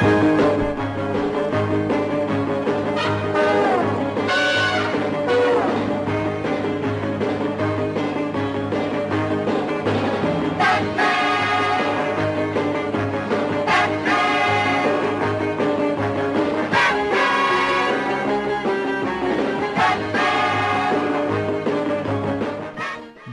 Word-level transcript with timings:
Música 0.00 0.77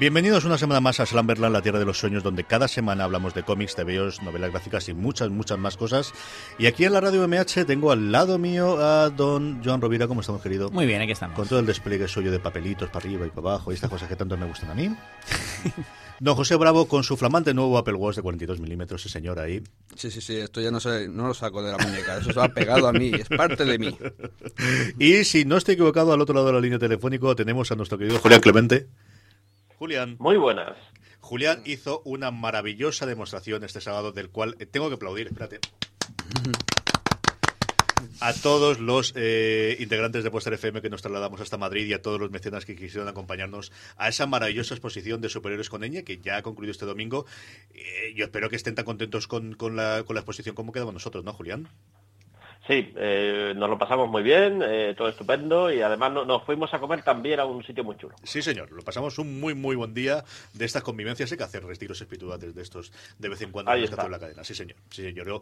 Bienvenidos 0.05 0.45
una 0.45 0.59
semana 0.59 0.81
más 0.81 0.99
a 0.99 1.07
Slamberland, 1.07 1.51
la 1.51 1.63
tierra 1.63 1.79
de 1.79 1.85
los 1.85 1.97
sueños, 1.97 2.21
donde 2.21 2.43
cada 2.43 2.67
semana 2.67 3.05
hablamos 3.05 3.33
de 3.33 3.41
cómics, 3.41 3.73
TVOs, 3.73 4.21
novelas 4.21 4.51
gráficas 4.51 4.87
y 4.87 4.93
muchas, 4.93 5.31
muchas 5.31 5.57
más 5.57 5.77
cosas. 5.77 6.13
Y 6.59 6.67
aquí 6.67 6.85
en 6.85 6.93
la 6.93 7.01
radio 7.01 7.27
MH 7.27 7.65
tengo 7.65 7.91
al 7.91 8.11
lado 8.11 8.37
mío 8.37 8.77
a 8.77 9.09
don 9.09 9.63
Joan 9.65 9.81
Rovira, 9.81 10.07
¿cómo 10.07 10.21
estamos, 10.21 10.43
querido? 10.43 10.69
Muy 10.69 10.85
bien, 10.85 11.01
aquí 11.01 11.11
estamos. 11.11 11.35
Con 11.35 11.47
todo 11.47 11.57
el 11.57 11.65
despliegue 11.65 12.07
suyo 12.07 12.31
de 12.31 12.37
papelitos 12.37 12.87
para 12.89 13.03
arriba 13.03 13.25
y 13.25 13.29
para 13.29 13.49
abajo 13.49 13.71
y 13.71 13.73
estas 13.73 13.89
cosas 13.89 14.07
que 14.07 14.15
tanto 14.15 14.37
me 14.37 14.45
gustan 14.45 14.69
a 14.69 14.75
mí. 14.75 14.95
Don 16.19 16.35
José 16.35 16.55
Bravo 16.55 16.87
con 16.87 17.03
su 17.03 17.17
flamante 17.17 17.55
nuevo 17.55 17.75
Apple 17.75 17.95
Watch 17.95 18.17
de 18.17 18.21
42 18.21 18.59
milímetros, 18.59 19.01
ese 19.01 19.09
señor 19.09 19.39
ahí. 19.39 19.63
Sí, 19.95 20.11
sí, 20.11 20.21
sí, 20.21 20.35
esto 20.35 20.61
ya 20.61 20.69
no, 20.69 20.79
sé, 20.79 21.07
no 21.07 21.29
lo 21.29 21.33
saco 21.33 21.63
de 21.63 21.71
la 21.71 21.79
muñeca, 21.79 22.19
eso 22.19 22.31
se 22.31 22.39
ha 22.39 22.49
pegado 22.49 22.87
a 22.87 22.93
mí, 22.93 23.09
es 23.11 23.27
parte 23.27 23.65
de 23.65 23.79
mí. 23.79 23.97
Y 24.99 25.23
si 25.23 25.45
no 25.45 25.57
estoy 25.57 25.73
equivocado, 25.73 26.13
al 26.13 26.21
otro 26.21 26.35
lado 26.35 26.45
de 26.45 26.53
la 26.53 26.61
línea 26.61 26.77
telefónica 26.77 27.33
tenemos 27.33 27.71
a 27.71 27.75
nuestro 27.75 27.97
querido 27.97 28.19
Julián 28.19 28.41
Clemente. 28.41 28.87
Julián. 29.85 30.15
Muy 30.17 30.37
buenas. 30.37 30.75
Julián 31.19 31.61
hizo 31.63 32.01
una 32.05 32.31
maravillosa 32.31 33.05
demostración 33.05 33.63
este 33.63 33.81
sábado, 33.81 34.11
del 34.11 34.31
cual 34.31 34.55
eh, 34.57 34.65
tengo 34.65 34.89
que 34.89 34.95
aplaudir, 34.95 35.27
espérate. 35.27 35.59
A 38.19 38.33
todos 38.33 38.79
los 38.79 39.13
eh, 39.15 39.77
integrantes 39.79 40.23
de 40.23 40.31
Poster 40.31 40.53
FM 40.53 40.81
que 40.81 40.89
nos 40.89 41.03
trasladamos 41.03 41.39
hasta 41.39 41.59
Madrid 41.59 41.85
y 41.85 41.93
a 41.93 42.01
todos 42.01 42.19
los 42.19 42.31
mecenas 42.31 42.65
que 42.65 42.75
quisieron 42.75 43.07
acompañarnos 43.07 43.71
a 43.95 44.09
esa 44.09 44.25
maravillosa 44.25 44.73
exposición 44.73 45.21
de 45.21 45.29
superhéroes 45.29 45.69
con 45.69 45.83
Eñe 45.83 46.03
que 46.03 46.17
ya 46.17 46.37
ha 46.37 46.41
concluido 46.41 46.71
este 46.71 46.87
domingo. 46.87 47.27
Eh, 47.75 48.15
yo 48.15 48.25
espero 48.25 48.49
que 48.49 48.55
estén 48.55 48.73
tan 48.73 48.85
contentos 48.85 49.27
con, 49.27 49.53
con, 49.53 49.75
la, 49.75 50.03
con 50.03 50.15
la 50.15 50.21
exposición 50.21 50.55
como 50.55 50.71
quedamos 50.71 50.95
nosotros, 50.95 51.23
¿no, 51.23 51.31
Julián? 51.31 51.69
Sí, 52.67 52.91
eh, 52.95 53.53
nos 53.55 53.69
lo 53.69 53.77
pasamos 53.77 54.09
muy 54.09 54.23
bien, 54.23 54.59
eh, 54.65 54.95
todo 54.97 55.07
estupendo 55.07 55.71
y 55.71 55.81
además 55.81 56.11
no, 56.11 56.25
nos 56.25 56.43
fuimos 56.43 56.73
a 56.73 56.79
comer 56.79 57.03
también 57.03 57.39
a 57.39 57.45
un 57.45 57.63
sitio 57.63 57.83
muy 57.83 57.95
chulo. 57.95 58.15
Sí, 58.23 58.41
señor, 58.41 58.71
lo 58.71 58.81
pasamos 58.81 59.19
un 59.19 59.39
muy, 59.39 59.53
muy 59.53 59.75
buen 59.75 59.93
día 59.93 60.23
de 60.53 60.65
estas 60.65 60.81
convivencias. 60.81 61.31
Hay 61.31 61.37
que 61.37 61.43
hacer 61.43 61.63
retiros 61.63 62.01
espirituales 62.01 62.55
de 62.55 62.61
estos 62.63 62.91
de 63.19 63.29
vez 63.29 63.39
en 63.43 63.51
cuando 63.51 63.69
Ahí 63.71 63.81
en 63.83 63.89
está. 63.89 64.09
la 64.09 64.17
cadena. 64.17 64.43
Sí, 64.43 64.55
señor. 64.55 64.77
Sí, 64.89 65.03
señor. 65.03 65.27
Yo, 65.27 65.41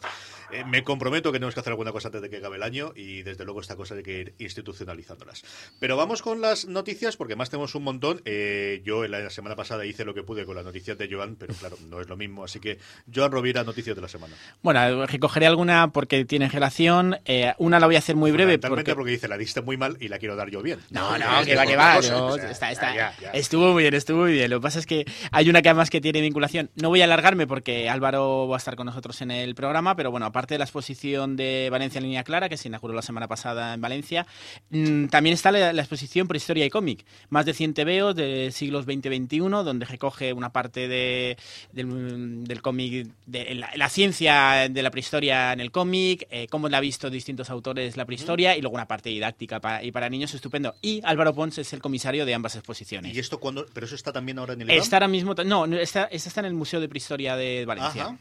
eh, 0.51 0.65
me 0.65 0.83
comprometo 0.83 1.31
que 1.31 1.37
tenemos 1.39 1.53
que 1.53 1.61
hacer 1.61 1.71
alguna 1.71 1.93
cosa 1.93 2.09
antes 2.09 2.21
de 2.21 2.29
que 2.29 2.37
acabe 2.37 2.57
el 2.57 2.63
año 2.63 2.91
y 2.93 3.21
desde 3.23 3.45
luego 3.45 3.61
esta 3.61 3.77
cosa 3.77 3.95
hay 3.95 4.03
que 4.03 4.19
ir 4.19 4.33
institucionalizándolas. 4.39 5.43
Pero 5.79 5.95
vamos 5.95 6.21
con 6.21 6.41
las 6.41 6.65
noticias 6.65 7.15
porque 7.15 7.37
más 7.37 7.49
tenemos 7.49 7.73
un 7.75 7.83
montón. 7.83 8.21
Eh, 8.25 8.81
yo 8.83 9.05
en 9.05 9.11
la 9.11 9.29
semana 9.29 9.55
pasada 9.55 9.85
hice 9.85 10.03
lo 10.03 10.13
que 10.13 10.23
pude 10.23 10.45
con 10.45 10.55
las 10.55 10.65
noticias 10.65 10.97
de 10.97 11.07
Joan, 11.09 11.37
pero 11.37 11.53
claro, 11.53 11.77
no 11.89 12.01
es 12.01 12.09
lo 12.09 12.17
mismo. 12.17 12.43
Así 12.43 12.59
que 12.59 12.79
Joan 13.13 13.31
Rovira, 13.31 13.63
noticias 13.63 13.95
de 13.95 14.01
la 14.01 14.09
semana. 14.09 14.35
Bueno, 14.61 15.05
recogeré 15.05 15.45
alguna 15.47 15.89
porque 15.93 16.25
tiene 16.25 16.49
relación. 16.49 17.12
Eh, 17.25 17.53
una 17.57 17.79
la 17.79 17.85
voy 17.87 17.95
a 17.95 17.99
hacer 17.99 18.15
muy 18.15 18.31
breve 18.31 18.59
porque... 18.59 18.93
porque 18.95 19.11
dice 19.11 19.27
la 19.27 19.37
diste 19.37 19.61
muy 19.61 19.77
mal 19.77 19.97
y 19.99 20.07
la 20.07 20.19
quiero 20.19 20.35
dar 20.35 20.49
yo 20.49 20.61
bien. 20.61 20.79
No, 20.89 21.17
no, 21.17 21.25
que 21.45 21.55
va, 21.55 21.65
que 21.65 21.75
va. 21.75 21.95
cosa, 21.95 22.11
no, 22.13 22.27
o 22.27 22.35
sea, 22.37 22.51
está- 22.51 22.71
está- 22.71 22.95
ya, 22.95 23.13
ya. 23.21 23.29
Estuvo 23.31 23.73
muy 23.73 23.83
bien, 23.83 23.93
estuvo 23.93 24.21
muy 24.21 24.31
bien. 24.33 24.49
Lo 24.49 24.59
que 24.59 24.63
pasa 24.63 24.79
es 24.79 24.85
que 24.85 25.05
hay 25.31 25.49
una 25.49 25.61
que 25.61 25.69
además 25.69 25.89
que 25.89 26.01
tiene 26.01 26.21
vinculación. 26.21 26.69
No 26.75 26.89
voy 26.89 27.01
a 27.01 27.05
alargarme 27.05 27.47
porque 27.47 27.89
Álvaro 27.89 28.47
va 28.47 28.55
a 28.55 28.57
estar 28.57 28.75
con 28.75 28.85
nosotros 28.85 29.21
en 29.21 29.31
el 29.31 29.55
programa, 29.55 29.95
pero 29.95 30.11
bueno, 30.11 30.25
aparte 30.25 30.53
de 30.55 30.57
la 30.59 30.65
exposición 30.65 31.35
de 31.35 31.69
Valencia 31.71 31.99
en 31.99 32.05
línea 32.05 32.23
clara, 32.23 32.49
que 32.49 32.57
se 32.57 32.67
inauguró 32.67 32.93
la 32.93 33.01
semana 33.01 33.27
pasada 33.27 33.73
en 33.73 33.81
Valencia, 33.81 34.25
mm, 34.69 35.05
también 35.07 35.33
está 35.33 35.51
la, 35.51 35.73
la 35.73 35.81
exposición 35.81 36.27
Prehistoria 36.27 36.65
y 36.65 36.69
cómic. 36.69 37.05
Más 37.29 37.45
de 37.45 37.53
100 37.53 37.73
tebeos 37.73 38.15
de 38.15 38.49
siglos 38.51 38.85
20-21, 38.87 39.63
donde 39.63 39.85
recoge 39.85 40.33
una 40.33 40.51
parte 40.51 40.87
de, 40.87 41.37
del, 41.71 42.43
del 42.43 42.61
cómic, 42.61 43.07
de 43.25 43.55
la, 43.55 43.69
la 43.75 43.89
ciencia 43.89 44.67
de 44.69 44.81
la 44.83 44.91
prehistoria 44.91 45.53
en 45.53 45.59
el 45.59 45.71
cómic, 45.71 46.27
eh, 46.29 46.47
cómo 46.49 46.69
la 46.69 46.77
ha 46.77 46.81
visto 46.81 47.02
distintos 47.11 47.49
autores 47.49 47.97
la 47.97 48.05
prehistoria, 48.05 48.57
y 48.57 48.61
luego 48.61 48.75
una 48.75 48.87
parte 48.87 49.09
didáctica 49.09 49.59
para, 49.59 49.83
y 49.83 49.91
para 49.91 50.09
niños 50.09 50.33
estupendo. 50.33 50.75
Y 50.81 51.01
Álvaro 51.03 51.33
Pons 51.33 51.57
es 51.57 51.73
el 51.73 51.81
comisario 51.81 52.25
de 52.25 52.33
ambas 52.33 52.55
exposiciones. 52.55 53.15
¿Y 53.15 53.19
esto 53.19 53.39
cuando 53.39 53.65
Pero 53.73 53.85
eso 53.85 53.95
está 53.95 54.11
también 54.11 54.39
ahora 54.39 54.53
en 54.53 54.61
el 54.61 54.67
IBAM? 54.69 54.81
Está 54.81 54.97
ahora 54.97 55.07
mismo, 55.07 55.33
no, 55.33 55.65
está, 55.65 56.05
está 56.05 56.39
en 56.41 56.45
el 56.47 56.53
Museo 56.53 56.79
de 56.79 56.89
Prehistoria 56.89 57.35
de 57.35 57.65
Valencia. 57.65 58.03
Ajá. 58.05 58.17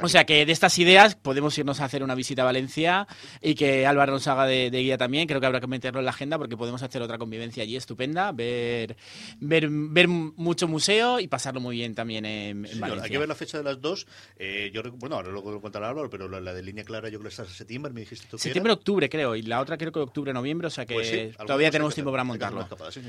O 0.00 0.08
sea 0.08 0.24
que 0.24 0.46
de 0.46 0.52
estas 0.52 0.78
ideas 0.78 1.14
podemos 1.16 1.56
irnos 1.58 1.80
a 1.80 1.84
hacer 1.86 2.02
una 2.02 2.14
visita 2.14 2.42
a 2.42 2.44
Valencia 2.44 3.06
y 3.40 3.54
que 3.54 3.86
Álvaro 3.86 4.12
nos 4.12 4.26
haga 4.28 4.46
de, 4.46 4.70
de 4.70 4.82
guía 4.82 4.96
también. 4.96 5.26
Creo 5.26 5.40
que 5.40 5.46
habrá 5.46 5.60
que 5.60 5.66
meterlo 5.66 5.98
en 5.98 6.04
la 6.04 6.10
agenda 6.12 6.38
porque 6.38 6.56
podemos 6.56 6.82
hacer 6.82 7.02
otra 7.02 7.18
convivencia 7.18 7.62
allí 7.62 7.76
estupenda, 7.76 8.32
ver, 8.32 8.96
ver, 9.40 9.68
ver 9.70 10.08
mucho 10.08 10.68
museo 10.68 11.18
y 11.20 11.28
pasarlo 11.28 11.60
muy 11.60 11.76
bien 11.76 11.94
también 11.94 12.24
en, 12.24 12.58
en 12.58 12.66
Sí, 12.66 12.72
señor. 12.74 12.80
Valencia. 12.82 13.04
Hay 13.04 13.10
que 13.10 13.18
ver 13.18 13.28
la 13.28 13.34
fecha 13.34 13.58
de 13.58 13.64
las 13.64 13.80
dos. 13.80 14.06
Eh, 14.38 14.70
yo, 14.72 14.82
bueno, 14.92 15.16
ahora 15.16 15.30
luego 15.30 15.50
lo 15.50 15.60
contará 15.60 15.88
Álvaro, 15.88 16.08
pero 16.08 16.28
la, 16.28 16.40
la 16.40 16.54
de 16.54 16.62
línea 16.62 16.84
clara 16.84 17.08
yo 17.08 17.18
creo 17.18 17.28
que 17.28 17.34
está 17.34 17.42
en 17.42 17.48
septiembre, 17.50 17.92
me 17.92 18.00
dijiste 18.00 18.24
tú 18.30 18.36
que 18.36 18.36
era. 18.36 18.42
Septiembre, 18.44 18.72
octubre, 18.72 19.08
creo, 19.08 19.34
y 19.36 19.42
la 19.42 19.60
otra 19.60 19.76
creo 19.76 19.90
que 19.92 19.98
octubre, 20.00 20.32
noviembre, 20.32 20.68
o 20.68 20.70
sea 20.70 20.86
que 20.86 20.94
Pues 20.94 21.08
sí, 21.08 21.30
todavía 21.44 21.70
tenemos 21.70 21.94
tiempo 21.94 22.10
para 22.10 22.24
montarlo. 22.24 22.62
escapada, 22.62 22.92
sí. 22.92 23.00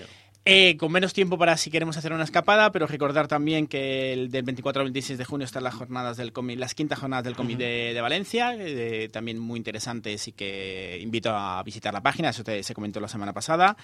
Eh, 0.46 0.76
con 0.78 0.92
menos 0.92 1.14
tiempo 1.14 1.38
para 1.38 1.56
si 1.56 1.72
queremos 1.72 1.96
hacer 1.96 2.12
una 2.12 2.24
escapada, 2.26 2.72
pero 2.72 2.86
recordar 2.86 3.28
también 3.30 3.66
que 3.68 4.12
el 4.12 4.30
del 4.30 4.44
24 4.44 4.82
al 4.82 4.88
26 4.88 5.18
de 5.18 5.24
junio 5.26 5.46
están 5.46 5.64
las 5.64 5.74
jornadas 5.74 6.18
del 6.18 6.34
cómic, 6.34 6.60
las 6.64 6.74
quintas 6.76 6.98
jornadas 7.00 7.26
del 7.26 7.36
cómic 7.36 7.58
de, 7.58 7.94
de 7.94 8.02
Valencia, 8.02 8.56
eh, 8.58 9.10
también 9.12 9.38
muy 9.38 9.58
interesantes 9.58 10.28
y 10.28 10.32
que 10.32 10.98
invito 11.02 11.30
a 11.30 11.62
visitar 11.64 11.94
la 11.94 12.02
página, 12.02 12.30
eso 12.30 12.44
te- 12.44 12.64
se 12.64 12.74
comentó 12.74 13.00
la 13.00 13.08
semana 13.10 13.34
pasada. 13.34 13.76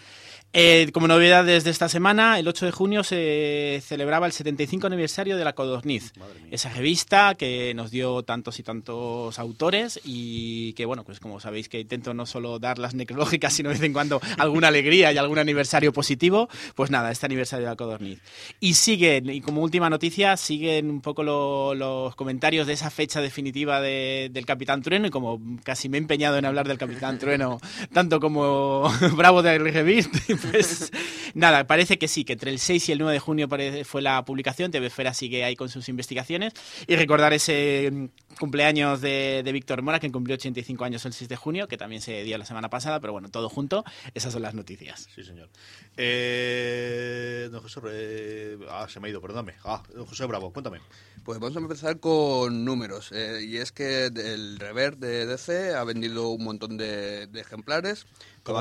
Eh, 0.53 0.89
como 0.93 1.07
novedades 1.07 1.63
de 1.63 1.69
esta 1.69 1.89
semana, 1.89 2.39
el 2.39 2.47
8 2.47 2.65
de 2.65 2.71
junio 2.71 3.03
se 3.03 3.81
celebraba 3.85 4.25
el 4.25 4.31
75 4.31 4.87
aniversario 4.87 5.37
de 5.37 5.43
la 5.43 5.53
Codorniz, 5.53 6.13
esa 6.51 6.69
revista 6.69 7.35
que 7.35 7.73
nos 7.75 7.91
dio 7.91 8.23
tantos 8.23 8.57
y 8.59 8.63
tantos 8.63 9.37
autores 9.37 9.99
y 10.05 10.73
que, 10.73 10.85
bueno, 10.85 11.03
pues 11.03 11.19
como 11.19 11.39
sabéis 11.39 11.69
que 11.69 11.79
intento 11.81 12.13
no 12.13 12.25
solo 12.25 12.59
dar 12.59 12.79
las 12.79 12.95
necrológicas, 12.95 13.53
sino 13.53 13.69
de 13.69 13.75
vez 13.75 13.83
en 13.83 13.93
cuando 13.93 14.19
alguna 14.37 14.69
alegría 14.69 15.11
y 15.11 15.17
algún 15.17 15.37
aniversario 15.37 15.93
positivo, 15.93 16.49
pues 16.75 16.89
nada, 16.89 17.11
este 17.11 17.25
aniversario 17.25 17.65
de 17.65 17.71
la 17.71 17.75
Codorniz. 17.75 18.19
Y 18.59 18.73
siguen, 18.75 19.29
y 19.29 19.41
como 19.41 19.61
última 19.61 19.89
noticia, 19.89 20.37
siguen 20.37 20.89
un 20.89 21.01
poco 21.01 21.23
lo- 21.23 21.75
los 21.75 22.15
comentarios 22.15 22.65
de 22.69 22.75
esa 22.75 22.89
fecha 22.89 23.19
definitiva 23.19 23.81
de- 23.81 24.29
del 24.31 24.45
Capitán 24.45 24.81
Trueno 24.81 25.07
y 25.07 25.09
como 25.09 25.41
casi 25.63 25.89
me 25.89 25.97
he 25.97 25.99
empeñado 25.99 26.37
en 26.37 26.45
hablar 26.45 26.65
del 26.67 26.77
Capitán 26.77 27.19
Trueno, 27.19 27.59
tanto 27.93 28.21
como 28.21 28.89
Bravo 29.17 29.41
de 29.41 29.57
Revist, 29.59 30.15
pues 30.51 30.91
nada, 31.33 31.67
parece 31.67 31.97
que 31.97 32.07
sí, 32.07 32.23
que 32.23 32.33
entre 32.33 32.51
el 32.51 32.59
6 32.59 32.87
y 32.87 32.91
el 32.93 32.99
9 32.99 33.11
de 33.13 33.19
junio 33.19 33.47
fue 33.83 34.01
la 34.01 34.23
publicación, 34.23 34.71
TV 34.71 34.87
Esfera 34.87 35.13
sigue 35.13 35.43
ahí 35.43 35.55
con 35.57 35.67
sus 35.67 35.89
investigaciones 35.89 36.53
y 36.87 36.95
recordar 36.95 37.33
ese 37.33 38.09
cumpleaños 38.39 39.01
de, 39.01 39.41
de 39.43 39.51
Víctor 39.51 39.81
Mora, 39.81 39.99
que 39.99 40.11
cumplió 40.11 40.35
85 40.35 40.83
años 40.85 41.05
el 41.05 41.13
6 41.13 41.29
de 41.29 41.35
junio, 41.35 41.67
que 41.67 41.77
también 41.77 42.01
se 42.01 42.23
dio 42.23 42.37
la 42.37 42.45
semana 42.45 42.69
pasada, 42.69 42.99
pero 42.99 43.13
bueno, 43.13 43.29
todo 43.29 43.49
junto, 43.49 43.83
esas 44.13 44.33
son 44.33 44.41
las 44.41 44.53
noticias. 44.53 45.07
Sí, 45.13 45.23
señor. 45.23 45.49
Eh, 45.97 47.49
don 47.51 47.61
José, 47.61 47.79
eh, 47.91 48.57
ah, 48.69 48.87
se 48.89 48.99
me 48.99 49.07
ha 49.07 49.11
ido, 49.11 49.21
perdóname. 49.21 49.53
Ah, 49.63 49.83
don 49.93 50.05
José 50.05 50.25
Bravo, 50.25 50.51
cuéntame. 50.51 50.79
Pues 51.23 51.39
vamos 51.39 51.55
a 51.57 51.59
empezar 51.59 51.99
con 51.99 52.63
números. 52.65 53.11
eh, 53.11 53.43
y 53.43 53.57
es 53.57 53.71
que 53.71 54.05
el 54.05 54.57
rever 54.57 54.97
de 54.97 55.25
DC 55.25 55.75
ha 55.75 55.83
vendido 55.83 56.29
un 56.29 56.43
montón 56.43 56.77
de, 56.77 57.27
de 57.27 57.41
ejemplares. 57.41 58.05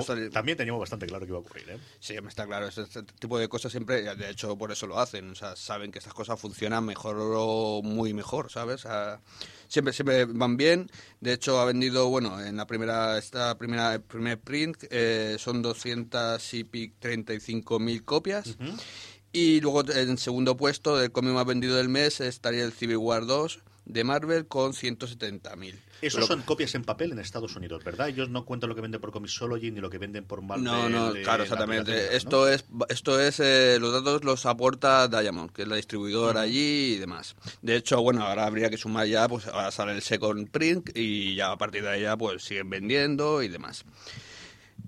Salir- 0.07 0.31
También 0.31 0.57
teníamos 0.59 0.81
bastante 0.81 1.07
claro 1.07 1.25
que 1.25 1.31
iba 1.31 1.39
a 1.39 1.41
ocurrir, 1.41 1.69
¿eh? 1.71 1.79
Sí, 2.01 2.15
me 2.21 2.29
está 2.29 2.47
claro. 2.47 2.69
Este, 2.69 2.83
este 2.83 3.03
tipo 3.03 3.39
de 3.39 3.49
cosas 3.49 3.71
siempre, 3.73 4.03
de 4.15 4.31
hecho, 4.31 4.57
por 4.57 4.73
eso 4.73 4.87
lo 4.87 4.99
hacen. 4.99 5.31
O 5.31 5.35
sea, 5.35 5.57
saben 5.57 5.91
que 5.93 5.99
estas 5.99 6.15
cosas 6.15 6.39
funcionan 6.41 6.85
mejor 6.85 7.17
o 7.21 7.81
muy 7.83 8.13
mejor, 8.15 8.51
¿sabes? 8.51 8.85
O 8.85 8.89
sea, 8.89 9.21
siempre, 9.69 9.93
siempre 9.93 10.25
van 10.27 10.57
bien. 10.57 10.91
De 11.21 11.33
hecho, 11.33 11.61
ha 11.61 11.65
vendido, 11.65 12.09
bueno, 12.09 12.41
en 12.45 12.57
la 12.57 12.67
primera, 12.67 13.19
esta 13.19 13.57
primera, 13.59 13.99
primer 13.99 14.39
print 14.41 14.85
eh, 14.91 15.37
son 15.39 15.63
200 15.63 16.55
y 16.55 16.65
pic 16.65 16.95
35 16.99 17.79
mil 17.79 18.05
copias. 18.05 18.57
Y 19.33 19.61
luego 19.61 19.85
en 19.93 20.17
segundo 20.17 20.57
puesto 20.57 20.97
del 20.97 21.13
cómic 21.13 21.33
más 21.35 21.45
vendido 21.47 21.77
del 21.77 21.89
mes 21.91 22.21
estaría 22.21 22.65
el 22.65 22.73
Civil 22.73 22.97
War 22.97 23.27
2 23.27 23.61
de 23.85 24.03
Marvel 24.05 24.47
con 24.47 24.73
170 24.75 25.55
mil. 25.57 25.79
Esos 26.01 26.27
son 26.27 26.43
copias 26.43 26.75
en 26.75 26.85
papel 26.85 27.13
en 27.13 27.19
Estados 27.19 27.57
Unidos, 27.57 27.83
¿verdad? 27.85 28.09
Ellos 28.09 28.29
no 28.29 28.45
cuentan 28.45 28.69
lo 28.69 28.75
que 28.75 28.81
venden 28.81 29.01
por 29.01 29.11
Comixology 29.11 29.71
ni 29.71 29.81
lo 29.81 29.91
que 29.91 29.99
venden 29.99 30.25
por 30.25 30.43
Marvel. 30.43 30.65
No, 30.65 30.89
no, 30.89 31.15
eh, 31.15 31.23
claro, 31.23 31.39
la 31.39 31.45
exactamente. 31.45 32.17
Esto 32.17 32.49
es, 32.49 32.65
esto 32.89 33.21
es 33.21 33.41
eh, 33.41 33.79
los 33.81 33.93
datos 33.93 34.25
los 34.25 34.47
aporta 34.47 35.09
Diamond, 35.09 35.51
que 35.51 35.63
es 35.63 35.69
la 35.69 35.77
distribuidora 35.77 36.43
allí 36.43 36.95
y 36.95 36.99
demás. 36.99 37.37
De 37.63 37.77
hecho, 37.77 38.01
bueno, 38.01 38.23
ahora 38.23 38.47
habría 38.47 38.71
que 38.71 38.77
sumar 38.77 39.07
ya, 39.07 39.29
pues 39.29 39.47
ahora 39.47 39.71
sale 39.71 39.93
el 39.93 40.03
second 40.03 40.51
print 40.51 40.97
y 40.97 41.35
ya 41.35 41.53
a 41.53 41.59
partir 41.59 41.83
de 41.83 41.91
ahí 41.91 42.03
ya 42.03 42.17
pues 42.17 42.43
siguen 42.43 42.71
vendiendo 42.71 43.43
y 43.43 43.49
demás. 43.49 43.85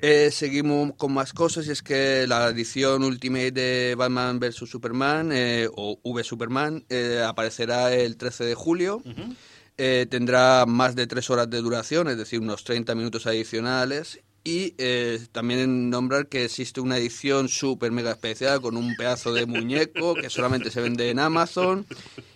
Eh, 0.02 0.30
seguimos 0.30 0.94
con 0.96 1.12
más 1.12 1.34
cosas 1.34 1.66
y 1.66 1.72
es 1.72 1.82
que 1.82 2.26
la 2.26 2.48
edición 2.48 3.04
Ultimate 3.04 3.52
de 3.52 3.94
Batman 3.96 4.40
vs 4.40 4.56
Superman 4.56 5.30
eh, 5.30 5.68
o 5.74 5.98
V 6.02 6.24
Superman 6.24 6.84
eh, 6.88 7.22
aparecerá 7.26 7.92
el 7.92 8.16
13 8.16 8.44
de 8.44 8.54
julio. 8.54 9.02
Eh, 9.82 10.04
tendrá 10.10 10.66
más 10.66 10.94
de 10.94 11.06
tres 11.06 11.30
horas 11.30 11.48
de 11.48 11.56
duración, 11.62 12.08
es 12.08 12.18
decir, 12.18 12.38
unos 12.38 12.64
30 12.64 12.94
minutos 12.94 13.26
adicionales. 13.26 14.20
Y 14.44 14.74
eh, 14.76 15.18
también 15.32 15.88
nombrar 15.88 16.28
que 16.28 16.44
existe 16.44 16.82
una 16.82 16.98
edición 16.98 17.48
súper 17.48 17.90
mega 17.90 18.10
especial 18.10 18.60
con 18.60 18.76
un 18.76 18.94
pedazo 18.94 19.32
de 19.32 19.46
muñeco 19.46 20.14
que 20.16 20.28
solamente 20.28 20.70
se 20.70 20.82
vende 20.82 21.08
en 21.08 21.18
Amazon. 21.18 21.86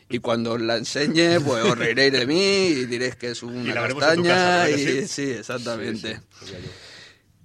Y 0.08 0.20
cuando 0.20 0.52
os 0.52 0.60
la 0.62 0.78
enseñe, 0.78 1.38
pues 1.44 1.62
os 1.64 1.76
reiréis 1.76 2.12
de 2.12 2.26
mí 2.26 2.66
y 2.66 2.86
diréis 2.86 3.16
que 3.16 3.32
es 3.32 3.42
una 3.42 3.74
la 3.74 3.82
veremos 3.82 4.02
en 4.04 4.14
tu 4.16 4.22
castaña. 4.22 4.34
casa, 4.34 4.64
¿verdad 4.64 4.78
y, 4.78 4.86
sí? 5.02 5.08
sí, 5.08 5.30
exactamente. 5.32 6.20
Sí, 6.40 6.46
sí. 6.46 6.54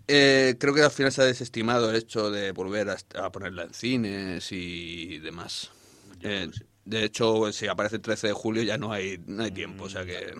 Eh, 0.07 0.55
creo 0.57 0.73
que 0.73 0.81
al 0.81 0.91
final 0.91 1.11
se 1.11 1.23
ha 1.23 1.25
desestimado 1.25 1.89
el 1.89 1.97
hecho 1.97 2.31
de 2.31 2.53
volver 2.53 2.89
a 2.89 3.31
ponerla 3.33 3.63
en 3.63 3.73
cines 3.73 4.49
y 4.53 5.19
demás. 5.19 5.71
Eh, 6.21 6.49
de 6.89 7.05
hecho, 7.05 7.51
si 7.51 7.67
aparece 7.67 7.97
el 7.97 8.01
13 8.01 8.27
de 8.27 8.33
julio 8.33 8.63
ya 8.63 8.77
no 8.77 8.91
hay, 8.91 9.19
no 9.27 9.43
hay 9.43 9.51
tiempo, 9.51 9.85
o 9.85 9.89
sea 9.89 10.05
que... 10.05 10.33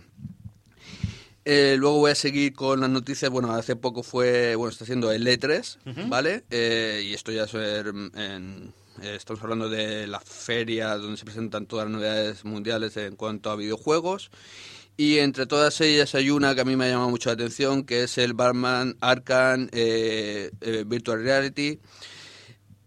Eh, 1.45 1.75
luego 1.79 1.97
voy 1.99 2.11
a 2.11 2.15
seguir 2.15 2.53
con 2.53 2.81
las 2.81 2.89
noticias. 2.89 3.31
Bueno, 3.31 3.51
hace 3.53 3.75
poco 3.75 4.03
fue, 4.03 4.55
bueno, 4.55 4.71
está 4.71 4.85
siendo 4.85 5.11
el 5.11 5.25
E3, 5.25 5.77
¿vale? 6.07 6.43
Eh, 6.51 7.01
y 7.05 7.13
esto 7.13 7.31
ya 7.31 7.43
es 7.45 7.53
en, 7.53 8.11
en- 8.15 8.73
eh, 9.01 9.15
estamos 9.15 9.41
hablando 9.41 9.69
de 9.69 10.05
la 10.07 10.19
feria 10.19 10.95
donde 10.97 11.17
se 11.17 11.23
presentan 11.25 11.65
todas 11.65 11.85
las 11.85 11.93
novedades 11.93 12.43
mundiales 12.45 12.97
en 12.97 13.15
cuanto 13.15 13.49
a 13.49 13.55
videojuegos. 13.55 14.29
Y 14.97 15.19
entre 15.19 15.45
todas 15.47 15.79
ellas 15.79 16.13
hay 16.13 16.29
una 16.29 16.53
que 16.53 16.61
a 16.61 16.65
mí 16.65 16.75
me 16.75 16.85
ha 16.85 16.89
llamado 16.89 17.09
mucho 17.09 17.29
la 17.29 17.33
atención, 17.35 17.83
que 17.85 18.03
es 18.03 18.17
el 18.17 18.33
Batman 18.33 18.97
Arkham 18.99 19.69
eh, 19.71 20.51
Virtual 20.85 21.23
Reality. 21.23 21.79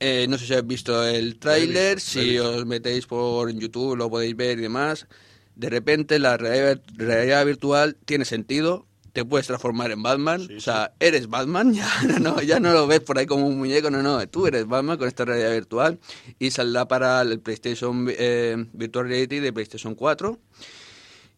Eh, 0.05 0.27
no 0.29 0.37
sé 0.37 0.47
si 0.47 0.53
habéis 0.53 0.67
visto 0.67 1.07
el 1.07 1.39
tráiler, 1.39 2.01
si 2.01 2.37
os 2.37 2.67
metéis 2.67 3.07
por 3.07 3.49
YouTube 3.53 3.95
lo 3.95 4.11
podéis 4.11 4.35
ver 4.35 4.59
y 4.59 4.63
demás. 4.63 5.07
De 5.55 5.71
repente 5.71 6.19
la 6.19 6.37
realidad, 6.37 7.47
virtual 7.47 7.97
tiene 8.05 8.25
sentido, 8.25 8.89
te 9.13 9.25
puedes 9.25 9.47
transformar 9.47 9.93
en 9.93 10.03
Batman, 10.03 10.45
Sí, 10.49 10.57
o 10.57 10.61
sea, 10.61 10.93
eres 10.99 11.29
Batman, 11.29 11.73
ya 11.75 11.89
no, 12.19 12.43
ya 12.43 12.59
no 12.59 12.73
lo 12.73 12.89
ves 12.89 12.99
por 12.99 13.17
ahí 13.17 13.27
como 13.27 13.47
un 13.47 13.57
muñeco, 13.57 13.93
no, 13.93 14.03
no, 14.03 14.27
tú 14.29 14.49
eres 14.49 14.67
Batman 14.67 14.99
con 14.99 15.07
esta 15.07 15.25
realidad 15.25 15.53
virtual 15.53 16.01
y 16.41 16.51
saldrá 16.51 16.89
para 16.89 17.23
el 17.23 17.39
PlayStation 17.39 18.09
eh, 18.11 18.57
Virtual 18.73 19.07
Reality 19.07 19.39
de 19.39 19.53
PlayStation 19.53 19.95
4. 19.95 20.37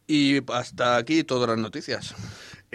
Y 0.07 0.39
hasta 0.51 0.97
aquí 0.97 1.23
todas 1.23 1.49
las 1.49 1.59
noticias. 1.59 2.15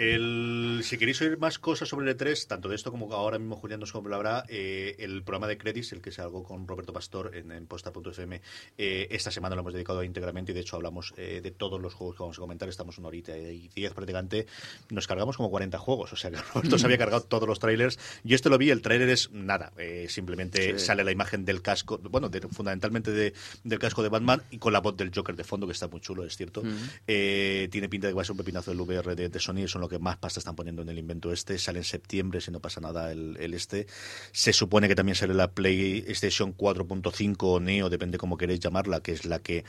El, 0.01 0.81
si 0.83 0.97
queréis 0.97 1.21
oír 1.21 1.37
más 1.37 1.59
cosas 1.59 1.87
sobre 1.87 2.09
el 2.09 2.17
E3, 2.17 2.47
tanto 2.47 2.67
de 2.69 2.75
esto 2.75 2.89
como 2.89 3.13
ahora 3.13 3.37
mismo 3.37 3.55
Julián 3.55 3.79
nos 3.79 3.93
hablará, 3.93 4.43
eh, 4.49 4.95
el 4.97 5.21
programa 5.21 5.47
de 5.47 5.59
Credits, 5.59 5.91
el 5.91 6.01
que 6.01 6.11
se 6.11 6.23
algo 6.23 6.43
con 6.43 6.67
Roberto 6.67 6.91
Pastor 6.91 7.35
en, 7.35 7.51
en 7.51 7.67
posta.fm, 7.67 8.41
eh, 8.79 9.07
esta 9.11 9.29
semana 9.29 9.53
lo 9.53 9.61
hemos 9.61 9.73
dedicado 9.73 10.03
íntegramente 10.03 10.53
y 10.53 10.55
de 10.55 10.61
hecho 10.61 10.75
hablamos 10.75 11.13
eh, 11.17 11.41
de 11.43 11.51
todos 11.51 11.79
los 11.79 11.93
juegos 11.93 12.15
que 12.17 12.23
vamos 12.23 12.37
a 12.37 12.41
comentar. 12.41 12.67
Estamos 12.67 12.97
una 12.97 13.09
horita 13.09 13.37
y 13.37 13.69
diez 13.75 13.93
prácticamente. 13.93 14.47
Nos 14.89 15.05
cargamos 15.05 15.37
como 15.37 15.51
40 15.51 15.77
juegos, 15.77 16.11
o 16.13 16.15
sea 16.15 16.31
que 16.31 16.37
Roberto 16.53 16.79
se 16.79 16.85
había 16.87 16.97
cargado 16.97 17.21
todos 17.23 17.47
los 17.47 17.59
trailers. 17.59 17.99
Yo 18.23 18.35
esto 18.35 18.49
lo 18.49 18.57
vi, 18.57 18.71
el 18.71 18.81
trailer 18.81 19.09
es 19.09 19.29
nada, 19.31 19.71
eh, 19.77 20.07
simplemente 20.09 20.79
Sí. 20.79 20.85
sale 20.85 21.03
la 21.03 21.11
imagen 21.11 21.45
del 21.45 21.61
casco, 21.61 21.99
bueno, 21.99 22.27
de- 22.29 22.41
fundamentalmente 22.41 23.11
de- 23.11 23.33
del 23.63 23.77
casco 23.77 24.01
de 24.01 24.09
Batman 24.09 24.41
y 24.49 24.57
con 24.57 24.73
la 24.73 24.79
voz 24.79 24.97
del 24.97 25.11
Joker 25.13 25.35
de 25.35 25.43
fondo, 25.43 25.67
que 25.67 25.73
está 25.73 25.87
muy 25.87 26.01
chulo, 26.01 26.23
es 26.25 26.35
cierto. 26.37 26.63
Eh, 27.07 27.67
tiene 27.71 27.87
pinta 27.87 28.07
de 28.07 28.13
que 28.13 28.15
va 28.15 28.23
a 28.23 28.25
ser 28.25 28.31
un 28.31 28.37
pepinazo 28.39 28.71
del 28.71 28.79
VR 28.81 29.15
de, 29.15 29.29
de 29.29 29.39
Sony, 29.39 29.67
son 29.67 29.81
lo 29.81 29.90
que 29.91 29.99
más 29.99 30.17
pasta 30.17 30.39
están 30.39 30.55
poniendo 30.55 30.81
en 30.81 30.89
el 30.89 30.97
invento 30.97 31.31
este. 31.31 31.57
Sale 31.59 31.79
en 31.79 31.85
septiembre, 31.85 32.41
si 32.41 32.49
no 32.51 32.59
pasa 32.59 32.81
nada, 32.81 33.11
el, 33.11 33.37
el 33.39 33.53
este. 33.53 33.85
Se 34.31 34.53
supone 34.53 34.87
que 34.87 34.95
también 34.95 35.15
sale 35.15 35.33
la 35.35 35.51
PlayStation 35.51 36.55
4.5 36.57 37.35
o 37.41 37.59
Neo, 37.59 37.89
depende 37.89 38.17
cómo 38.17 38.37
queréis 38.37 38.59
llamarla, 38.59 39.01
que 39.01 39.11
es 39.11 39.25
la 39.25 39.39
que 39.39 39.63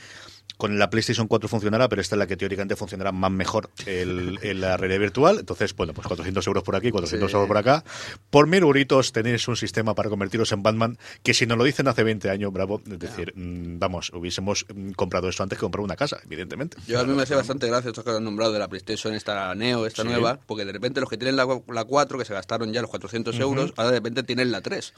con 0.58 0.78
la 0.78 0.90
PlayStation 0.90 1.26
4 1.26 1.48
funcionará, 1.48 1.88
pero 1.88 2.00
esta 2.00 2.14
es 2.14 2.18
la 2.18 2.26
que 2.28 2.36
teóricamente 2.36 2.76
funcionará 2.76 3.10
más 3.10 3.32
mejor 3.32 3.70
el, 3.86 4.38
en 4.42 4.60
la 4.60 4.76
realidad 4.76 5.00
virtual. 5.00 5.38
Entonces, 5.40 5.74
bueno, 5.74 5.92
pues 5.92 6.06
400 6.06 6.46
euros 6.46 6.62
por 6.62 6.76
aquí, 6.76 6.90
400 6.90 7.28
Sí. 7.30 7.34
euros 7.34 7.48
por 7.48 7.56
acá. 7.56 7.82
Por 8.30 8.46
mil 8.46 8.62
euritos 8.62 9.10
tenéis 9.12 9.48
un 9.48 9.56
sistema 9.56 9.94
para 9.94 10.08
convertiros 10.08 10.52
en 10.52 10.62
Batman, 10.62 10.98
que 11.24 11.34
si 11.34 11.46
nos 11.46 11.58
lo 11.58 11.64
dicen 11.64 11.88
hace 11.88 12.04
20 12.04 12.30
años, 12.30 12.52
bravo, 12.52 12.80
es 12.88 12.98
decir, 12.98 13.32
mm, 13.34 13.78
vamos, 13.80 14.12
hubiésemos 14.14 14.64
mm, 14.72 14.92
comprado 14.92 15.28
esto 15.28 15.42
antes 15.42 15.58
que 15.58 15.62
comprar 15.62 15.82
una 15.82 15.96
casa, 15.96 16.18
evidentemente. 16.24 16.76
Yo 16.86 17.00
a 17.00 17.04
mí 17.04 17.12
me 17.12 17.22
hace 17.22 17.34
bastante 17.34 17.66
gracia 17.66 17.88
esto 17.88 18.04
que 18.04 18.10
han 18.10 18.22
nombrado 18.22 18.52
de 18.52 18.58
la 18.60 18.68
PlayStation, 18.68 19.14
esta 19.14 19.52
Neo, 19.56 19.84
esta 19.86 20.02
Sí. 20.02 20.08
Nueva, 20.12 20.38
porque 20.46 20.64
de 20.64 20.72
repente 20.72 21.00
los 21.00 21.08
que 21.10 21.16
tienen 21.16 21.36
la, 21.36 21.46
la 21.68 21.84
4, 21.84 22.18
que 22.18 22.24
se 22.24 22.34
gastaron 22.34 22.72
ya 22.72 22.80
los 22.80 22.90
400 22.90 23.38
euros, 23.40 23.72
ahora 23.76 23.90
de 23.90 23.96
repente 23.98 24.22
tienen 24.22 24.52
la 24.52 24.60
3. 24.60 24.92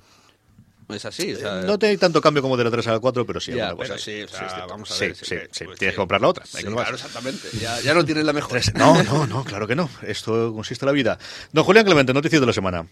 Es 0.90 1.04
así, 1.06 1.32
o 1.32 1.38
sea, 1.38 1.62
Eh, 1.62 1.64
No 1.64 1.78
hay 1.80 1.96
tanto 1.96 2.20
cambio 2.20 2.42
como 2.42 2.58
de 2.58 2.64
la 2.64 2.70
3 2.70 2.86
a 2.88 2.92
la 2.92 3.00
4, 3.00 3.24
pero 3.24 3.40
sí, 3.40 3.52
Ya, 3.52 3.68
alguna 3.68 3.88
cosa 3.88 3.98
sí, 3.98 4.22
o 4.22 4.28
sea, 4.28 4.66
vamos 4.68 4.90
a 4.90 4.98
ver, 4.98 5.16
sí, 5.16 5.24
sí, 5.24 5.36
sí, 5.50 5.64
pues 5.64 5.78
tienes 5.78 5.94
que 5.94 5.96
comprar 5.96 6.20
la 6.20 6.28
otra. 6.28 6.44
Que 6.44 6.62
claro, 6.66 6.94
exactamente. 6.94 7.48
Ya, 7.58 7.80
ya 7.80 7.94
no 7.94 8.04
tienes 8.04 8.24
la 8.24 8.34
mejor. 8.34 8.60
No, 8.74 9.02
no, 9.02 9.26
no, 9.26 9.44
claro 9.44 9.66
que 9.66 9.74
no. 9.74 9.88
Esto 10.02 10.52
consiste 10.52 10.84
en 10.84 10.88
la 10.88 10.92
vida. 10.92 11.18
Don 11.52 11.64
Julián 11.64 11.86
Clemente, 11.86 12.12
noticias 12.12 12.38
de 12.40 12.46
la 12.46 12.52
semana. 12.52 12.86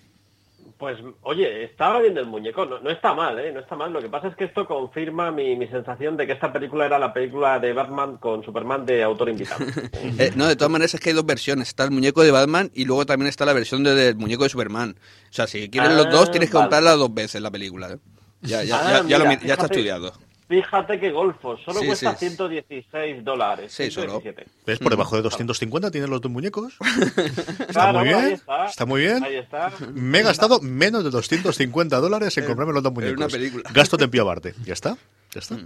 Pues, 0.82 0.98
oye, 1.22 1.62
estaba 1.62 2.00
viendo 2.00 2.18
el 2.18 2.26
muñeco, 2.26 2.66
no, 2.66 2.80
no 2.80 2.90
está 2.90 3.14
mal, 3.14 3.38
¿eh? 3.38 3.52
No 3.52 3.60
está 3.60 3.76
mal. 3.76 3.92
Lo 3.92 4.00
que 4.00 4.08
pasa 4.08 4.26
es 4.26 4.34
que 4.34 4.42
esto 4.42 4.66
confirma 4.66 5.30
mi, 5.30 5.54
mi 5.54 5.68
sensación 5.68 6.16
de 6.16 6.26
que 6.26 6.32
esta 6.32 6.52
película 6.52 6.86
era 6.86 6.98
la 6.98 7.12
película 7.12 7.60
de 7.60 7.72
Batman 7.72 8.16
con 8.16 8.42
Superman 8.44 8.84
de 8.84 9.00
autor 9.04 9.28
invitado. 9.28 9.64
Eh, 10.18 10.32
no, 10.34 10.48
de 10.48 10.56
todas 10.56 10.72
maneras 10.72 10.92
es 10.94 11.00
que 11.00 11.10
hay 11.10 11.14
dos 11.14 11.24
versiones. 11.24 11.68
Está 11.68 11.84
el 11.84 11.92
muñeco 11.92 12.24
de 12.24 12.32
Batman 12.32 12.68
y 12.74 12.84
luego 12.84 13.06
también 13.06 13.28
está 13.28 13.44
la 13.44 13.52
versión 13.52 13.84
de- 13.84 13.94
del 13.94 14.16
muñeco 14.16 14.42
de 14.42 14.48
Superman. 14.50 14.96
O 14.98 15.32
sea, 15.32 15.46
si 15.46 15.70
quieres 15.70 15.92
los 15.92 16.06
Ah, 16.06 16.10
dos, 16.10 16.32
tienes 16.32 16.50
que 16.50 16.56
vale. 16.56 16.64
comprarla 16.64 16.96
dos 16.96 17.14
veces 17.14 17.40
la 17.40 17.52
película. 17.52 17.88
¿eh? 17.92 17.98
Ya, 18.40 18.64
ya, 18.64 18.76
Ah, 18.80 19.02
ya, 19.02 19.06
ya 19.06 19.18
lo 19.18 19.24
ya 19.40 19.52
está 19.54 19.66
estudiado. 19.66 20.12
Fíjate 20.48 21.00
que 21.00 21.10
golfo, 21.10 21.56
solo 21.58 21.80
Sí, 21.80 21.86
cuesta 21.86 22.12
sí. 22.16 22.26
116 22.28 23.24
dólares. 23.24 23.72
Sí, 23.72 23.90
solo. 23.90 24.20
117. 24.20 24.50
¿Ves? 24.66 24.78
Por 24.78 24.90
debajo 24.90 25.16
de 25.16 25.22
250 25.22 25.90
tienen 25.90 26.10
los 26.10 26.20
dos 26.20 26.30
muñecos. 26.30 26.74
Está 27.16 27.66
Claro, 27.66 27.98
muy 28.00 28.08
ahí 28.10 28.14
bien. 28.20 28.32
está. 28.34 28.66
Está 28.66 28.86
muy 28.86 29.00
bien. 29.00 29.24
Ahí 29.24 29.36
está. 29.36 29.72
Me 29.94 30.18
he 30.18 30.22
gastado 30.22 30.60
menos 30.60 31.04
de 31.04 31.10
250 31.10 31.96
dólares 32.00 32.36
en 32.36 32.44
comprarme 32.44 32.74
los 32.74 32.82
dos 32.82 32.90
en 32.90 32.94
muñecos. 32.94 33.16
una 33.18 33.28
película. 33.28 33.70
Gasto 33.72 33.96
de 33.96 34.20
aparte. 34.20 34.54
Ya 34.64 34.74
está. 34.74 34.96
Ya 35.32 35.38
está. 35.40 35.56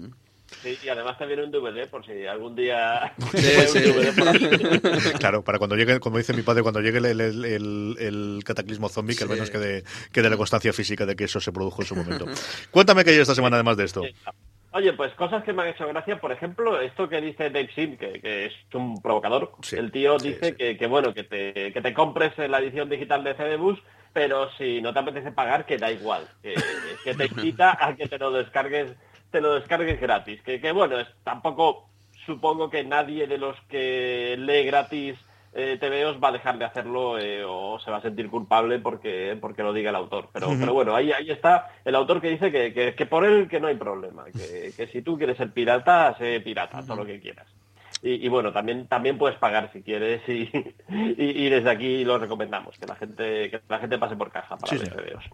Sí, 0.62 0.78
y 0.84 0.88
además 0.88 1.18
te 1.18 1.26
viene 1.26 1.42
un 1.42 1.50
DVD 1.50 1.88
por 1.90 2.06
si 2.06 2.24
algún 2.24 2.54
día... 2.54 3.12
Sí, 3.34 3.38
sí. 3.72 3.80
Claro, 5.18 5.42
para 5.42 5.58
cuando 5.58 5.74
llegue, 5.74 5.98
como 5.98 6.18
dice 6.18 6.32
mi 6.32 6.42
padre, 6.42 6.62
cuando 6.62 6.80
llegue 6.80 6.98
el, 6.98 7.06
el- 7.06 7.44
el- 7.44 7.96
el 7.98 8.42
cataclismo 8.44 8.88
zombie, 8.88 9.16
que 9.16 9.24
al 9.24 9.30
menos 9.30 9.50
quede, 9.50 9.82
quede 10.12 10.30
la 10.30 10.36
constancia 10.36 10.72
física 10.72 11.04
de 11.04 11.16
que 11.16 11.24
eso 11.24 11.40
se 11.40 11.50
produjo 11.50 11.82
en 11.82 11.88
su 11.88 11.96
momento. 11.96 12.26
Cuéntame 12.70 13.04
qué 13.04 13.10
hay 13.10 13.18
esta 13.18 13.34
semana 13.34 13.56
además 13.56 13.76
de 13.76 13.84
esto. 13.86 14.02
Oye, 14.76 14.92
pues 14.92 15.14
cosas 15.14 15.42
que 15.42 15.54
me 15.54 15.62
han 15.62 15.68
hecho 15.68 15.88
gracia, 15.88 16.20
por 16.20 16.32
ejemplo, 16.32 16.78
esto 16.78 17.08
que 17.08 17.22
dice 17.22 17.48
Dave 17.48 17.70
Sim, 17.74 17.96
que, 17.96 18.20
que 18.20 18.44
es 18.44 18.52
un 18.74 19.00
provocador. 19.00 19.52
Sí, 19.62 19.76
el 19.76 19.90
tío 19.90 20.18
sí, 20.18 20.34
dice 20.34 20.50
sí. 20.50 20.52
Que, 20.54 20.76
que, 20.76 20.86
bueno, 20.86 21.14
que 21.14 21.24
te, 21.24 21.72
que 21.72 21.80
te 21.80 21.94
compres 21.94 22.36
la 22.36 22.58
edición 22.58 22.90
digital 22.90 23.24
de 23.24 23.34
CD 23.36 23.56
Bus, 23.56 23.82
pero 24.12 24.50
si 24.58 24.82
no 24.82 24.92
te 24.92 24.98
apetece 24.98 25.32
pagar, 25.32 25.64
que 25.64 25.78
da 25.78 25.90
igual. 25.90 26.28
Que, 26.42 26.54
que 27.02 27.14
te 27.14 27.24
incita 27.24 27.78
a 27.80 27.96
que 27.96 28.06
te 28.06 28.18
lo 28.18 28.30
descargues, 28.30 28.94
te 29.30 29.40
lo 29.40 29.54
descargues 29.54 29.98
gratis. 29.98 30.42
Que, 30.42 30.60
que 30.60 30.72
bueno, 30.72 31.00
es, 31.00 31.08
tampoco 31.24 31.88
supongo 32.26 32.68
que 32.68 32.84
nadie 32.84 33.26
de 33.26 33.38
los 33.38 33.58
que 33.70 34.36
lee 34.38 34.66
gratis 34.66 35.16
eh, 35.56 35.78
TVOs 35.80 36.22
va 36.22 36.28
a 36.28 36.32
dejar 36.32 36.58
de 36.58 36.66
hacerlo 36.66 37.18
eh, 37.18 37.42
o 37.44 37.78
se 37.78 37.90
va 37.90 37.96
a 37.96 38.02
sentir 38.02 38.28
culpable 38.28 38.78
porque, 38.78 39.38
porque 39.40 39.62
lo 39.62 39.72
diga 39.72 39.88
el 39.88 39.96
autor. 39.96 40.28
Pero, 40.32 40.48
pero 40.60 40.74
bueno, 40.74 40.94
ahí, 40.94 41.12
ahí 41.12 41.30
está 41.30 41.70
el 41.84 41.94
autor 41.94 42.20
que 42.20 42.28
dice 42.28 42.52
que, 42.52 42.94
que, 42.94 43.06
por 43.06 43.24
él 43.24 43.48
que 43.48 43.58
no 43.58 43.68
hay 43.68 43.76
problema, 43.76 44.26
que, 44.26 44.72
que, 44.76 44.86
si 44.88 45.00
tú 45.00 45.16
quieres 45.16 45.38
ser 45.38 45.52
pirata, 45.52 46.14
sé 46.18 46.40
pirata, 46.40 46.82
todo 46.82 46.96
lo 46.96 47.06
que 47.06 47.20
quieras. 47.20 47.46
Y, 48.02 48.26
y, 48.26 48.28
bueno, 48.28 48.52
también 48.52 48.86
también 48.86 49.16
puedes 49.16 49.38
pagar 49.38 49.72
si 49.72 49.80
quieres 49.80 50.20
y, 50.28 50.42
y, 50.90 51.46
y, 51.46 51.48
desde 51.48 51.70
aquí 51.70 52.04
lo 52.04 52.18
recomendamos, 52.18 52.78
que 52.78 52.86
la 52.86 52.94
gente 52.94 53.50
que 53.50 53.60
la 53.68 53.78
gente 53.78 53.98
pase 53.98 54.14
por 54.14 54.30
caja 54.30 54.58
para 54.58 54.70
sí, 54.70 54.78
ver 54.78 54.94
TVOs. 54.94 55.24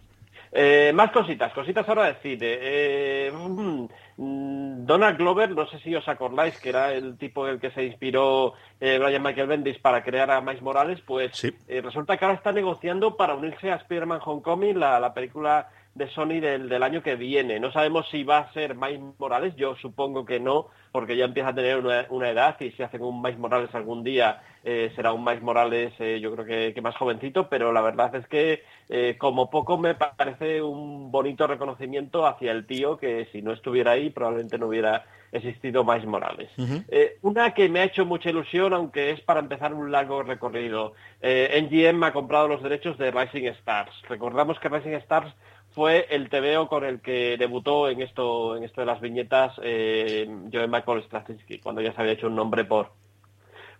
Eh, 0.55 0.93
más 0.95 1.11
cositas, 1.11 1.53
cositas 1.55 1.89
ahora 1.89 2.05
de 2.05 2.15
cine. 2.17 2.59
Eh, 2.61 3.33
mm, 3.33 4.85
Donald 4.85 5.17
Glover, 5.17 5.51
no 5.51 5.67
sé 5.67 5.79
si 5.79 5.95
os 5.95 6.07
acordáis 6.07 6.59
que 6.61 6.69
era 6.69 6.93
el 6.93 7.17
tipo 7.17 7.47
en 7.47 7.55
el 7.55 7.61
que 7.61 7.71
se 7.71 7.85
inspiró 7.85 8.53
eh, 8.79 8.99
Brian 8.99 9.23
Michael 9.23 9.49
Bendis 9.49 9.79
para 9.79 10.05
crear 10.05 10.31
a 10.31 10.43
Miles 10.43 10.61
Morales, 10.61 11.01
pues 11.07 11.35
sí. 11.35 11.51
Resulta 11.67 12.19
que 12.19 12.25
ahora 12.27 12.37
está 12.37 12.53
negociando 12.53 13.17
para 13.17 13.35
unirse 13.35 13.73
a 13.73 13.77
Spider-Man 13.77 14.21
Homecoming, 14.25 14.79
la, 14.79 15.01
la 15.01 15.15
película 15.15 15.71
de 15.95 16.09
Sony 16.11 16.41
del, 16.41 16.69
del, 16.69 16.83
año 16.83 17.03
que 17.03 17.17
viene. 17.17 17.61
No 17.61 17.71
sabemos 17.73 18.09
si 18.11 18.25
va 18.25 18.39
a 18.39 18.53
ser 18.53 18.75
Miles 18.75 19.01
Morales, 19.19 19.55
yo 19.57 19.77
supongo 19.77 20.25
que 20.25 20.41
no, 20.41 20.69
porque 20.91 21.17
ya 21.17 21.25
empieza 21.25 21.51
a 21.51 21.55
tener 21.55 21.79
una, 21.79 22.07
una 22.11 22.31
edad 22.31 22.57
y 22.61 22.71
si 22.73 22.83
hacen 22.83 23.03
un 23.03 23.21
Miles 23.21 23.39
Morales 23.39 23.75
algún 23.75 24.03
día 24.03 24.43
eh, 24.65 24.93
será 24.95 25.13
un 25.13 25.25
Miles 25.25 25.43
Morales 25.43 25.93
eh, 25.99 26.21
yo 26.21 26.33
creo 26.33 26.47
que, 26.47 26.73
que, 26.75 26.81
más 26.81 26.97
jovencito, 26.97 27.49
pero 27.49 27.73
la 27.73 27.81
verdad 27.81 28.15
es 28.15 28.27
que 28.29 28.63
eh, 28.89 29.17
como 29.19 29.51
poco 29.51 29.77
me 29.77 29.95
parece 29.95 30.63
un 30.63 31.11
bonito 31.11 31.47
reconocimiento 31.47 32.27
hacia 32.27 32.53
el 32.53 32.67
tío 32.67 32.97
que 32.97 33.27
si 33.33 33.43
no 33.43 33.53
estuviera 33.53 33.93
ahí 33.93 34.11
probablemente 34.11 34.59
no 34.59 34.69
hubiera 34.69 35.05
existido 35.33 35.83
Miles 35.83 36.07
Morales. 36.07 36.51
Uh 36.59 36.63
-huh. 36.63 37.11
una 37.23 37.55
que 37.55 37.69
me 37.71 37.81
ha 37.81 37.85
hecho 37.85 38.05
mucha 38.05 38.29
ilusión, 38.29 38.75
aunque 38.75 39.11
es 39.13 39.21
para 39.23 39.41
empezar 39.41 39.73
un 39.73 39.91
largo 39.91 40.23
recorrido. 40.23 40.93
NGM 41.23 42.05
ha 42.05 42.13
comprado 42.13 42.49
los 42.49 42.63
derechos 42.63 42.99
de 42.99 43.11
Rising 43.11 43.47
Stars. 43.47 43.95
Recordamos 44.11 44.61
que 44.61 44.69
Rising 44.69 44.93
Stars 44.93 45.35
fue 45.75 46.07
el 46.11 46.29
TVO 46.29 46.69
con 46.69 46.85
el 46.85 47.01
que 47.01 47.37
debutó 47.37 47.89
en 47.89 48.03
esto, 48.03 48.57
en 48.57 48.65
esto 48.65 48.81
de 48.83 48.87
las 48.87 49.01
viñetas 49.01 49.55
eh, 49.63 50.29
Joe 50.53 50.69
Michael 50.69 51.03
Straczynski, 51.05 51.59
cuando 51.59 51.81
ya 51.81 51.93
se 51.93 52.01
había 52.01 52.13
hecho 52.13 52.27
un 52.27 52.37
nombre 52.37 52.65
por, 52.65 52.91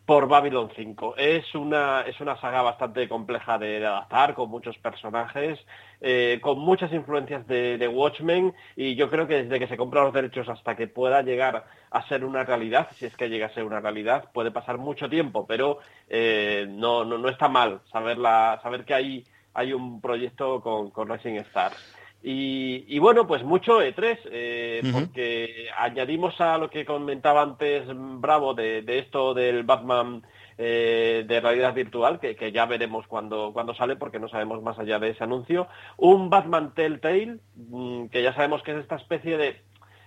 por 0.07 0.27
Babylon 0.27 0.71
5. 0.75 1.15
Es 1.17 1.55
una, 1.55 2.03
es 2.03 2.21
una 2.21 2.41
saga 2.41 2.63
bastante 2.63 3.09
compleja 3.09 3.59
de, 3.59 3.85
adaptar, 3.87 4.35
con 4.35 4.51
muchos 4.51 4.77
personajes, 4.79 5.59
eh, 6.01 6.39
con 6.43 6.59
muchas 6.59 6.93
influencias 6.93 7.47
de, 7.47 7.89
Watchmen, 7.89 8.55
y 8.75 8.95
yo 8.97 9.09
creo 9.11 9.27
que 9.27 9.45
desde 9.45 9.59
que 9.59 9.69
se 9.69 9.77
compran 9.77 10.05
los 10.05 10.15
derechos 10.15 10.49
hasta 10.49 10.75
que 10.75 10.89
pueda 10.89 11.23
llegar 11.23 11.67
a 11.91 12.09
ser 12.09 12.25
una 12.25 12.43
realidad, 12.43 12.89
si 12.97 13.07
es 13.07 13.17
que 13.17 13.29
llega 13.29 13.47
a 13.47 13.55
ser 13.55 13.65
una 13.65 13.81
realidad, 13.81 14.31
puede 14.33 14.51
pasar 14.51 14.79
mucho 14.79 15.09
tiempo, 15.09 15.47
pero 15.47 15.79
eh, 16.09 16.67
no, 16.69 17.05
no, 17.05 17.19
no 17.19 17.29
está 17.29 17.49
mal 17.49 17.81
saberla, 17.93 18.59
saber 18.63 18.85
que 18.85 18.95
hay 18.95 19.25
hay 19.55 19.73
un 19.73 20.01
proyecto 20.01 20.61
con, 20.61 20.91
con 20.91 21.09
Rising 21.09 21.37
Stars. 21.37 21.77
Y, 22.23 22.85
y, 22.87 23.01
bueno, 23.01 23.27
pues 23.27 23.43
mucho 23.43 23.83
E3, 23.83 24.19
eh, 24.31 24.81
uh 24.83 24.87
-huh. 24.87 24.93
porque 24.93 25.67
añadimos 25.77 26.41
a 26.41 26.57
lo 26.57 26.71
que 26.71 26.85
comentaba 26.85 27.43
antes 27.43 27.85
Bravo 27.89 28.55
de, 28.55 28.83
de 28.83 28.99
esto 29.01 29.35
del 29.35 29.65
Batman 29.65 30.23
eh, 30.57 31.25
de 31.27 31.41
realidad 31.41 31.75
virtual, 31.75 32.21
que, 32.21 32.37
que, 32.37 32.53
ya 32.53 32.67
veremos 32.67 33.09
cuando, 33.09 33.53
cuando 33.53 33.75
sale, 33.75 33.97
porque 33.97 34.21
no 34.21 34.29
sabemos 34.29 34.63
más 34.63 34.79
allá 34.79 35.01
de 35.01 35.11
ese 35.11 35.25
anuncio, 35.25 35.67
un 35.97 36.31
Batman 36.31 36.75
Telltale, 36.75 37.39
mmm, 37.57 38.07
que 38.07 38.23
ya 38.23 38.33
sabemos 38.35 38.63
que 38.63 38.71
es 38.71 38.79
esta 38.79 38.97
especie 38.97 39.37
de 39.37 39.61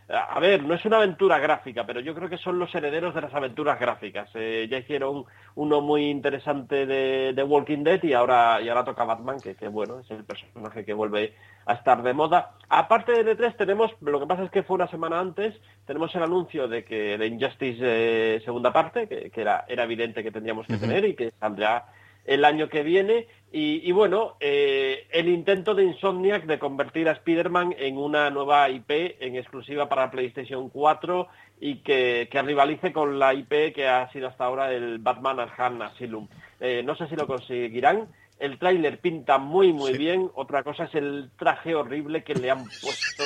a 0.08 0.40
ver, 0.40 0.64
no 0.64 0.76
es 0.76 0.86
una 0.86 0.98
aventura 0.98 1.40
gráfica, 1.40 1.86
pero 1.86 2.00
yo 2.00 2.14
creo 2.14 2.30
que 2.30 2.38
son 2.38 2.60
los 2.60 2.74
herederos 2.76 3.16
de 3.16 3.22
las 3.22 3.34
aventuras 3.34 3.80
gráficas. 3.80 4.30
Eh, 4.36 4.68
ya 4.70 4.78
hicieron 4.78 5.26
uno 5.56 5.82
muy 5.82 6.10
interesante 6.10 6.86
de, 6.86 7.34
de, 7.34 7.44
Walking 7.44 7.84
Dead 7.84 8.04
y 8.04 8.14
ahora, 8.14 8.62
y 8.62 8.70
ahora 8.70 8.86
toca 8.86 9.04
Batman, 9.04 9.40
que, 9.40 9.56
que, 9.56 9.68
bueno, 9.68 10.00
es 10.00 10.12
el 10.12 10.24
personaje 10.24 10.86
que 10.86 10.94
vuelve 10.94 11.34
a 11.66 11.74
estar 11.74 12.04
de 12.04 12.14
moda. 12.14 12.52
Aparte 12.70 13.24
de 13.24 13.36
E3 13.36 13.58
tenemos, 13.58 13.92
lo 14.02 14.20
que 14.20 14.28
pasa 14.28 14.44
es 14.44 14.52
que 14.52 14.62
fue 14.62 14.76
una 14.76 14.88
semana 14.88 15.20
antes, 15.20 15.56
tenemos 15.88 16.14
el 16.14 16.22
anuncio 16.22 16.68
de 16.68 16.84
que 16.84 17.18
de 17.18 17.26
Injustice 17.26 17.80
eh, 17.82 18.42
segunda 18.46 18.72
parte, 18.72 19.08
que, 19.08 19.32
que, 19.32 19.42
era, 19.42 19.66
era 19.68 19.86
evidente 19.86 20.22
que 20.22 20.32
tendríamos 20.32 20.68
que 20.68 20.74
uh 20.74 20.78
-huh. 20.78 20.82
tener 20.82 21.06
y 21.06 21.16
que 21.16 21.32
saldrá 21.40 21.86
el 22.26 22.46
año 22.46 22.70
que 22.70 22.84
viene. 22.84 23.28
Y, 23.58 23.88
y 23.88 23.94
bueno, 23.94 24.36
eh, 24.42 25.08
el 25.12 25.30
intento 25.30 25.74
de 25.74 25.86
Insomniac 25.86 26.46
de 26.46 26.60
convertir 26.60 27.08
a 27.08 27.14
Spider-Man 27.14 27.74
en 27.80 27.98
una 27.98 28.30
nueva 28.30 28.70
IP 28.70 29.16
en 29.22 29.38
exclusiva 29.38 29.88
para 29.88 30.12
PlayStation 30.12 30.68
4 30.68 31.30
y 31.62 31.78
que, 31.78 32.28
que, 32.30 32.42
rivalice 32.42 32.92
con 32.92 33.18
la 33.18 33.34
IP 33.34 33.74
que 33.74 33.88
ha 33.88 34.12
sido 34.12 34.28
hasta 34.28 34.44
ahora 34.44 34.74
el 34.74 34.98
Batman 34.98 35.40
Arkham 35.40 35.82
Asylum. 35.84 36.28
Eh, 36.60 36.84
no 36.84 36.98
sé 36.98 37.08
si 37.08 37.16
lo 37.16 37.28
conseguirán. 37.28 38.10
El 38.40 38.60
tráiler 38.60 39.00
pinta 39.00 39.38
muy, 39.38 39.72
muy 39.72 39.94
sí. 39.94 40.00
bien. 40.00 40.30
Otra 40.36 40.62
cosa 40.62 40.84
es 40.84 40.96
el 40.96 41.30
traje 41.40 41.76
horrible 41.76 42.26
que 42.26 42.36
le 42.36 42.52
han 42.52 42.66
puesto. 42.66 43.24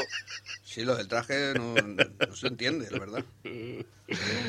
Sí, 0.61 0.85
lo 0.85 0.95
del 0.95 1.07
traje 1.07 1.55
no, 1.55 1.73
no 1.73 2.35
se 2.35 2.47
entiende, 2.47 2.87
la 2.91 2.99
verdad. 2.99 3.25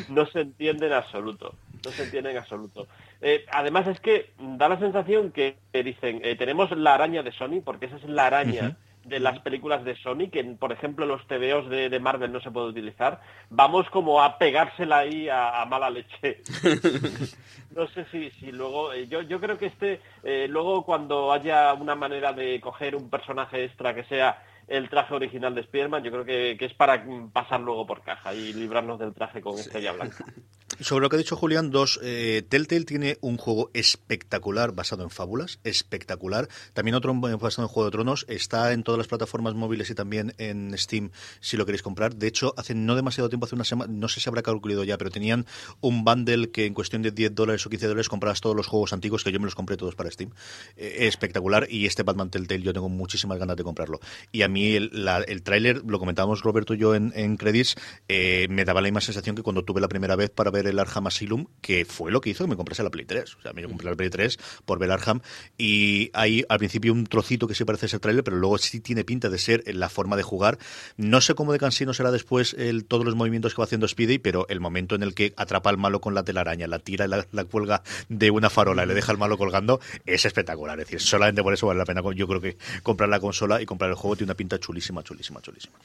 No 0.08 0.26
se 0.26 0.40
entiende 0.40 0.86
en 0.86 0.94
absoluto. 0.94 1.54
No 1.84 1.90
se 1.90 2.04
entiende 2.04 2.30
en 2.30 2.38
absoluto. 2.38 2.86
Eh, 3.20 3.44
además 3.50 3.86
es 3.86 4.00
que 4.00 4.32
da 4.38 4.68
la 4.68 4.78
sensación 4.78 5.32
que, 5.32 5.56
dicen, 5.72 6.20
eh, 6.24 6.36
tenemos 6.36 6.70
la 6.72 6.94
araña 6.94 7.22
de 7.22 7.32
Sony, 7.32 7.62
porque 7.64 7.86
esa 7.86 7.96
es 7.96 8.04
la 8.04 8.26
araña 8.26 8.62
uh 8.62 8.66
-huh. 8.66 9.08
de 9.08 9.20
las 9.20 9.38
películas 9.40 9.84
de 9.84 9.96
Sony, 9.96 10.28
que 10.30 10.44
por 10.58 10.72
ejemplo 10.72 11.06
los 11.06 11.26
TVOs 11.26 11.70
de, 11.70 11.88
de, 11.88 12.00
Marvel 12.00 12.32
no 12.32 12.40
se 12.40 12.50
puede 12.50 12.68
utilizar. 12.68 13.20
Vamos 13.48 13.88
como 13.90 14.22
a 14.22 14.38
pegársela 14.38 14.98
ahí 14.98 15.28
a, 15.28 15.62
a 15.62 15.66
mala 15.66 15.90
leche. 15.90 16.42
no 17.74 17.86
sé 17.88 18.04
si, 18.10 18.30
si 18.32 18.52
luego, 18.52 18.92
eh, 18.92 19.06
yo, 19.06 19.22
yo 19.22 19.40
creo 19.40 19.56
que 19.56 19.66
este, 19.66 20.00
eh, 20.22 20.46
luego 20.48 20.84
cuando 20.84 21.32
haya 21.32 21.72
una 21.74 21.94
manera 21.94 22.32
de 22.32 22.60
coger 22.60 22.96
un 22.96 23.08
personaje 23.08 23.64
extra 23.64 23.94
que 23.94 24.04
sea 24.04 24.42
el 24.66 24.88
traje 24.88 25.14
original 25.14 25.54
de 25.54 25.62
Spider-Man, 25.62 26.04
yo 26.04 26.12
creo 26.12 26.24
que, 26.24 26.56
que, 26.58 26.66
es 26.66 26.74
para 26.74 27.04
pasar 27.32 27.60
luego 27.60 27.86
por 27.86 28.02
caja 28.02 28.32
y 28.34 28.52
librarnos 28.52 28.98
del 28.98 29.12
traje 29.12 29.40
con 29.40 29.58
estrella 29.58 29.92
blanca. 29.92 30.24
Sobre 30.80 31.02
lo 31.02 31.10
que 31.10 31.16
ha 31.16 31.18
dicho 31.18 31.36
Julián, 31.36 31.70
dos, 31.70 32.00
eh, 32.02 32.42
Telltale 32.48 32.86
tiene 32.86 33.18
un 33.20 33.36
juego 33.36 33.70
espectacular 33.74 34.72
basado 34.72 35.02
en 35.02 35.10
fábulas, 35.10 35.58
espectacular. 35.62 36.48
También 36.72 36.94
otro 36.94 37.14
basado 37.14 37.64
en 37.64 37.68
Juego 37.68 37.84
de 37.84 37.92
Tronos, 37.92 38.24
está 38.28 38.72
en 38.72 38.82
todas 38.82 38.96
las 38.96 39.06
plataformas 39.06 39.54
móviles 39.54 39.90
y 39.90 39.94
también 39.94 40.32
en 40.38 40.76
Steam 40.78 41.10
si 41.40 41.58
lo 41.58 41.66
queréis 41.66 41.82
comprar. 41.82 42.16
De 42.16 42.26
hecho, 42.26 42.54
hace 42.56 42.74
no 42.74 42.96
demasiado 42.96 43.28
tiempo, 43.28 43.44
hace 43.44 43.56
una 43.56 43.64
semana, 43.64 43.92
no 43.92 44.08
sé 44.08 44.20
si 44.20 44.28
habrá 44.30 44.40
calculado 44.40 44.82
ya, 44.84 44.96
pero 44.96 45.10
tenían 45.10 45.44
un 45.82 46.02
bundle 46.02 46.50
que 46.50 46.64
en 46.64 46.72
cuestión 46.72 47.02
de 47.02 47.10
10 47.10 47.34
dólares 47.34 47.66
o 47.66 47.68
15 47.68 47.86
dólares 47.86 48.08
comprabas 48.08 48.40
todos 48.40 48.56
los 48.56 48.66
juegos 48.66 48.94
antiguos, 48.94 49.22
que 49.22 49.32
yo 49.32 49.38
me 49.38 49.44
los 49.44 49.54
compré 49.54 49.76
todos 49.76 49.94
para 49.94 50.10
Steam. 50.10 50.30
Eh, 50.78 51.08
espectacular 51.08 51.66
y 51.68 51.84
este 51.84 52.04
Batman 52.04 52.30
Telltale 52.30 52.62
yo 52.62 52.72
tengo 52.72 52.88
muchísimas 52.88 53.38
ganas 53.38 53.58
de 53.58 53.64
comprarlo. 53.64 54.00
Y 54.32 54.42
a 54.42 54.48
mí 54.48 54.74
el, 54.76 55.06
el 55.26 55.42
tráiler, 55.42 55.82
lo 55.86 55.98
comentábamos 55.98 56.40
Roberto 56.42 56.72
y 56.72 56.78
yo 56.78 56.94
en, 56.94 57.12
en 57.14 57.36
Credits, 57.36 57.76
eh, 58.08 58.46
me 58.48 58.64
daba 58.64 58.80
la 58.80 58.86
misma 58.86 59.02
sensación 59.02 59.36
que 59.36 59.42
cuando 59.42 59.62
tuve 59.62 59.82
la 59.82 59.88
primera 59.88 60.16
vez 60.16 60.30
para 60.30 60.50
ver 60.50 60.69
el 60.70 60.78
Arkham 60.78 61.06
Asylum, 61.06 61.46
que 61.60 61.84
fue 61.84 62.10
lo 62.10 62.20
que 62.20 62.30
hizo 62.30 62.44
que 62.44 62.50
me 62.50 62.56
comprase 62.56 62.82
la 62.82 62.90
Play 62.90 63.04
3. 63.04 63.36
O 63.36 63.42
sea, 63.42 63.52
me 63.52 63.62
compré 63.64 63.90
la 63.90 63.96
Play 63.96 64.10
3 64.10 64.38
por 64.64 64.78
ver 64.78 64.90
Arkham 64.90 65.20
y 65.58 66.10
hay 66.14 66.44
al 66.48 66.58
principio 66.58 66.92
un 66.92 67.06
trocito 67.06 67.46
que 67.46 67.54
sí 67.54 67.64
parece 67.64 67.88
ser 67.88 68.00
tráiler, 68.00 68.24
pero 68.24 68.36
luego 68.36 68.58
sí 68.58 68.80
tiene 68.80 69.04
pinta 69.04 69.28
de 69.28 69.38
ser 69.38 69.62
la 69.74 69.88
forma 69.88 70.16
de 70.16 70.22
jugar. 70.22 70.58
No 70.96 71.20
sé 71.20 71.34
cómo 71.34 71.52
de 71.52 71.58
cansino 71.58 71.94
será 71.94 72.10
después 72.10 72.54
el, 72.54 72.84
todos 72.84 73.04
los 73.04 73.14
movimientos 73.14 73.54
que 73.54 73.60
va 73.60 73.64
haciendo 73.64 73.88
Speedy, 73.88 74.18
pero 74.18 74.46
el 74.48 74.60
momento 74.60 74.94
en 74.94 75.02
el 75.02 75.14
que 75.14 75.32
atrapa 75.36 75.70
al 75.70 75.78
malo 75.78 76.00
con 76.00 76.14
la 76.14 76.24
telaraña, 76.24 76.66
la 76.66 76.78
tira 76.78 77.04
y 77.04 77.08
la, 77.08 77.26
la 77.32 77.44
cuelga 77.44 77.82
de 78.08 78.30
una 78.30 78.50
farola 78.50 78.84
y 78.84 78.86
le 78.86 78.94
deja 78.94 79.12
al 79.12 79.18
malo 79.18 79.36
colgando, 79.38 79.80
es 80.06 80.24
espectacular. 80.24 80.78
Es 80.80 80.86
decir, 80.86 81.00
solamente 81.00 81.42
por 81.42 81.52
eso 81.52 81.66
vale 81.66 81.78
la 81.78 81.84
pena, 81.84 82.02
yo 82.14 82.26
creo 82.26 82.40
que 82.40 82.56
comprar 82.82 83.08
la 83.08 83.20
consola 83.20 83.60
y 83.60 83.66
comprar 83.66 83.90
el 83.90 83.96
juego 83.96 84.16
tiene 84.16 84.30
una 84.30 84.36
pinta 84.36 84.58
chulísima, 84.58 85.02
chulísima, 85.02 85.40
chulísima. 85.40 85.78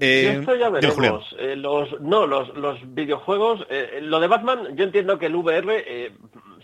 Eh, 0.00 0.38
esto 0.40 0.54
ya 0.56 0.68
veremos. 0.68 1.24
Eh, 1.38 1.56
los, 1.56 2.00
no, 2.00 2.26
los, 2.26 2.54
los 2.56 2.78
videojuegos, 2.94 3.66
eh, 3.70 4.00
lo 4.14 4.20
de 4.20 4.28
Batman, 4.28 4.76
yo 4.76 4.84
entiendo 4.84 5.18
que 5.18 5.26
el 5.26 5.34
VR 5.34 5.84
eh, 5.84 6.12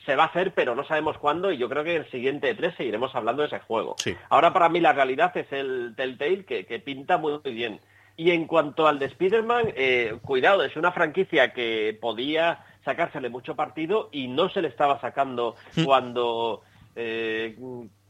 se 0.06 0.14
va 0.14 0.22
a 0.22 0.26
hacer, 0.26 0.52
pero 0.54 0.76
no 0.76 0.84
sabemos 0.84 1.18
cuándo, 1.18 1.50
y 1.50 1.58
yo 1.58 1.68
creo 1.68 1.82
que 1.82 1.96
en 1.96 2.02
el 2.02 2.10
siguiente 2.12 2.56
E3 2.56 2.76
seguiremos 2.76 3.12
hablando 3.16 3.42
de 3.42 3.48
ese 3.48 3.58
juego. 3.58 3.96
Sí. 3.98 4.16
Ahora 4.28 4.52
para 4.52 4.68
mí 4.68 4.78
la 4.78 4.92
realidad 4.92 5.36
es 5.36 5.50
el 5.50 5.94
Telltale, 5.96 6.44
que, 6.44 6.64
que 6.64 6.78
pinta 6.78 7.18
muy, 7.18 7.40
muy, 7.42 7.52
bien. 7.52 7.80
Y 8.16 8.30
en 8.30 8.46
cuanto 8.46 8.86
al 8.86 9.00
de 9.00 9.06
Spider-Man, 9.06 9.72
eh, 9.74 10.16
cuidado, 10.22 10.62
es 10.62 10.76
una 10.76 10.92
franquicia 10.92 11.52
que 11.52 11.98
podía 12.00 12.64
sacársele 12.84 13.28
mucho 13.30 13.56
partido 13.56 14.10
y 14.12 14.28
no 14.28 14.48
se 14.48 14.62
le 14.62 14.68
estaba 14.68 15.00
sacando 15.00 15.56
mm. 15.74 15.84
cuando... 15.84 16.62
Eh, 16.94 17.56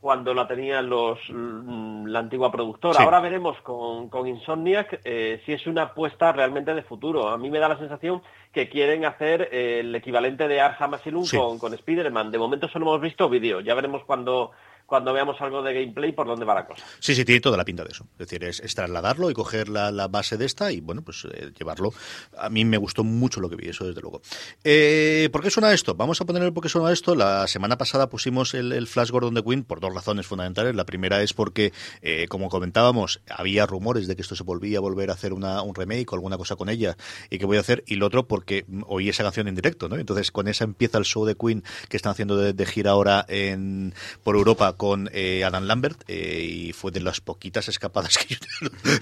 cuando 0.00 0.32
la 0.32 0.48
tenían 0.48 0.88
los 0.88 1.18
la 1.28 2.18
antigua 2.18 2.50
productora. 2.50 2.94
Sí. 2.94 3.02
Ahora 3.02 3.20
veremos 3.20 3.60
con, 3.60 4.08
con 4.08 4.26
Insomniac 4.26 5.00
eh, 5.04 5.42
si 5.44 5.52
es 5.52 5.66
una 5.66 5.82
apuesta 5.82 6.32
realmente 6.32 6.74
de 6.74 6.82
futuro. 6.82 7.28
A 7.28 7.36
mí 7.36 7.50
me 7.50 7.58
da 7.58 7.68
la 7.68 7.78
sensación 7.78 8.22
que 8.52 8.68
quieren 8.68 9.04
hacer 9.04 9.48
eh, 9.52 9.80
el 9.80 9.94
equivalente 9.94 10.48
de 10.48 10.60
Arkham 10.60 10.94
Asylum 10.94 11.24
sí. 11.24 11.36
con, 11.36 11.58
con 11.58 11.74
Spider-Man. 11.74 12.30
De 12.30 12.38
momento 12.38 12.68
solo 12.68 12.86
hemos 12.86 13.00
visto 13.00 13.28
vídeo. 13.28 13.60
Ya 13.60 13.74
veremos 13.74 14.02
cuando 14.04 14.52
cuando 14.90 15.12
veamos 15.12 15.40
algo 15.40 15.62
de 15.62 15.72
gameplay 15.72 16.10
por 16.10 16.26
dónde 16.26 16.44
va 16.44 16.52
la 16.52 16.66
cosa. 16.66 16.84
Sí, 16.98 17.14
sí, 17.14 17.24
tiene 17.24 17.40
toda 17.40 17.56
la 17.56 17.64
pinta 17.64 17.84
de 17.84 17.90
eso. 17.90 18.08
Es 18.14 18.28
decir, 18.28 18.42
es, 18.42 18.74
trasladarlo 18.74 19.30
y 19.30 19.34
coger 19.34 19.68
la, 19.68 20.08
base 20.08 20.36
de 20.36 20.44
esta 20.44 20.72
y, 20.72 20.80
bueno, 20.80 21.02
pues 21.02 21.28
eh, 21.32 21.52
llevarlo. 21.56 21.94
A 22.36 22.50
mí 22.50 22.64
me 22.64 22.76
gustó 22.76 23.04
mucho 23.04 23.40
lo 23.40 23.48
que 23.48 23.54
vi, 23.54 23.68
eso 23.68 23.86
desde 23.86 24.00
luego. 24.00 24.20
Eh, 24.64 25.28
¿Por 25.30 25.44
qué 25.44 25.50
suena 25.50 25.72
esto? 25.72 25.94
Vamos 25.94 26.20
a 26.20 26.24
poner 26.24 26.42
el 26.42 26.52
por 26.52 26.64
qué 26.64 26.68
suena 26.68 26.90
esto. 26.90 27.14
La 27.14 27.46
semana 27.46 27.78
pasada 27.78 28.08
pusimos 28.08 28.52
el, 28.54 28.84
Flash 28.88 29.10
Gordon 29.10 29.34
de 29.34 29.44
Queen 29.44 29.62
por 29.62 29.78
dos 29.78 29.94
razones 29.94 30.26
fundamentales. 30.26 30.74
La 30.74 30.84
primera 30.84 31.22
es 31.22 31.34
porque, 31.34 31.72
eh, 32.02 32.26
como 32.28 32.48
comentábamos, 32.48 33.20
había 33.30 33.66
rumores 33.66 34.08
de 34.08 34.16
que 34.16 34.22
esto 34.22 34.34
se 34.34 34.42
volvía 34.42 34.78
a 34.78 34.80
volver 34.80 35.10
a 35.10 35.12
hacer 35.12 35.32
una, 35.32 35.62
un 35.62 35.76
remake 35.76 36.10
o 36.10 36.16
alguna 36.16 36.36
cosa 36.36 36.56
con 36.56 36.68
ella 36.68 36.96
y 37.30 37.38
que 37.38 37.46
voy 37.46 37.58
a 37.58 37.60
hacer. 37.60 37.84
Y 37.86 37.94
lo 37.94 38.06
otro 38.06 38.26
porque 38.26 38.64
oí 38.88 39.08
esa 39.08 39.22
canción 39.22 39.46
en 39.46 39.54
directo, 39.54 39.88
¿no? 39.88 39.94
Entonces, 39.94 40.32
con 40.32 40.48
esa 40.48 40.64
empieza 40.64 40.98
el 40.98 41.04
show 41.04 41.24
de 41.24 41.36
Queen 41.36 41.62
que 41.88 41.96
están 41.96 42.10
haciendo 42.10 42.36
de, 42.36 42.66
gira 42.66 42.90
ahora 42.90 43.24
en, 43.28 43.94
por 44.24 44.34
Europa 44.34 44.74
con 44.80 45.10
eh, 45.12 45.44
Adam 45.44 45.64
Lambert 45.64 46.04
eh, 46.08 46.40
y 46.40 46.72
fue 46.72 46.90
de 46.90 47.00
las 47.00 47.20
poquitas 47.20 47.68
escapadas 47.68 48.16
que 48.16 48.34
yo 48.34 48.40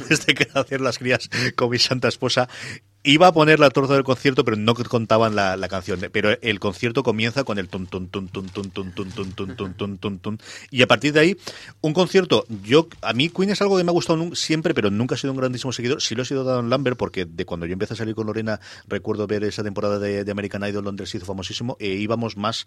desde 0.09 0.35
que 0.35 0.49
hacer 0.53 0.81
las 0.81 0.99
crías 0.99 1.31
con 1.55 1.71
mi 1.71 1.79
santa 1.79 2.09
esposa 2.09 2.49
Iba 3.05 3.29
a 3.29 3.33
poner 3.33 3.61
la 3.61 3.71
torta 3.71 3.95
del 3.95 4.03
concierto, 4.03 4.45
pero 4.45 4.57
no 4.57 4.75
contaban 4.75 5.37
la, 5.37 5.69
canción. 5.69 6.01
Pero 6.13 6.37
el 6.43 6.59
concierto 6.59 7.05
comienza 7.05 7.45
con 7.45 7.59
el 7.59 7.69
tun 7.69 7.87
tun 7.87 8.09
tun 8.09 8.29
tun 8.29 8.49
tun 8.49 8.71
tun 8.71 8.93
tun 8.93 9.13
tun 9.13 9.33
tun 9.33 9.57
tun 9.57 9.75
tun 9.75 9.99
tun 9.99 10.19
tun 10.19 10.39
y 10.71 10.83
a 10.83 10.89
partir 10.89 11.13
de 11.13 11.21
ahí 11.21 11.37
un 11.81 11.95
concierto. 11.95 12.45
Yo 12.65 12.89
a 13.01 13.13
mí 13.13 13.29
Queen 13.29 13.51
es 13.51 13.63
algo 13.63 13.79
que 13.79 13.85
me 13.85 13.91
ha 13.91 13.93
gustado 13.93 14.35
siempre, 14.35 14.75
pero 14.75 14.91
nunca 14.91 15.15
he 15.15 15.19
sido 15.19 15.33
un 15.33 15.39
grandísimo 15.39 15.73
seguidor. 15.73 16.03
Sí 16.03 16.17
lo 16.17 16.23
he 16.23 16.27
sido 16.27 16.43
Don 16.43 16.69
Lambert 16.69 16.99
porque 16.99 17.25
de 17.25 17.47
cuando 17.47 17.67
yo 17.67 17.73
empecé 17.73 17.95
a 17.95 17.97
salir 17.97 18.17
con 18.17 18.27
Lorena 18.27 18.61
recuerdo 18.89 19.29
ver 19.29 19.45
esa 19.45 19.63
temporada 19.63 20.01
de, 20.01 20.25
de 20.25 20.31
American 20.33 20.69
Idol 20.69 20.85
donde 20.85 21.07
se 21.07 21.19
hizo 21.19 21.27
famosísimo 21.27 21.77
e 21.79 21.89
íbamos 21.89 22.37
más 22.37 22.67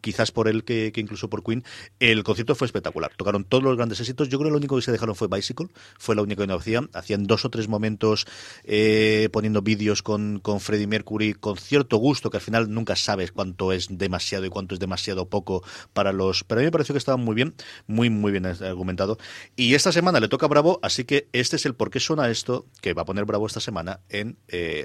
Quizás 0.00 0.30
por 0.32 0.48
él 0.48 0.64
que, 0.64 0.92
incluso 0.96 1.28
por 1.28 1.42
Queen, 1.42 1.64
el 2.00 2.22
concierto 2.24 2.54
fue 2.54 2.66
espectacular. 2.66 3.12
Tocaron 3.16 3.44
todos 3.44 3.62
los 3.62 3.76
grandes 3.76 4.00
éxitos. 4.00 4.28
Yo 4.28 4.38
creo 4.38 4.48
que 4.48 4.52
lo 4.52 4.58
único 4.58 4.76
que 4.76 4.82
se 4.82 4.92
dejaron 4.92 5.14
fue 5.14 5.28
Bicycle, 5.28 5.68
fue 5.98 6.14
la 6.16 6.22
única 6.22 6.42
que 6.42 6.46
no 6.46 6.54
hacían. 6.54 6.90
Hacían 6.92 7.24
dos 7.24 7.44
o 7.44 7.50
tres 7.50 7.68
momentos 7.68 8.26
eh, 8.64 9.28
poniendo 9.32 9.62
vídeos 9.62 10.02
con, 10.02 10.40
con 10.40 10.60
Freddie 10.60 10.86
Mercury 10.86 11.34
con 11.34 11.56
cierto 11.56 11.96
gusto, 11.96 12.30
que 12.30 12.38
al 12.38 12.42
final 12.42 12.72
nunca 12.72 12.96
sabes 12.96 13.32
cuánto 13.32 13.72
es 13.72 13.88
demasiado 13.90 14.46
y 14.46 14.48
cuánto 14.48 14.74
es 14.74 14.80
demasiado 14.80 15.28
poco 15.28 15.62
para 15.92 16.12
los. 16.12 16.44
Pero 16.44 16.60
a 16.60 16.62
mí 16.62 16.66
me 16.66 16.72
pareció 16.72 16.92
que 16.94 16.98
estaba 16.98 17.16
muy 17.16 17.34
bien, 17.34 17.54
muy, 17.86 18.10
muy 18.10 18.32
bien 18.32 18.46
argumentado. 18.46 19.18
Y 19.56 19.74
esta 19.74 19.92
semana 19.92 20.20
le 20.20 20.28
toca 20.28 20.46
Bravo, 20.46 20.78
así 20.82 21.04
que 21.04 21.28
este 21.32 21.56
es 21.56 21.66
el 21.66 21.74
por 21.74 21.90
qué 21.90 22.00
suena 22.00 22.28
esto 22.28 22.66
que 22.80 22.94
va 22.94 23.02
a 23.02 23.04
poner 23.04 23.24
Bravo 23.24 23.46
esta 23.46 23.60
semana 23.60 24.00
en 24.08 24.38
eh, 24.48 24.84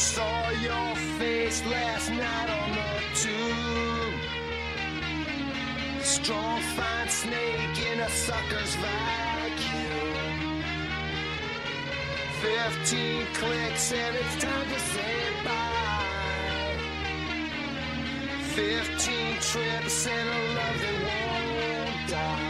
Saw 0.00 0.48
your 0.62 0.96
face 1.18 1.62
last 1.66 2.10
night 2.10 2.48
on 2.48 2.72
the 2.72 3.02
tube. 3.22 4.20
Strong, 6.02 6.62
fine 6.74 7.08
snake 7.10 7.78
in 7.92 8.00
a 8.00 8.08
sucker's 8.08 8.74
vacuum. 8.76 10.62
Fifteen 12.40 13.26
clicks 13.34 13.92
and 13.92 14.16
it's 14.16 14.36
time 14.42 14.68
to 14.72 14.80
say 14.80 15.20
bye. 15.44 16.78
Fifteen 18.54 19.34
trips 19.34 20.06
and 20.06 20.28
a 20.30 20.38
love 20.56 20.80
that 20.80 20.96
won't 21.04 22.08
die. 22.08 22.49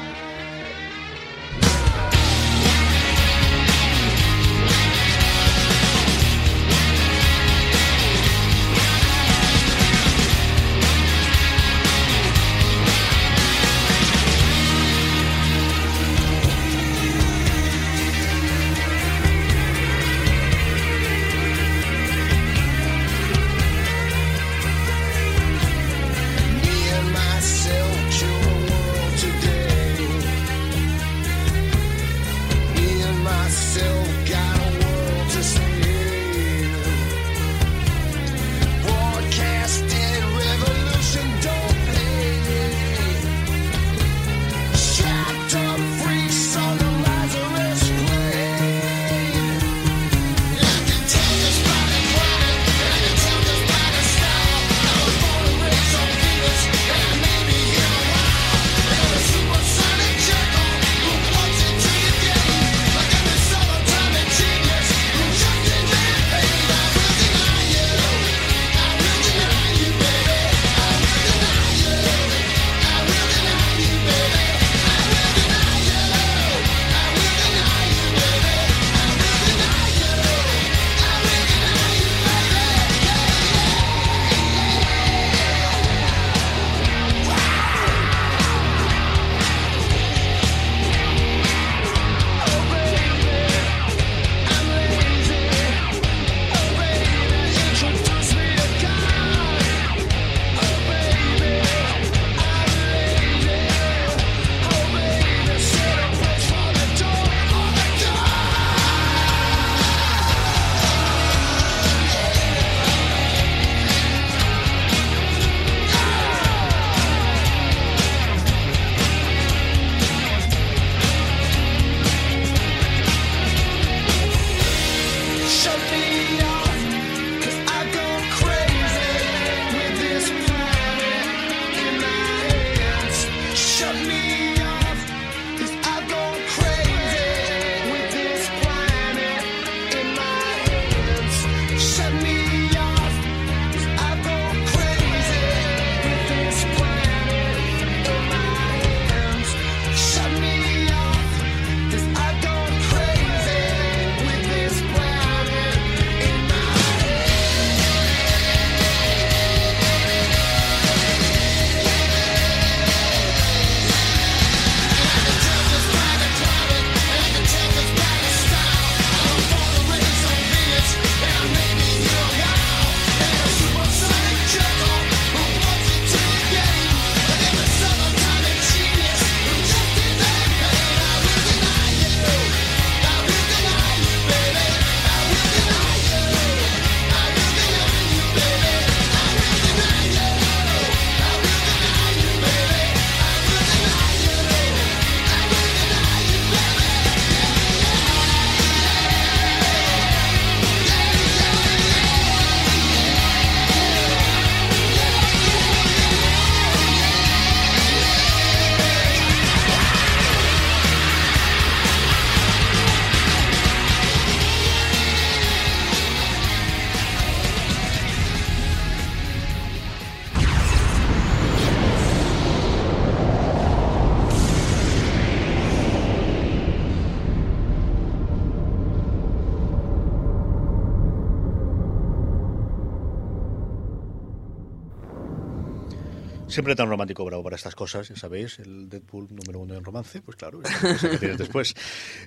Siempre 236.50 236.74
tan 236.74 236.88
romántico 236.88 237.24
bravo 237.24 237.42
para 237.44 237.56
estas 237.56 237.74
cosas, 237.74 238.08
ya 238.08 238.16
sabéis, 238.16 238.58
el 238.58 238.88
Deadpool 238.88 239.28
número 239.30 239.60
uno 239.60 239.74
en 239.74 239.84
romance, 239.84 240.20
pues 240.20 240.36
claro, 240.36 240.60
es 240.62 241.00
que 241.00 241.18
tienes 241.18 241.38
después. 241.38 241.74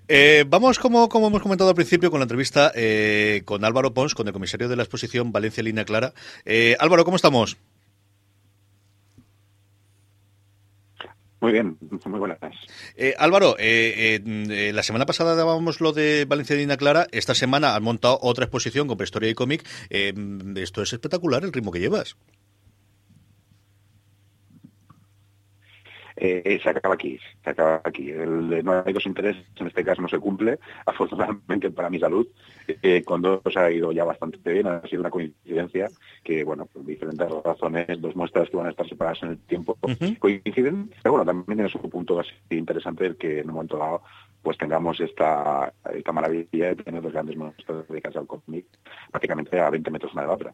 Eh, 0.08 0.44
vamos, 0.48 0.80
como, 0.80 1.08
como 1.10 1.28
hemos 1.28 1.42
comentado 1.42 1.70
al 1.70 1.76
principio, 1.76 2.12
con 2.12 2.20
la 2.20 2.24
entrevista 2.24 2.72
eh, 2.76 3.42
con 3.46 3.64
Álvaro 3.64 3.94
Pons, 3.94 4.14
con 4.16 4.28
el 4.28 4.34
comisario 4.34 4.68
de 4.68 4.76
la 4.76 4.84
exposición 4.84 5.32
Valencia 5.32 5.64
Línea 5.64 5.86
Clara. 5.86 6.14
Eh, 6.46 6.76
Álvaro, 6.80 7.06
¿cómo 7.06 7.16
estamos? 7.16 7.58
Muy 11.44 11.52
bien, 11.52 11.78
muy 12.06 12.20
buenas. 12.20 12.40
Eh, 12.96 13.16
Álvaro, 13.18 13.58
eh, 13.60 14.22
eh, 14.26 14.72
la 14.74 14.82
semana 14.82 15.06
pasada 15.06 15.36
dábamos 15.36 15.82
lo 15.82 15.92
de 15.92 16.24
Valencia 16.24 16.56
Línea 16.56 16.78
Clara, 16.78 17.06
esta 17.12 17.36
semana 17.36 17.76
han 17.76 17.84
montado 17.84 18.18
otra 18.22 18.46
exposición 18.46 18.88
con 18.88 18.96
prehistoria 18.96 19.30
y 19.30 19.34
cómic. 19.34 19.68
esto 19.90 20.82
es 20.82 20.94
espectacular, 20.94 21.44
el 21.44 21.52
ritmo 21.52 21.74
que 21.74 21.82
llevas. 21.82 22.16
Eh, 26.16 26.60
se 26.62 26.70
acaba 26.70 26.96
aquí, 26.96 27.20
se 27.44 27.50
acaba 27.50 27.82
aquí. 27.84 28.12
El, 28.12 28.64
no 28.64 28.84
hay 28.86 28.94
dos 28.94 29.06
intereses, 29.06 29.44
en 29.56 29.68
este 29.68 29.84
caso 29.84 30.02
no 30.02 30.08
se 30.08 30.20
cumple, 30.20 30.60
afortunadamente 30.86 31.72
para 31.72 31.90
mi 31.90 32.00
salud, 32.00 32.28
eh, 32.68 33.04
con 33.04 33.22
dos 33.22 33.42
ha 33.56 33.72
ido 33.72 33.92
ya 33.92 34.04
bastante 34.04 34.52
bien, 34.52 34.68
ha 34.68 34.82
sido 34.88 35.02
una 35.02 35.10
coincidencia 35.10 35.90
que, 36.24 36.44
bueno, 36.44 36.66
por 36.66 36.86
diferentes 36.86 37.28
razones, 37.44 38.02
dos 38.02 38.16
muestras 38.16 38.50
que 38.50 38.58
van 38.58 38.68
a 38.68 38.72
estar 38.72 38.88
separadas 38.88 39.24
en 39.24 39.30
el 39.30 39.38
tiempo 39.40 39.78
coinciden, 40.20 40.92
pero 41.02 41.14
bueno, 41.14 41.26
también 41.26 41.58
tiene 41.58 41.70
su 41.70 41.80
punto 41.90 42.20
así 42.20 42.32
interesante 42.50 43.06
el 43.06 43.18
que 43.18 43.40
en 43.40 43.50
un 43.50 43.56
momento 43.56 43.78
dado 43.78 44.02
pues 44.44 44.58
tengamos 44.58 45.00
esta, 45.00 45.74
esta 45.96 46.12
maravilla 46.12 46.68
de 46.68 46.76
tener 46.76 47.02
dos 47.02 47.14
grandes 47.14 47.38
muestras 47.38 47.88
dedicadas 47.88 48.18
al 48.18 48.28
cómic 48.28 48.66
prácticamente 49.10 49.60
a 49.60 49.70
20 49.70 49.90
metros 49.90 50.12
una 50.14 50.24
de 50.24 50.28
la 50.28 50.34
otra. 50.34 50.54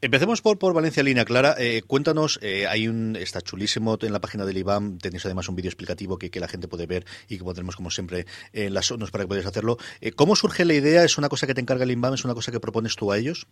Empecemos 0.00 0.42
por, 0.42 0.58
por 0.58 0.74
Valencia 0.74 1.02
Línea 1.02 1.24
Clara. 1.24 1.54
Eh, 1.58 1.82
cuéntanos, 1.86 2.38
eh, 2.42 2.66
hay 2.66 2.86
un 2.86 3.16
está 3.16 3.40
chulísimo 3.40 3.96
en 4.00 4.12
la 4.12 4.20
página 4.20 4.44
del 4.44 4.58
IBAM, 4.58 4.98
tenéis 4.98 5.24
además 5.24 5.48
un 5.48 5.56
vídeo 5.56 5.70
explicativo 5.70 6.18
que, 6.18 6.30
que, 6.30 6.40
la 6.40 6.48
gente 6.48 6.68
puede 6.68 6.86
ver 6.86 7.06
y 7.26 7.38
que 7.38 7.44
pondremos 7.44 7.76
como 7.76 7.90
siempre 7.90 8.26
en 8.52 8.74
las 8.74 8.86
zonas 8.86 9.10
para 9.10 9.24
que 9.24 9.28
podáis 9.28 9.46
hacerlo. 9.46 9.78
Eh, 10.02 10.12
¿Cómo 10.12 10.36
surge 10.36 10.66
la 10.66 10.74
idea? 10.74 11.02
¿Es 11.04 11.16
una 11.16 11.30
cosa 11.30 11.46
que 11.46 11.54
te 11.54 11.62
encarga 11.62 11.84
el 11.84 11.92
IBAM? 11.92 12.12
¿Es 12.12 12.24
una 12.26 12.34
cosa 12.34 12.52
que 12.52 12.60
propones 12.60 12.94
tú 12.94 13.10
a 13.10 13.16
ellos? 13.16 13.46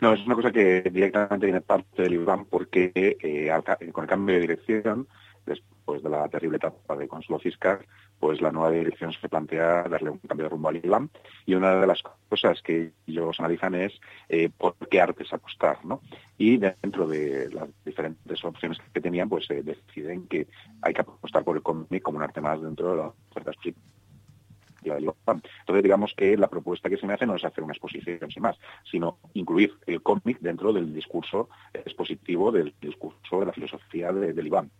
No, 0.00 0.14
es 0.14 0.24
una 0.24 0.34
cosa 0.34 0.50
que 0.50 0.82
directamente 0.90 1.46
viene 1.46 1.60
parte 1.60 2.02
del 2.02 2.14
IBAM 2.14 2.46
porque 2.46 3.18
con 3.92 4.04
el 4.04 4.08
cambio 4.08 4.34
de 4.34 4.40
dirección 4.40 5.06
después 5.44 5.73
de 5.86 6.08
la 6.08 6.28
terrible 6.28 6.56
etapa 6.56 6.96
de 6.96 7.06
Consuelo 7.06 7.38
Fiscal, 7.38 7.84
pues 8.18 8.40
la 8.40 8.50
nueva 8.50 8.70
dirección 8.70 9.12
se 9.12 9.28
plantea 9.28 9.82
darle 9.84 10.10
un 10.10 10.18
cambio 10.18 10.44
de 10.46 10.50
rumbo 10.50 10.68
al 10.68 10.76
ILAM 10.76 11.10
y 11.44 11.54
una 11.54 11.74
de 11.76 11.86
las 11.86 12.02
cosas 12.28 12.62
que 12.62 12.92
ellos 13.06 13.38
analizan 13.38 13.74
es 13.74 14.00
eh, 14.28 14.48
por 14.56 14.76
qué 14.88 15.00
artes 15.00 15.32
apostar, 15.32 15.84
¿no? 15.84 16.00
Y 16.38 16.56
dentro 16.56 17.06
de 17.06 17.50
las 17.52 17.68
diferentes 17.84 18.44
opciones 18.44 18.78
que 18.92 19.00
tenían, 19.00 19.28
pues 19.28 19.48
eh, 19.50 19.62
deciden 19.62 20.26
que 20.26 20.46
hay 20.82 20.94
que 20.94 21.02
apostar 21.02 21.44
por 21.44 21.56
el 21.56 21.62
cómic 21.62 22.02
como 22.02 22.18
un 22.18 22.24
arte 22.24 22.40
más 22.40 22.60
dentro 22.62 22.96
de 22.96 22.96
entonces, 24.84 25.82
digamos 25.82 26.14
que 26.14 26.36
la 26.36 26.48
propuesta 26.48 26.88
que 26.88 26.96
se 26.96 27.06
me 27.06 27.14
hace 27.14 27.26
no 27.26 27.36
es 27.36 27.44
hacer 27.44 27.64
una 27.64 27.72
exposición 27.72 28.30
sin 28.30 28.42
más, 28.42 28.58
sino 28.90 29.18
incluir 29.34 29.72
el 29.86 30.02
cómic 30.02 30.38
dentro 30.40 30.72
del 30.72 30.92
discurso 30.92 31.48
expositivo, 31.72 32.52
del 32.52 32.74
discurso 32.80 33.40
de 33.40 33.46
la 33.46 33.52
filosofía 33.52 34.12
de, 34.12 34.32
del 34.32 34.46
IBAN. 34.46 34.70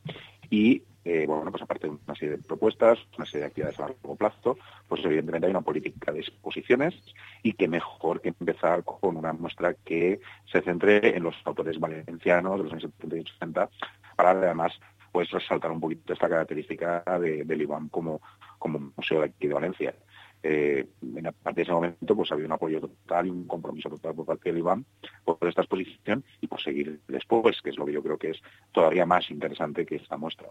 Y 0.51 0.83
eh, 1.05 1.27
bueno, 1.27 1.51
pues 1.51 1.63
aparte 1.63 1.87
de 1.87 1.97
una 2.07 2.15
serie 2.15 2.37
de 2.37 2.43
propuestas, 2.43 2.99
una 3.17 3.27
serie 3.27 3.41
de 3.41 3.47
actividades 3.47 3.79
a 3.79 3.89
largo 3.89 4.17
plazo, 4.17 4.57
pues 4.89 5.05
evidentemente 5.05 5.47
hay 5.47 5.51
una 5.51 5.61
política 5.61 6.13
de 6.13 6.21
exposiciones 6.21 6.95
y 7.43 7.53
que 7.53 7.69
mejor 7.69 8.23
que 8.23 8.29
empezar 8.29 8.85
con 8.85 9.17
una 9.17 9.33
muestra 9.35 9.75
que 9.75 10.21
se 10.51 10.63
centre 10.63 11.15
en 11.15 11.23
los 11.23 11.35
autores 11.45 11.79
valencianos 11.79 12.57
de 12.57 12.65
los 12.65 12.73
años 12.73 12.91
70 12.99 13.17
y 13.17 13.21
80 13.21 13.71
para 14.17 14.31
además 14.31 14.73
pues 15.13 15.31
resaltar 15.31 15.71
un 15.71 15.79
poquito 15.79 16.13
esta 16.13 16.29
característica 16.29 17.05
de, 17.21 17.45
del 17.45 17.69
como, 17.91 18.21
como 18.59 18.93
museo 18.97 19.21
de 19.21 19.27
aquí 19.27 19.47
de 19.47 19.55
Valencia. 19.55 19.95
Eh, 20.43 20.87
a 21.25 21.33
partir 21.33 21.57
de 21.57 21.63
ese 21.63 21.73
momento 21.73 22.15
pues 22.15 22.31
había 22.31 22.45
un 22.45 22.53
apoyo 22.53 22.79
total 22.79 23.27
y 23.27 23.31
un 23.31 23.47
compromiso 23.47 23.89
total 23.89 24.15
por 24.15 24.27
parte 24.27 24.51
del 24.51 24.59
IBAN 24.59 24.85
por 25.25 25.39
esta 25.49 25.63
exposición 25.63 26.23
y 26.43 26.47
por 26.47 26.61
seguir 26.61 27.01
después, 27.09 27.63
que 27.63 27.71
es 27.71 27.79
lo 27.79 27.87
que 27.87 27.93
yo 27.95 28.03
creo 28.03 28.19
que 28.19 28.31
es 28.31 28.43
todavía 28.71 29.07
más 29.07 29.31
interesante 29.31 29.87
que 29.87 29.97
esta 29.97 30.19
muestra. 30.19 30.51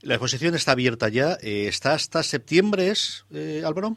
La 0.00 0.14
exposición 0.14 0.54
está 0.54 0.72
abierta 0.72 1.08
ya, 1.08 1.36
eh, 1.42 1.66
está 1.68 1.92
hasta 1.92 2.22
septiembre, 2.22 2.88
¿es, 2.88 3.26
eh, 3.32 3.62
Álvaro? 3.66 3.96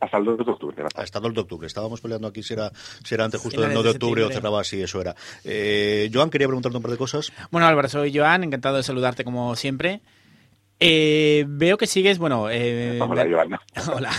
Hasta 0.00 0.16
el 0.16 0.24
2 0.24 0.38
de 0.38 0.50
octubre. 0.50 0.84
Hasta 0.94 1.18
el 1.18 1.22
2 1.22 1.34
de 1.34 1.40
octubre. 1.40 1.66
Estábamos 1.66 2.00
peleando 2.00 2.28
aquí 2.28 2.42
si 2.42 2.54
era, 2.54 2.72
si 3.04 3.14
era 3.14 3.24
antes 3.26 3.40
justo 3.40 3.60
del 3.60 3.72
9 3.72 3.82
de 3.82 3.90
octubre 3.90 4.24
o 4.24 4.30
cerraba 4.30 4.60
así, 4.62 4.80
eso 4.80 5.00
era. 5.00 5.14
Eh, 5.44 6.10
Joan, 6.12 6.30
quería 6.30 6.46
preguntarte 6.46 6.76
un 6.76 6.82
par 6.82 6.92
de 6.92 6.96
cosas. 6.96 7.32
Bueno, 7.50 7.66
Álvaro, 7.66 7.88
soy 7.88 8.16
Joan, 8.16 8.44
encantado 8.44 8.76
de 8.76 8.82
saludarte 8.82 9.24
como 9.24 9.54
siempre. 9.56 10.00
Eh, 10.82 11.44
veo 11.46 11.76
que 11.76 11.86
sigues, 11.86 12.18
bueno... 12.18 12.48
Eh, 12.50 12.98
hola, 13.08 13.26
Joana. 13.28 13.60
Hola. 13.94 14.10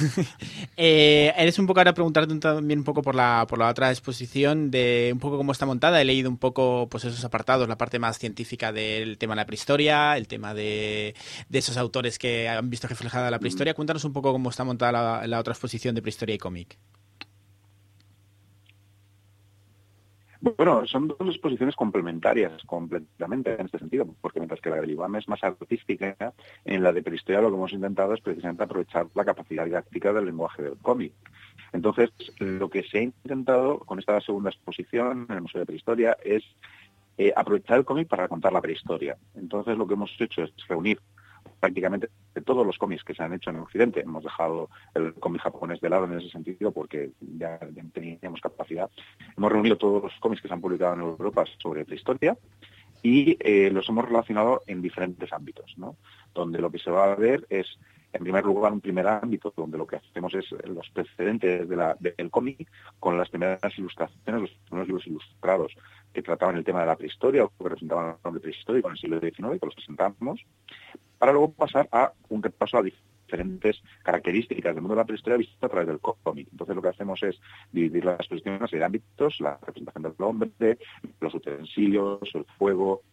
Eh, 0.77 1.33
eres 1.35 1.57
un 1.57 1.65
poco 1.65 1.79
ahora 1.79 1.93
preguntarte 1.95 2.33
también 2.35 2.79
un 2.79 2.85
poco 2.85 3.01
por 3.01 3.15
la, 3.15 3.45
por 3.49 3.57
la 3.57 3.67
otra 3.67 3.89
exposición 3.89 4.69
de 4.69 5.09
un 5.11 5.19
poco 5.19 5.37
cómo 5.37 5.51
está 5.51 5.65
montada. 5.65 5.99
He 5.99 6.05
leído 6.05 6.29
un 6.29 6.37
poco 6.37 6.87
pues 6.89 7.03
esos 7.05 7.25
apartados, 7.25 7.67
la 7.67 7.79
parte 7.79 7.97
más 7.97 8.19
científica 8.19 8.71
del 8.71 9.17
tema 9.17 9.33
de 9.33 9.37
la 9.37 9.45
prehistoria, 9.45 10.15
el 10.17 10.27
tema 10.27 10.53
de, 10.53 11.15
de 11.49 11.59
esos 11.59 11.77
autores 11.77 12.19
que 12.19 12.47
han 12.47 12.69
visto 12.69 12.87
reflejada 12.87 13.31
la 13.31 13.39
prehistoria. 13.39 13.73
Cuéntanos 13.73 14.05
un 14.05 14.13
poco 14.13 14.31
cómo 14.31 14.51
está 14.51 14.63
montada 14.63 14.91
la, 14.91 15.27
la 15.27 15.39
otra 15.39 15.53
exposición 15.53 15.95
de 15.95 16.03
prehistoria 16.03 16.35
y 16.35 16.37
cómic. 16.37 16.77
Bueno, 20.41 20.87
son 20.87 21.07
dos 21.07 21.19
exposiciones 21.27 21.75
complementarias 21.75 22.63
completamente 22.65 23.53
en 23.53 23.67
este 23.67 23.77
sentido, 23.77 24.07
porque 24.21 24.39
mientras 24.39 24.59
que 24.59 24.71
la 24.71 24.81
del 24.81 24.89
IBAM 24.89 25.15
es 25.17 25.27
más 25.27 25.43
artística, 25.43 26.33
en 26.65 26.81
la 26.81 26.91
de 26.91 27.03
prehistoria 27.03 27.41
lo 27.41 27.49
que 27.49 27.57
hemos 27.57 27.73
intentado 27.73 28.15
es 28.15 28.21
precisamente 28.21 28.63
aprovechar 28.63 29.05
la 29.13 29.23
capacidad 29.23 29.65
didáctica 29.65 30.11
del 30.11 30.25
lenguaje 30.25 30.63
del 30.63 30.77
cómic. 30.77 31.13
Entonces, 31.73 32.09
lo 32.39 32.71
que 32.71 32.81
se 32.81 32.97
ha 32.97 33.01
intentado 33.03 33.79
con 33.79 33.99
esta 33.99 34.19
segunda 34.19 34.49
exposición 34.49 35.27
en 35.29 35.35
el 35.35 35.41
Museo 35.43 35.59
de 35.59 35.67
Prehistoria 35.67 36.17
es 36.23 36.43
eh, 37.19 37.31
aprovechar 37.35 37.77
el 37.77 37.85
cómic 37.85 38.07
para 38.07 38.27
contar 38.27 38.51
la 38.51 38.61
prehistoria. 38.61 39.17
Entonces, 39.35 39.77
lo 39.77 39.85
que 39.85 39.93
hemos 39.93 40.09
hecho 40.19 40.41
es 40.41 40.51
reunir 40.67 40.99
prácticamente 41.59 42.09
de 42.33 42.41
todos 42.41 42.65
los 42.65 42.77
cómics 42.77 43.03
que 43.03 43.13
se 43.13 43.23
han 43.23 43.33
hecho 43.33 43.51
en 43.51 43.57
Occidente. 43.57 44.01
Hemos 44.01 44.23
dejado 44.23 44.69
el 44.95 45.13
cómic 45.13 45.41
japonés 45.41 45.79
de 45.79 45.89
lado 45.89 46.05
en 46.05 46.19
ese 46.19 46.29
sentido 46.29 46.71
porque 46.71 47.11
ya, 47.37 47.59
teníamos 47.93 48.41
capacidad. 48.41 48.89
Hemos 49.37 49.51
reunido 49.51 49.77
todos 49.77 50.03
los 50.03 50.13
cómics 50.19 50.41
que 50.41 50.47
se 50.47 50.53
han 50.53 50.61
publicado 50.61 50.95
en 50.95 51.01
Europa 51.01 51.45
sobre 51.61 51.85
la 51.85 51.95
historia 51.95 52.37
y 53.03 53.37
eh, 53.39 53.69
los 53.71 53.87
hemos 53.89 54.05
relacionado 54.05 54.63
en 54.67 54.81
diferentes 54.81 55.31
ámbitos, 55.31 55.73
¿no? 55.77 55.95
donde 56.33 56.59
lo 56.59 56.71
que 56.71 56.79
se 56.79 56.91
va 56.91 57.11
a 57.11 57.15
ver 57.15 57.45
es, 57.49 57.67
en 58.13 58.23
primer 58.23 58.43
lugar, 58.43 58.71
un 58.71 58.81
primer 58.81 59.07
ámbito 59.07 59.53
donde 59.55 59.77
lo 59.77 59.87
que 59.87 59.97
hacemos 59.97 60.33
es 60.33 60.51
los 60.65 60.89
precedentes 60.89 61.67
de 61.67 61.75
la, 61.75 61.95
del 61.99 62.29
cómic 62.29 62.69
con 62.99 63.17
las 63.17 63.29
primeras 63.29 63.59
ilustraciones, 63.77 64.41
los 64.41 64.51
primeros 64.67 64.87
libros 64.87 65.07
ilustrados 65.07 65.75
que 66.13 66.21
trataban 66.21 66.57
el 66.57 66.63
tema 66.63 66.81
de 66.81 66.87
la 66.87 66.95
prehistoria 66.95 67.43
o 67.43 67.49
que 67.49 67.63
representaban 67.63 68.09
el 68.11 68.15
nombre 68.23 68.41
prehistórico 68.41 68.87
en 68.87 68.93
el 68.93 68.99
siglo 68.99 69.19
XIX, 69.19 69.59
que 69.59 69.65
los 69.65 69.75
presentamos 69.75 70.41
para 71.21 71.33
luego 71.33 71.51
pasar 71.53 71.87
a 71.91 72.11
un 72.29 72.41
repaso 72.41 72.79
a 72.79 72.81
diferentes 72.81 73.79
características 74.01 74.73
del 74.73 74.81
mundo 74.81 74.95
de 74.95 75.01
la 75.01 75.05
prehistoria 75.05 75.37
visto 75.37 75.63
a 75.63 75.69
través 75.69 75.87
del 75.87 75.99
cómic. 75.99 76.47
Entonces 76.51 76.75
lo 76.75 76.81
que 76.81 76.87
hacemos 76.87 77.21
es 77.21 77.39
dividir 77.71 78.05
las 78.05 78.21
exposiciones 78.21 78.73
en 78.73 78.81
ámbitos, 78.81 79.39
la 79.39 79.59
representación 79.61 80.01
del 80.01 80.13
hombre, 80.17 80.79
los 81.19 81.35
utensilios, 81.35 82.21
el 82.33 82.43
fuego, 82.57 83.03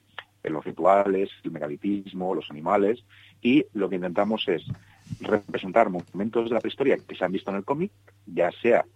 eh, 0.43 0.49
los 0.49 0.65
rituales, 0.65 1.29
el 1.45 1.51
megalitismo, 1.51 2.35
los 2.35 2.51
animales, 2.51 3.05
y 3.43 3.67
lo 3.75 3.91
que 3.91 3.97
intentamos 3.97 4.49
es 4.49 4.65
representar 5.21 5.91
momentos 5.91 6.49
de 6.49 6.55
la 6.55 6.61
prehistoria 6.61 6.97
que 6.97 7.15
se 7.15 7.27
han 7.27 7.33
visto 7.33 7.51
en 7.51 7.59
el 7.59 7.65
cómic, 7.67 7.93
ya 8.25 8.51
sea 8.63 8.87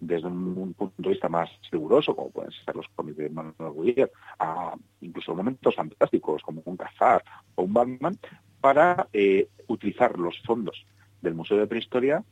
desde 0.00 0.26
un, 0.26 0.74
punto 0.74 0.94
de 0.98 1.10
vista 1.10 1.30
más 1.30 1.50
riguroso, 1.70 2.16
como 2.16 2.30
pueden 2.30 2.50
ser 2.50 2.76
los 2.76 2.88
cómics 2.94 3.18
de 3.18 3.30
Manuel 3.30 3.72
Guier, 3.74 4.10
a 4.38 4.74
incluso 5.00 5.34
momentos 5.34 5.74
fantásticos 5.74 6.42
como 6.42 6.62
un 6.64 6.76
Cazar 6.76 7.22
o 7.54 7.62
un 7.62 7.72
Batman, 7.72 8.18
para 8.60 9.08
eh, 9.12 9.48
utilizar 9.68 10.18
los 10.18 10.38
fondos 10.42 10.84
del 11.22 11.34
Museo 11.34 11.58
de 11.58 11.66
Prehistoria 11.66 12.22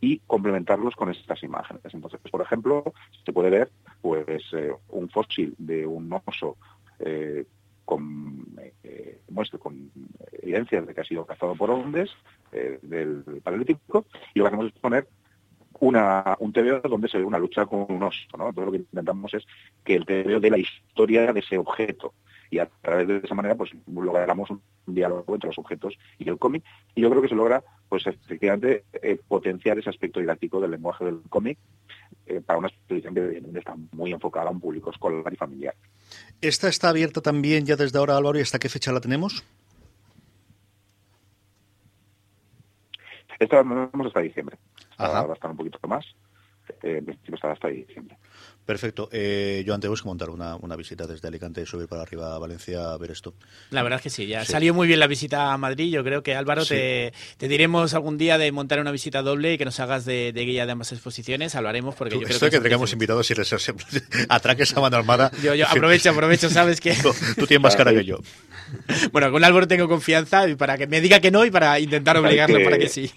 y 0.00 0.20
complementarlos 0.20 0.94
con 0.94 1.10
estas 1.10 1.42
imágenes. 1.42 1.82
Entonces, 1.92 2.20
por 2.30 2.40
ejemplo, 2.40 2.92
se 3.24 3.32
puede 3.32 3.50
ver 3.50 3.70
pues 4.00 4.42
eh, 4.52 4.72
un 4.90 5.08
fósil 5.08 5.54
de 5.58 5.86
un 5.86 6.12
oso 6.24 6.56
eh, 7.00 7.46
con, 7.84 8.46
con 9.58 9.90
evidencias 10.42 10.86
de 10.86 10.94
que 10.94 11.00
ha 11.00 11.04
sido 11.04 11.24
cazado 11.24 11.54
por 11.54 11.70
hombres 11.70 12.10
del 12.82 13.24
Paleolítico 13.42 14.04
y 14.34 14.38
lo 14.38 14.44
que 14.44 14.48
hacemos 14.48 14.66
es 14.66 14.80
poner 14.80 15.08
una, 15.80 16.36
un 16.38 16.52
TVO 16.52 16.80
donde 16.88 17.08
se 17.08 17.18
ve 17.18 17.24
una 17.24 17.38
lucha 17.38 17.66
con 17.66 17.86
un 17.88 18.02
oso. 18.02 18.20
¿no? 18.36 18.52
Todo 18.52 18.66
lo 18.66 18.72
que 18.72 18.78
intentamos 18.78 19.32
es 19.34 19.46
que 19.84 19.94
el 19.94 20.04
TVO 20.04 20.38
dé 20.40 20.50
la 20.50 20.58
historia 20.58 21.32
de 21.32 21.40
ese 21.40 21.56
objeto 21.56 22.12
y 22.50 22.58
a 22.58 22.66
través 22.82 23.08
de 23.08 23.18
esa 23.18 23.34
manera 23.34 23.54
pues 23.54 23.70
logramos 23.86 24.50
un 24.50 24.60
diálogo 24.86 25.34
entre 25.34 25.48
los 25.48 25.58
objetos 25.58 25.94
y 26.18 26.28
el 26.28 26.38
cómic 26.38 26.64
y 26.94 27.02
yo 27.02 27.10
creo 27.10 27.22
que 27.22 27.28
se 27.28 27.34
logra 27.34 27.62
pues 27.88 28.06
efectivamente 28.06 28.84
eh, 28.94 29.18
potenciar 29.28 29.78
ese 29.78 29.90
aspecto 29.90 30.20
didáctico 30.20 30.60
del 30.60 30.70
lenguaje 30.70 31.04
del 31.04 31.20
cómic 31.28 31.58
eh, 32.26 32.40
para 32.44 32.58
una 32.58 32.68
exposición 32.68 33.14
que 33.14 33.20
evidentemente 33.20 33.60
está 33.60 33.76
muy 33.92 34.12
enfocada 34.12 34.48
a 34.48 34.52
un 34.52 34.60
público 34.60 34.90
escolar 34.90 35.32
y 35.32 35.36
familiar. 35.36 35.74
¿Esta 36.40 36.68
está 36.68 36.90
abierta 36.90 37.20
también 37.20 37.64
ya 37.64 37.76
desde 37.76 37.98
ahora, 37.98 38.16
Álvaro, 38.16 38.38
y 38.38 38.42
hasta 38.42 38.58
qué 38.58 38.68
fecha 38.68 38.92
la 38.92 39.00
tenemos? 39.00 39.44
Esta 43.38 43.62
no 43.62 43.88
vamos 43.92 44.08
hasta 44.08 44.20
diciembre. 44.20 44.58
Ahora 44.96 45.22
va 45.22 45.32
a 45.32 45.34
estar 45.34 45.50
un 45.50 45.56
poquito 45.56 45.78
más. 45.86 46.04
Eh, 46.82 46.98
en 46.98 47.04
principio 47.04 47.36
estará 47.36 47.54
hasta 47.54 47.68
diciembre. 47.68 48.16
Perfecto. 48.68 49.08
Eh, 49.12 49.62
yo 49.64 49.72
antes 49.72 49.86
tenemos 49.86 50.02
que 50.02 50.08
montar 50.08 50.28
una, 50.28 50.56
una, 50.56 50.76
visita 50.76 51.06
desde 51.06 51.26
Alicante 51.26 51.62
y 51.62 51.64
subir 51.64 51.88
para 51.88 52.02
arriba 52.02 52.34
a 52.34 52.38
Valencia 52.38 52.92
a 52.92 52.98
ver 52.98 53.12
esto. 53.12 53.32
La 53.70 53.82
verdad 53.82 53.96
es 53.96 54.02
que 54.02 54.10
sí, 54.10 54.26
ya 54.26 54.44
sí. 54.44 54.52
salió 54.52 54.74
muy 54.74 54.86
bien 54.86 55.00
la 55.00 55.06
visita 55.06 55.54
a 55.54 55.56
Madrid. 55.56 55.90
Yo 55.90 56.04
creo 56.04 56.22
que 56.22 56.36
Álvaro 56.36 56.66
sí. 56.66 56.74
te, 56.74 57.14
te, 57.38 57.48
diremos 57.48 57.94
algún 57.94 58.18
día 58.18 58.36
de 58.36 58.52
montar 58.52 58.78
una 58.78 58.90
visita 58.90 59.22
doble 59.22 59.54
y 59.54 59.56
que 59.56 59.64
nos 59.64 59.80
hagas 59.80 60.04
de, 60.04 60.34
de 60.34 60.44
guía 60.44 60.66
de 60.66 60.72
ambas 60.72 60.92
exposiciones. 60.92 61.54
Hablaremos 61.54 61.94
porque 61.94 62.16
Tú, 62.16 62.20
yo 62.20 62.26
creo 62.26 62.34
esto 62.34 62.44
que, 62.44 62.58
que 62.58 62.60
tengamos 62.60 62.92
invitados 62.92 63.30
y 63.30 63.36
les 63.36 63.50
atraques 64.28 64.76
a 64.76 64.80
mano 64.82 64.98
armada. 64.98 65.30
Yo, 65.42 65.54
yo 65.54 65.66
aprovecho, 65.66 66.10
aprovecho, 66.10 66.50
sabes 66.50 66.82
que. 66.82 66.92
tú, 66.92 67.14
tú 67.36 67.46
tienes 67.46 67.62
más 67.62 67.74
cara 67.74 67.94
que 67.94 68.04
yo. 68.04 68.18
Bueno, 69.12 69.32
con 69.32 69.42
Álvaro 69.44 69.66
tengo 69.66 69.88
confianza 69.88 70.46
y 70.46 70.56
para 70.56 70.76
que 70.76 70.86
me 70.86 71.00
diga 71.00 71.20
que 71.20 71.30
no 71.30 71.42
y 71.42 71.50
para 71.50 71.80
intentar 71.80 72.18
obligarlo 72.18 72.58
que... 72.58 72.64
para 72.64 72.78
que 72.78 72.90
sí. 72.90 73.10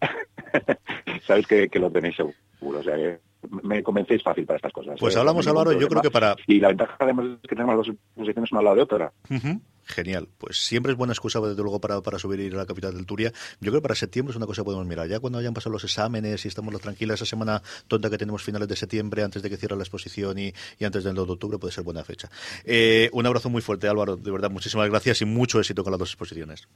Sabes 1.26 1.44
que, 1.48 1.68
que 1.68 1.80
lo 1.80 1.90
tenéis 1.90 2.14
seguro. 2.14 2.36
O 2.60 2.82
sea, 2.82 2.96
que 2.96 3.20
me 3.62 3.82
convencéis 3.82 4.22
fácil 4.22 4.44
para 4.44 4.56
estas 4.56 4.72
cosas. 4.72 4.96
Pues 4.98 5.14
¿eh? 5.14 5.18
hablamos, 5.18 5.46
Álvaro, 5.46 5.72
yo 5.72 5.88
creo 5.88 6.02
que 6.02 6.10
para... 6.10 6.36
Y 6.46 6.58
la 6.60 6.68
ventaja 6.68 6.96
además 6.98 7.26
es 7.42 7.48
que 7.48 7.54
tenemos 7.54 7.76
las 7.76 7.86
dos 7.86 7.96
posiciones 8.14 8.52
una 8.52 8.58
al 8.58 8.64
lado 8.64 8.76
de 8.76 8.82
otra. 8.82 9.12
Uh 9.30 9.34
-huh. 9.34 9.60
Genial. 9.84 10.28
Pues 10.36 10.58
siempre 10.58 10.92
es 10.92 10.98
buena 10.98 11.12
excusa, 11.12 11.40
desde 11.40 11.62
luego, 11.62 11.80
para, 11.80 12.02
para 12.02 12.18
subir 12.18 12.40
y 12.40 12.44
ir 12.44 12.54
a 12.54 12.58
la 12.58 12.66
capital 12.66 12.94
del 12.94 13.06
Turia. 13.06 13.32
Yo 13.60 13.70
creo 13.70 13.74
que 13.74 13.82
para 13.82 13.94
septiembre 13.94 14.32
es 14.32 14.36
una 14.36 14.46
cosa 14.46 14.60
que 14.60 14.66
podemos 14.66 14.86
mirar. 14.86 15.08
Ya 15.08 15.18
cuando 15.18 15.38
hayan 15.38 15.54
pasado 15.54 15.72
los 15.72 15.84
exámenes 15.84 16.44
y 16.44 16.48
estamos 16.48 16.78
tranquilas, 16.80 17.14
esa 17.16 17.26
semana 17.26 17.62
tonta 17.86 18.10
que 18.10 18.18
tenemos 18.18 18.42
finales 18.42 18.68
de 18.68 18.76
septiembre, 18.76 19.22
antes 19.22 19.42
de 19.42 19.48
que 19.48 19.56
cierre 19.56 19.76
la 19.76 19.82
exposición 19.82 20.38
y, 20.38 20.52
y 20.78 20.84
antes 20.84 21.04
del 21.04 21.14
2 21.14 21.26
de 21.26 21.32
octubre, 21.32 21.58
puede 21.58 21.72
ser 21.72 21.84
buena 21.84 22.04
fecha. 22.04 22.28
Eh, 22.64 23.08
un 23.12 23.24
abrazo 23.24 23.48
muy 23.48 23.62
fuerte, 23.62 23.88
Álvaro. 23.88 24.16
De 24.16 24.30
verdad, 24.30 24.50
muchísimas 24.50 24.90
gracias 24.90 25.22
y 25.22 25.24
mucho 25.24 25.58
éxito 25.58 25.82
con 25.82 25.92
las 25.92 25.98
dos 25.98 26.10
exposiciones. 26.10 26.68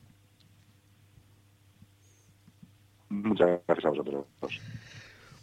Muchas 3.10 3.60
gracias 3.66 3.84
a 3.84 3.90
vosotros. 3.90 4.26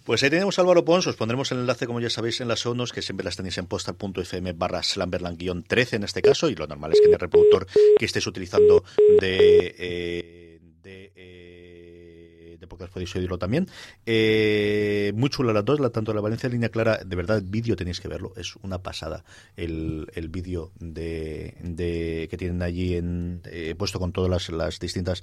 Pues 0.09 0.23
ahí 0.23 0.31
tenemos 0.31 0.57
a 0.57 0.63
Álvaro 0.63 0.83
Pons, 0.83 1.05
os 1.05 1.15
pondremos 1.15 1.51
el 1.51 1.59
enlace, 1.59 1.85
como 1.85 1.99
ya 2.01 2.09
sabéis, 2.09 2.41
en 2.41 2.47
las 2.47 2.61
sonos, 2.61 2.91
que 2.91 3.03
siempre 3.03 3.23
las 3.23 3.35
tenéis 3.35 3.59
en 3.59 3.67
postal.fm 3.67 4.53
barra 4.53 4.81
slamberland-13 4.81 5.97
en 5.97 6.03
este 6.03 6.23
caso, 6.23 6.49
y 6.49 6.55
lo 6.55 6.65
normal 6.65 6.93
es 6.93 6.99
que 6.99 7.05
en 7.05 7.13
el 7.13 7.19
reproductor 7.19 7.67
que 7.99 8.05
estéis 8.05 8.25
utilizando 8.25 8.83
de... 9.21 9.75
Eh, 9.77 10.59
de 10.81 11.13
eh, 11.15 12.57
de 12.59 12.65
podcast 12.65 12.91
podéis 12.91 13.15
oírlo 13.15 13.37
también. 13.37 13.67
Eh, 14.03 15.11
muy 15.15 15.29
chula 15.29 15.53
las 15.53 15.63
dos, 15.63 15.79
la, 15.79 15.91
tanto 15.91 16.11
la 16.11 16.21
Valencia 16.21 16.49
Línea 16.49 16.69
Clara, 16.69 17.01
de 17.05 17.15
verdad, 17.15 17.43
vídeo 17.45 17.75
tenéis 17.75 17.99
que 17.99 18.07
verlo, 18.07 18.33
es 18.35 18.55
una 18.63 18.81
pasada 18.81 19.23
el, 19.55 20.07
el 20.15 20.29
vídeo 20.29 20.71
de, 20.79 21.55
de, 21.61 22.27
que 22.31 22.35
tienen 22.35 22.63
allí 22.63 22.95
en, 22.95 23.43
eh, 23.45 23.75
puesto 23.77 23.99
con 23.99 24.11
todas 24.11 24.31
las, 24.31 24.49
las 24.49 24.79
distintas. 24.79 25.21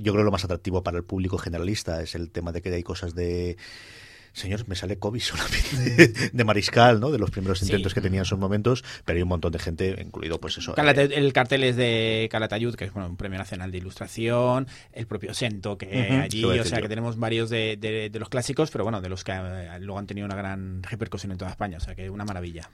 Yo 0.00 0.12
creo 0.12 0.24
lo 0.24 0.30
más 0.30 0.44
atractivo 0.44 0.84
para 0.84 0.98
el 0.98 1.04
público 1.04 1.36
generalista 1.36 2.00
es 2.00 2.14
el 2.14 2.30
tema 2.30 2.52
de 2.52 2.62
que 2.62 2.72
hay 2.72 2.84
cosas 2.84 3.16
de 3.16 3.56
señor, 4.34 4.68
me 4.68 4.74
sale 4.74 4.98
COVID 4.98 5.20
solamente 5.20 6.30
de, 6.32 6.44
Mariscal, 6.44 7.00
¿no? 7.00 7.10
De 7.10 7.18
los 7.18 7.30
primeros 7.30 7.62
intentos 7.62 7.92
sí. 7.92 7.94
que 7.94 8.00
tenía 8.00 8.18
en 8.18 8.26
esos 8.26 8.38
momentos, 8.38 8.84
pero 9.04 9.16
hay 9.16 9.22
un 9.22 9.28
montón 9.28 9.52
de 9.52 9.58
gente, 9.58 9.96
incluido 10.04 10.38
pues 10.40 10.58
eso. 10.58 10.74
Calate, 10.74 11.04
eh, 11.04 11.10
el 11.14 11.32
cartel 11.32 11.64
es 11.64 11.76
de 11.76 12.28
Calatayud, 12.30 12.74
que 12.74 12.84
es 12.84 12.92
bueno, 12.92 13.08
un 13.08 13.16
premio 13.16 13.38
nacional 13.38 13.70
de 13.70 13.78
ilustración, 13.78 14.66
el 14.92 15.06
propio 15.06 15.32
Sento, 15.32 15.78
que 15.78 15.86
uh 15.86 15.90
-huh, 15.90 16.22
allí, 16.24 16.44
o 16.44 16.64
sea, 16.64 16.78
yo. 16.78 16.82
que 16.82 16.88
tenemos 16.88 17.16
varios 17.16 17.48
de, 17.48 17.76
de, 17.76 18.10
de, 18.10 18.18
los 18.18 18.28
clásicos, 18.28 18.70
pero 18.70 18.84
bueno, 18.84 19.00
de 19.00 19.08
los 19.08 19.24
que 19.24 19.32
eh, 19.32 19.78
luego 19.80 19.98
han 19.98 20.06
tenido 20.06 20.26
una 20.26 20.36
gran 20.36 20.82
repercusión 20.82 21.32
en 21.32 21.38
toda 21.38 21.50
España, 21.50 21.78
o 21.78 21.80
sea, 21.80 21.94
que 21.94 22.10
una 22.10 22.24
maravilla. 22.24 22.68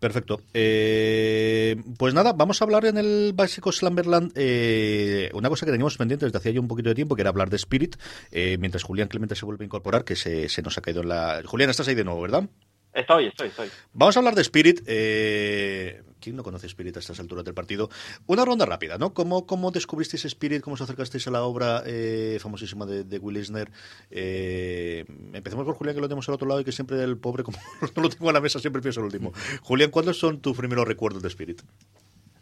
Perfecto. 0.00 0.40
Eh, 0.54 1.76
pues 1.98 2.14
nada, 2.14 2.32
vamos 2.32 2.60
a 2.60 2.64
hablar 2.64 2.84
en 2.84 2.98
el 2.98 3.32
básico 3.34 3.72
Slamberland 3.72 4.32
eh, 4.36 5.30
una 5.34 5.48
cosa 5.48 5.66
que 5.66 5.72
teníamos 5.72 5.96
pendiente 5.96 6.24
desde 6.24 6.38
hacía 6.38 6.52
ya 6.52 6.60
un 6.60 6.68
poquito 6.68 6.88
de 6.88 6.94
tiempo, 6.94 7.16
que 7.16 7.22
era 7.22 7.30
hablar 7.30 7.50
de 7.50 7.56
Spirit, 7.56 7.96
eh, 8.30 8.56
mientras 8.58 8.84
Julián 8.84 9.08
Clemente 9.08 9.34
se 9.34 9.44
vuelve 9.44 9.64
a 9.64 9.66
incorporar, 9.66 10.04
que 10.04 10.14
se, 10.14 10.48
se, 10.48 10.62
nos 10.62 10.78
ha 10.78 10.80
caído 10.80 11.02
en 11.02 11.08
la... 11.08 11.42
Julián, 11.44 11.70
estás 11.70 11.88
ahí 11.88 11.96
de 11.96 12.04
nuevo, 12.04 12.22
¿verdad? 12.22 12.48
Estoy, 12.92 13.26
estoy, 13.26 13.48
estoy. 13.48 13.68
Vamos 13.92 14.16
a 14.16 14.20
hablar 14.20 14.34
de 14.34 14.42
Spirit. 14.42 14.80
Eh, 14.86 16.02
¿Quién 16.28 16.36
no 16.36 16.42
conoce 16.42 16.66
Spirit 16.66 16.94
a 16.94 16.98
estas 16.98 17.18
alturas 17.20 17.42
del 17.42 17.54
partido? 17.54 17.88
Una 18.26 18.44
ronda 18.44 18.66
rápida, 18.66 18.98
¿no? 18.98 19.14
¿Cómo, 19.14 19.46
cómo 19.46 19.70
descubristeis 19.70 20.26
Spirit? 20.26 20.60
¿Cómo 20.60 20.74
os 20.74 20.80
acercasteis 20.82 21.26
a 21.26 21.30
la 21.30 21.42
obra 21.42 21.82
eh, 21.86 22.36
famosísima 22.38 22.84
de, 22.84 23.04
de 23.04 23.18
Will 23.18 23.38
Eisner? 23.38 23.70
Eh, 24.10 25.06
empecemos 25.32 25.64
por 25.64 25.74
Julián, 25.74 25.94
que 25.94 26.02
lo 26.02 26.06
tenemos 26.06 26.28
al 26.28 26.34
otro 26.34 26.46
lado 26.46 26.60
y 26.60 26.64
que 26.64 26.72
siempre 26.72 27.02
el 27.02 27.16
pobre, 27.16 27.44
como 27.44 27.56
no 27.96 28.02
lo 28.02 28.10
tengo 28.10 28.28
a 28.28 28.34
la 28.34 28.42
mesa, 28.42 28.58
siempre 28.58 28.82
pienso 28.82 29.00
el 29.00 29.06
último. 29.06 29.32
Julián, 29.62 29.90
¿cuáles 29.90 30.18
son 30.18 30.40
tus 30.40 30.54
primeros 30.54 30.86
recuerdos 30.86 31.22
de 31.22 31.28
Spirit? 31.28 31.62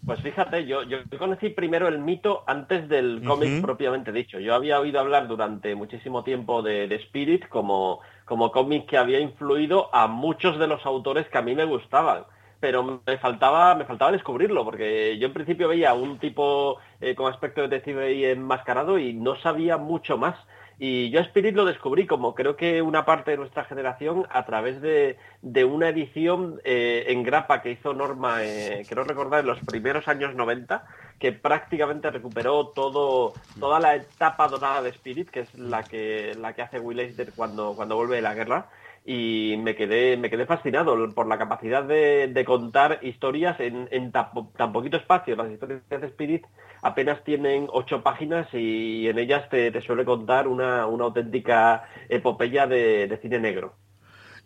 Pues 0.04 0.20
fíjate, 0.20 0.66
yo, 0.66 0.82
yo 0.82 0.98
conocí 1.16 1.50
primero 1.50 1.86
el 1.86 2.00
mito 2.00 2.42
antes 2.48 2.88
del 2.88 3.22
cómic 3.24 3.50
uh 3.50 3.52
-huh. 3.52 3.62
propiamente 3.62 4.10
dicho. 4.10 4.40
Yo 4.40 4.56
había 4.56 4.80
oído 4.80 4.98
hablar 4.98 5.28
durante 5.28 5.76
muchísimo 5.76 6.24
tiempo 6.24 6.60
de, 6.60 6.88
de 6.88 6.96
Spirit 6.96 7.48
como, 7.48 8.00
como 8.24 8.50
cómic 8.50 8.86
que 8.86 8.98
había 8.98 9.20
influido 9.20 9.94
a 9.94 10.08
muchos 10.08 10.58
de 10.58 10.66
los 10.66 10.84
autores 10.84 11.28
que 11.28 11.38
a 11.38 11.42
mí 11.42 11.54
me 11.54 11.64
gustaban 11.64 12.24
pero 12.60 13.00
me 13.06 13.18
faltaba 13.18 13.74
me 13.74 13.84
faltaba 13.84 14.12
descubrirlo 14.12 14.64
porque 14.64 15.18
yo 15.18 15.26
en 15.26 15.34
principio 15.34 15.68
veía 15.68 15.94
un 15.94 16.18
tipo 16.18 16.78
eh, 17.00 17.14
con 17.14 17.32
aspecto 17.32 17.60
de 17.60 17.68
detective 17.68 18.14
y 18.14 18.24
enmascarado 18.24 18.98
y 18.98 19.12
no 19.12 19.36
sabía 19.36 19.76
mucho 19.76 20.18
más. 20.18 20.36
Y 20.78 21.08
yo 21.08 21.20
Spirit 21.20 21.54
lo 21.54 21.64
descubrí 21.64 22.06
como 22.06 22.34
creo 22.34 22.56
que 22.56 22.82
una 22.82 23.06
parte 23.06 23.30
de 23.30 23.38
nuestra 23.38 23.64
generación 23.64 24.26
a 24.28 24.44
través 24.44 24.82
de, 24.82 25.16
de 25.40 25.64
una 25.64 25.88
edición 25.88 26.60
eh, 26.64 27.06
en 27.08 27.22
grapa 27.22 27.62
que 27.62 27.70
hizo 27.70 27.94
Norma, 27.94 28.44
eh, 28.44 28.84
quiero 28.86 29.04
recordar, 29.04 29.40
en 29.40 29.46
los 29.46 29.58
primeros 29.60 30.06
años 30.06 30.34
90, 30.34 30.84
que 31.18 31.32
prácticamente 31.32 32.10
recuperó 32.10 32.68
todo, 32.68 33.32
toda 33.58 33.80
la 33.80 33.94
etapa 33.94 34.48
dorada 34.48 34.82
de 34.82 34.90
Spirit, 34.90 35.30
que 35.30 35.40
es 35.40 35.54
la 35.54 35.82
que, 35.82 36.34
la 36.38 36.52
que 36.52 36.60
hace 36.60 36.78
Will 36.78 37.00
Eisner 37.00 37.32
cuando, 37.34 37.74
cuando 37.74 37.96
vuelve 37.96 38.16
de 38.16 38.22
la 38.22 38.34
guerra 38.34 38.68
y 39.06 39.56
me 39.58 39.76
quedé, 39.76 40.16
me 40.16 40.28
quedé 40.30 40.46
fascinado 40.46 40.96
por 41.14 41.28
la 41.28 41.38
capacidad 41.38 41.84
de, 41.84 42.44
contar 42.44 42.98
historias 43.02 43.56
en, 43.60 44.10
tan, 44.10 44.72
poquito 44.72 44.96
espacio. 44.96 45.36
Las 45.36 45.50
historias 45.50 45.82
de 45.88 46.06
Spirit 46.08 46.44
apenas 46.82 47.22
tienen 47.22 47.68
ocho 47.72 48.02
páginas 48.02 48.48
y 48.52 49.06
en 49.08 49.18
ellas 49.20 49.48
te, 49.48 49.80
suele 49.80 50.04
contar 50.04 50.48
una, 50.48 50.82
auténtica 50.82 51.84
epopeya 52.08 52.66
de 52.66 53.18
cine 53.22 53.38
negro. 53.38 53.74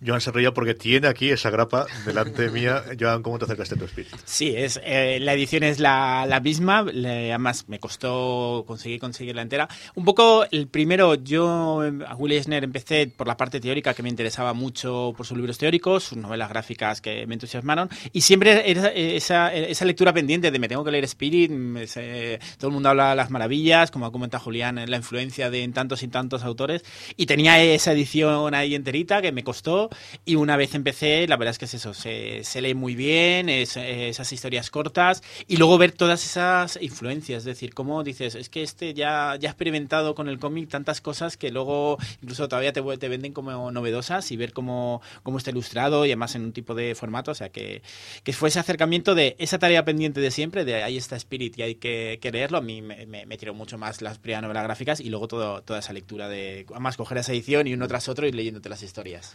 Joan 0.05 0.21
se 0.23 0.33
porque 0.53 0.75
tiene 0.75 1.09
aquí 1.09 1.31
esa 1.31 1.51
grapa 1.51 1.87
delante 2.07 2.49
mía. 2.51 2.83
Joan, 2.99 3.23
¿cómo 3.23 3.39
te 3.39 3.45
acercaste 3.45 3.75
a 3.75 3.79
tu 3.79 3.85
espíritu? 3.85 4.17
Sí, 4.25 4.55
es, 4.57 4.81
eh, 4.83 5.19
la 5.21 5.35
edición 5.35 5.63
es 5.63 5.79
la, 5.79 6.25
la 6.27 6.41
misma. 6.41 6.83
Le, 6.83 7.31
además, 7.31 7.67
me 7.69 7.79
costó 7.79 8.65
conseguir 8.67 8.99
conseguirla 8.99 9.43
entera. 9.43 9.69
Un 9.95 10.07
poco, 10.07 10.47
el 10.51 10.69
primero, 10.69 11.17
yo 11.17 11.83
a 12.07 12.15
Will 12.17 12.33
Eisner 12.33 12.65
empecé 12.65 13.13
por 13.15 13.27
la 13.27 13.37
parte 13.37 13.61
teórica 13.61 13.93
que 13.93 14.03
me 14.03 14.09
interesaba 14.09 14.55
mucho 14.55 15.13
por 15.15 15.27
sus 15.27 15.37
libros 15.37 15.59
teóricos, 15.59 16.05
sus 16.05 16.17
novelas 16.17 16.49
gráficas 16.49 17.03
que 17.03 17.27
me 17.27 17.35
entusiasmaron. 17.35 17.91
Y 18.13 18.23
siempre 18.23 18.71
era 18.71 18.89
esa, 18.89 19.53
esa 19.55 19.85
lectura 19.85 20.15
pendiente 20.15 20.51
de 20.51 20.59
me 20.59 20.69
tengo 20.69 20.83
que 20.83 20.93
leer 20.93 21.05
Spirit. 21.05 21.51
Se, 21.87 22.41
todo 22.57 22.69
el 22.69 22.75
mundo 22.75 22.89
habla 22.89 23.11
de 23.11 23.17
las 23.17 23.31
maravillas, 23.31 23.91
como 23.91 24.07
ha 24.07 24.13
comentado 24.13 24.45
Julián, 24.45 24.83
la 24.89 24.97
influencia 24.97 25.51
de 25.51 25.63
en 25.63 25.75
tantos 25.75 26.03
y 26.03 26.09
tantos 26.09 26.43
autores. 26.43 26.85
Y 27.17 27.27
tenía 27.27 27.63
esa 27.63 27.93
edición 27.93 28.55
ahí 28.55 28.75
enterita 28.75 29.21
que 29.21 29.33
me 29.33 29.45
costó 29.45 29.90
y 30.25 30.37
una 30.37 30.57
vez 30.57 30.75
empecé, 30.75 31.27
la 31.29 31.37
verdad 31.37 31.53
es 31.53 31.59
que 31.59 31.65
es 31.65 31.75
eso, 31.75 31.95
se, 31.95 32.45
se 32.45 32.61
lee 32.61 32.75
muy 32.75 32.95
bien, 32.95 33.49
es, 33.49 33.77
esas 33.77 34.33
historias 34.33 34.71
cortas 34.71 35.23
y 35.47 35.57
luego 35.57 35.79
ver 35.79 35.93
todas 35.93 36.25
esas 36.25 36.79
influencias, 36.81 37.39
es 37.39 37.45
decir, 37.45 37.75
cómo 37.75 38.03
dices, 38.03 38.35
es 38.35 38.49
que 38.49 38.63
este 38.63 38.95
ya, 38.95 39.37
ya 39.39 39.49
ha 39.49 39.53
experimentado 39.53 40.15
con 40.15 40.29
el 40.29 40.39
cómic 40.39 40.69
tantas 40.69 41.01
cosas 41.01 41.37
que 41.37 41.51
luego 41.51 41.99
incluso 42.23 42.49
todavía 42.49 42.73
te, 42.73 42.83
te 42.99 43.09
venden 43.09 43.33
como 43.33 43.71
novedosas 43.71 44.31
y 44.31 44.37
ver 44.37 44.53
cómo, 44.53 45.03
cómo 45.23 45.39
está 45.39 45.51
ilustrado 45.51 46.07
y 46.07 46.11
además 46.11 46.35
en 46.35 46.45
un 46.45 46.53
tipo 46.53 46.75
de 46.75 46.95
formato, 46.95 47.31
o 47.31 47.35
sea, 47.35 47.51
que, 47.51 47.83
que 48.25 48.33
fue 48.33 48.49
ese 48.49 48.61
acercamiento 48.61 49.15
de 49.15 49.37
esa 49.39 49.59
tarea 49.59 49.85
pendiente 49.85 50.21
de 50.21 50.31
siempre, 50.31 50.65
de 50.65 50.83
ahí 50.83 50.97
está 50.97 51.17
Spirit 51.17 51.59
y 51.59 51.63
hay 51.63 51.75
que, 51.77 52.19
que 52.21 52.31
leerlo, 52.31 52.59
a 52.59 52.63
mí 52.63 52.83
me, 52.83 53.07
me, 53.07 53.27
me, 53.27 53.37
tiró 53.37 53.55
mucho 53.55 53.79
más 53.79 54.03
las 54.03 54.19
primeras 54.19 54.43
novelas 54.43 54.65
gráficas 54.65 55.01
y 55.01 55.11
luego 55.11 55.29
todo, 55.29 55.63
toda 55.63 55.81
esa 55.81 55.93
lectura 55.93 56.29
de, 56.29 56.67
además 56.71 56.97
coger 56.97 57.19
esa 57.19 57.33
edición 57.33 57.67
y 57.67 57.75
uno 57.75 57.89
tras 57.89 58.09
otro 58.09 58.27
y 58.27 58.33
leyéndote 58.33 58.69
las 58.69 58.83
historias. 58.83 59.35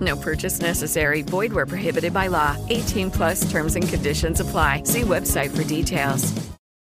No 0.00 0.16
purchase 0.16 0.60
necessary. 0.60 1.22
Void 1.22 1.52
where 1.52 1.66
prohibited 1.66 2.12
by 2.12 2.28
law. 2.28 2.56
18 2.68 3.10
plus 3.10 3.50
terms 3.50 3.74
and 3.76 3.88
conditions 3.88 4.40
apply. 4.40 4.82
See 4.84 5.02
website 5.02 5.50
for 5.50 5.64
details. 5.64 6.32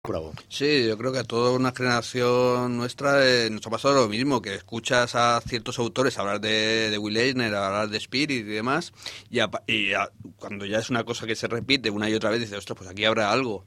Bravo. 0.06 0.34
Sí, 0.50 0.86
yo 0.86 0.98
creo 0.98 1.14
que 1.14 1.20
a 1.20 1.24
toda 1.24 1.52
una 1.52 1.72
generación 1.72 2.76
nuestra 2.76 3.26
eh, 3.26 3.50
nos 3.50 3.66
ha 3.66 3.70
pasado 3.70 3.94
lo 3.94 4.10
mismo, 4.10 4.42
que 4.42 4.54
escuchas 4.54 5.16
a 5.16 5.40
ciertos 5.48 5.80
autores 5.80 6.18
hablar 6.18 6.42
de, 6.42 6.90
de 6.90 6.98
Will 6.98 7.16
Eisner, 7.16 7.56
hablar 7.56 7.88
de 7.88 7.98
Spirit 8.00 8.32
y 8.42 8.44
demás, 8.44 8.92
y, 9.30 9.40
a- 9.40 9.50
y 9.66 9.94
a- 9.94 10.12
cuando 10.36 10.66
ya 10.66 10.80
es 10.80 10.90
una 10.90 11.06
cosa 11.06 11.26
que 11.26 11.38
se 11.38 11.48
repite 11.48 11.90
una 11.90 12.10
y 12.10 12.16
otra 12.16 12.32
vez, 12.32 12.42
dices, 12.42 12.58
ostras, 12.58 12.78
pues 12.80 12.90
aquí 12.90 13.06
habrá 13.06 13.32
algo. 13.32 13.66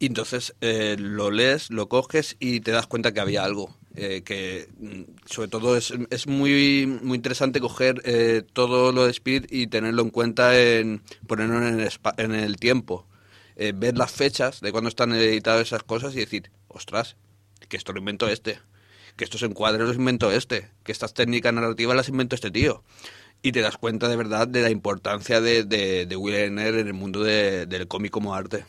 Y 0.00 0.06
entonces 0.06 0.56
eh, 0.60 0.96
lo 0.98 1.30
lees, 1.30 1.70
lo 1.70 1.88
coges 1.88 2.36
y 2.40 2.58
te 2.60 2.72
das 2.72 2.88
cuenta 2.88 3.12
que 3.14 3.20
había 3.20 3.44
algo. 3.44 3.76
Eh, 3.96 4.22
que 4.24 4.68
mm, 4.78 5.02
sobre 5.26 5.48
todo 5.48 5.76
es, 5.76 5.92
es 6.10 6.26
muy, 6.26 6.86
muy 6.86 7.16
interesante 7.16 7.60
coger 7.60 8.00
eh, 8.04 8.42
todo 8.52 8.92
lo 8.92 9.04
de 9.04 9.10
Spirit 9.10 9.46
y 9.50 9.66
tenerlo 9.66 10.02
en 10.02 10.10
cuenta 10.10 10.58
en 10.60 11.02
ponerlo 11.26 11.66
en 11.66 11.80
el, 11.80 11.90
en 12.18 12.34
el 12.34 12.56
tiempo. 12.56 13.06
Eh, 13.56 13.72
ver 13.74 13.98
las 13.98 14.10
fechas 14.10 14.60
de 14.60 14.72
cuando 14.72 14.88
están 14.88 15.12
editadas 15.14 15.66
esas 15.66 15.82
cosas 15.82 16.14
y 16.14 16.20
decir, 16.20 16.50
ostras, 16.68 17.16
que 17.68 17.76
esto 17.76 17.92
lo 17.92 17.98
inventó 17.98 18.28
este, 18.28 18.58
que 19.16 19.24
estos 19.24 19.42
encuadres 19.42 19.86
los 19.86 19.96
inventó 19.96 20.32
este, 20.32 20.70
que 20.82 20.92
estas 20.92 21.12
técnicas 21.12 21.52
narrativas 21.52 21.96
las 21.96 22.08
inventó 22.08 22.34
este 22.36 22.50
tío. 22.50 22.82
Y 23.42 23.52
te 23.52 23.60
das 23.60 23.76
cuenta 23.78 24.08
de 24.08 24.16
verdad 24.16 24.46
de 24.48 24.62
la 24.62 24.70
importancia 24.70 25.40
de, 25.40 25.64
de, 25.64 26.06
de 26.06 26.16
Will 26.16 26.34
en 26.34 26.58
el 26.58 26.92
mundo 26.94 27.22
de- 27.22 27.66
del 27.66 27.88
cómic 27.88 28.10
como 28.12 28.34
arte. 28.34 28.64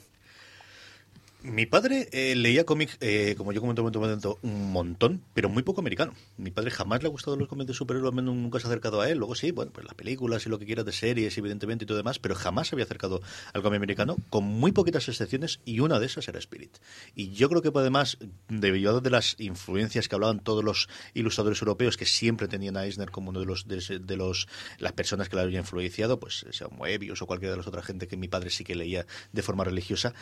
Mi 1.43 1.65
padre 1.65 2.07
eh, 2.11 2.35
leía 2.35 2.65
cómics, 2.65 2.97
eh, 3.01 3.33
como 3.35 3.51
yo 3.51 3.61
comenté 3.61 3.81
en 3.81 4.37
un 4.43 4.71
montón, 4.71 5.23
pero 5.33 5.49
muy 5.49 5.63
poco 5.63 5.81
americano. 5.81 6.13
Mi 6.37 6.51
padre 6.51 6.69
jamás 6.69 7.01
le 7.01 7.07
ha 7.07 7.09
gustado 7.09 7.35
los 7.35 7.47
cómics 7.47 7.67
de 7.67 7.73
superhéroes, 7.73 8.13
nunca 8.13 8.59
se 8.59 8.67
ha 8.67 8.69
acercado 8.69 9.01
a 9.01 9.09
él. 9.09 9.17
Luego 9.17 9.33
sí, 9.33 9.49
bueno, 9.49 9.71
pues 9.73 9.83
las 9.83 9.95
películas 9.95 10.45
y 10.45 10.49
lo 10.49 10.59
que 10.59 10.67
quieras 10.67 10.85
de 10.85 10.91
series, 10.91 11.35
evidentemente, 11.39 11.85
y 11.85 11.87
todo 11.87 11.97
demás, 11.97 12.19
pero 12.19 12.35
jamás 12.35 12.67
se 12.67 12.75
había 12.75 12.85
acercado 12.85 13.23
al 13.53 13.63
cómic 13.63 13.77
americano, 13.77 14.17
con 14.29 14.43
muy 14.43 14.71
poquitas 14.71 15.09
excepciones, 15.09 15.61
y 15.65 15.79
una 15.79 15.99
de 15.99 16.05
esas 16.05 16.27
era 16.27 16.37
Spirit. 16.37 16.77
Y 17.15 17.31
yo 17.31 17.49
creo 17.49 17.63
que 17.63 17.71
además, 17.73 18.19
debido 18.47 19.01
de 19.01 19.09
las 19.09 19.35
influencias 19.39 20.07
que 20.07 20.13
hablaban 20.13 20.41
todos 20.41 20.63
los 20.63 20.89
ilustradores 21.15 21.59
europeos, 21.59 21.97
que 21.97 22.05
siempre 22.05 22.47
tenían 22.49 22.77
a 22.77 22.85
Eisner 22.85 23.09
como 23.09 23.31
uno 23.31 23.39
de 23.39 23.47
los, 23.47 23.67
de, 23.67 24.15
los 24.15 24.47
las 24.77 24.91
personas 24.91 25.27
que 25.27 25.37
la 25.37 25.41
habían 25.41 25.61
influenciado, 25.61 26.19
pues 26.19 26.45
sea 26.51 26.67
Moebius 26.67 27.23
o 27.23 27.25
cualquiera 27.25 27.53
de 27.53 27.57
las 27.57 27.67
otras 27.67 27.83
gente 27.83 28.07
que 28.07 28.15
mi 28.15 28.27
padre 28.27 28.51
sí 28.51 28.63
que 28.63 28.75
leía 28.75 29.07
de 29.31 29.41
forma 29.41 29.63
religiosa, 29.63 30.13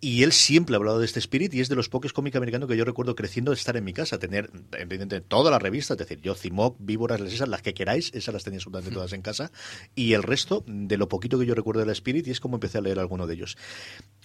y 0.00 0.22
él 0.22 0.32
siempre 0.32 0.74
ha 0.74 0.78
hablado 0.78 0.98
de 0.98 1.06
este 1.06 1.18
Spirit 1.18 1.54
y 1.54 1.60
es 1.60 1.68
de 1.68 1.76
los 1.76 1.88
pocos 1.88 2.12
cómics 2.12 2.36
americanos 2.36 2.68
que 2.68 2.76
yo 2.76 2.84
recuerdo 2.84 3.14
creciendo 3.14 3.52
de 3.52 3.56
estar 3.56 3.76
en 3.76 3.84
mi 3.84 3.92
casa, 3.92 4.18
tener 4.18 4.50
evidentemente 4.72 5.22
todas 5.22 5.50
las 5.50 5.62
revistas, 5.62 5.94
es 5.94 6.06
decir, 6.06 6.20
yo 6.20 6.34
Cimoc, 6.34 6.76
Víboras, 6.78 7.20
las 7.20 7.32
esas, 7.32 7.48
las 7.48 7.62
que 7.62 7.74
queráis, 7.74 8.10
esas 8.14 8.34
las 8.34 8.44
tenía 8.44 8.58
absolutamente 8.58 8.94
todas 8.94 9.12
en 9.12 9.22
casa 9.22 9.50
y 9.94 10.12
el 10.12 10.22
resto 10.22 10.62
de 10.66 10.96
lo 10.96 11.08
poquito 11.08 11.38
que 11.38 11.46
yo 11.46 11.54
recuerdo 11.54 11.80
del 11.80 11.90
Spirit 11.90 12.26
y 12.26 12.30
es 12.30 12.40
como 12.40 12.56
empecé 12.56 12.78
a 12.78 12.80
leer 12.82 12.98
alguno 12.98 13.26
de 13.26 13.34
ellos. 13.34 13.56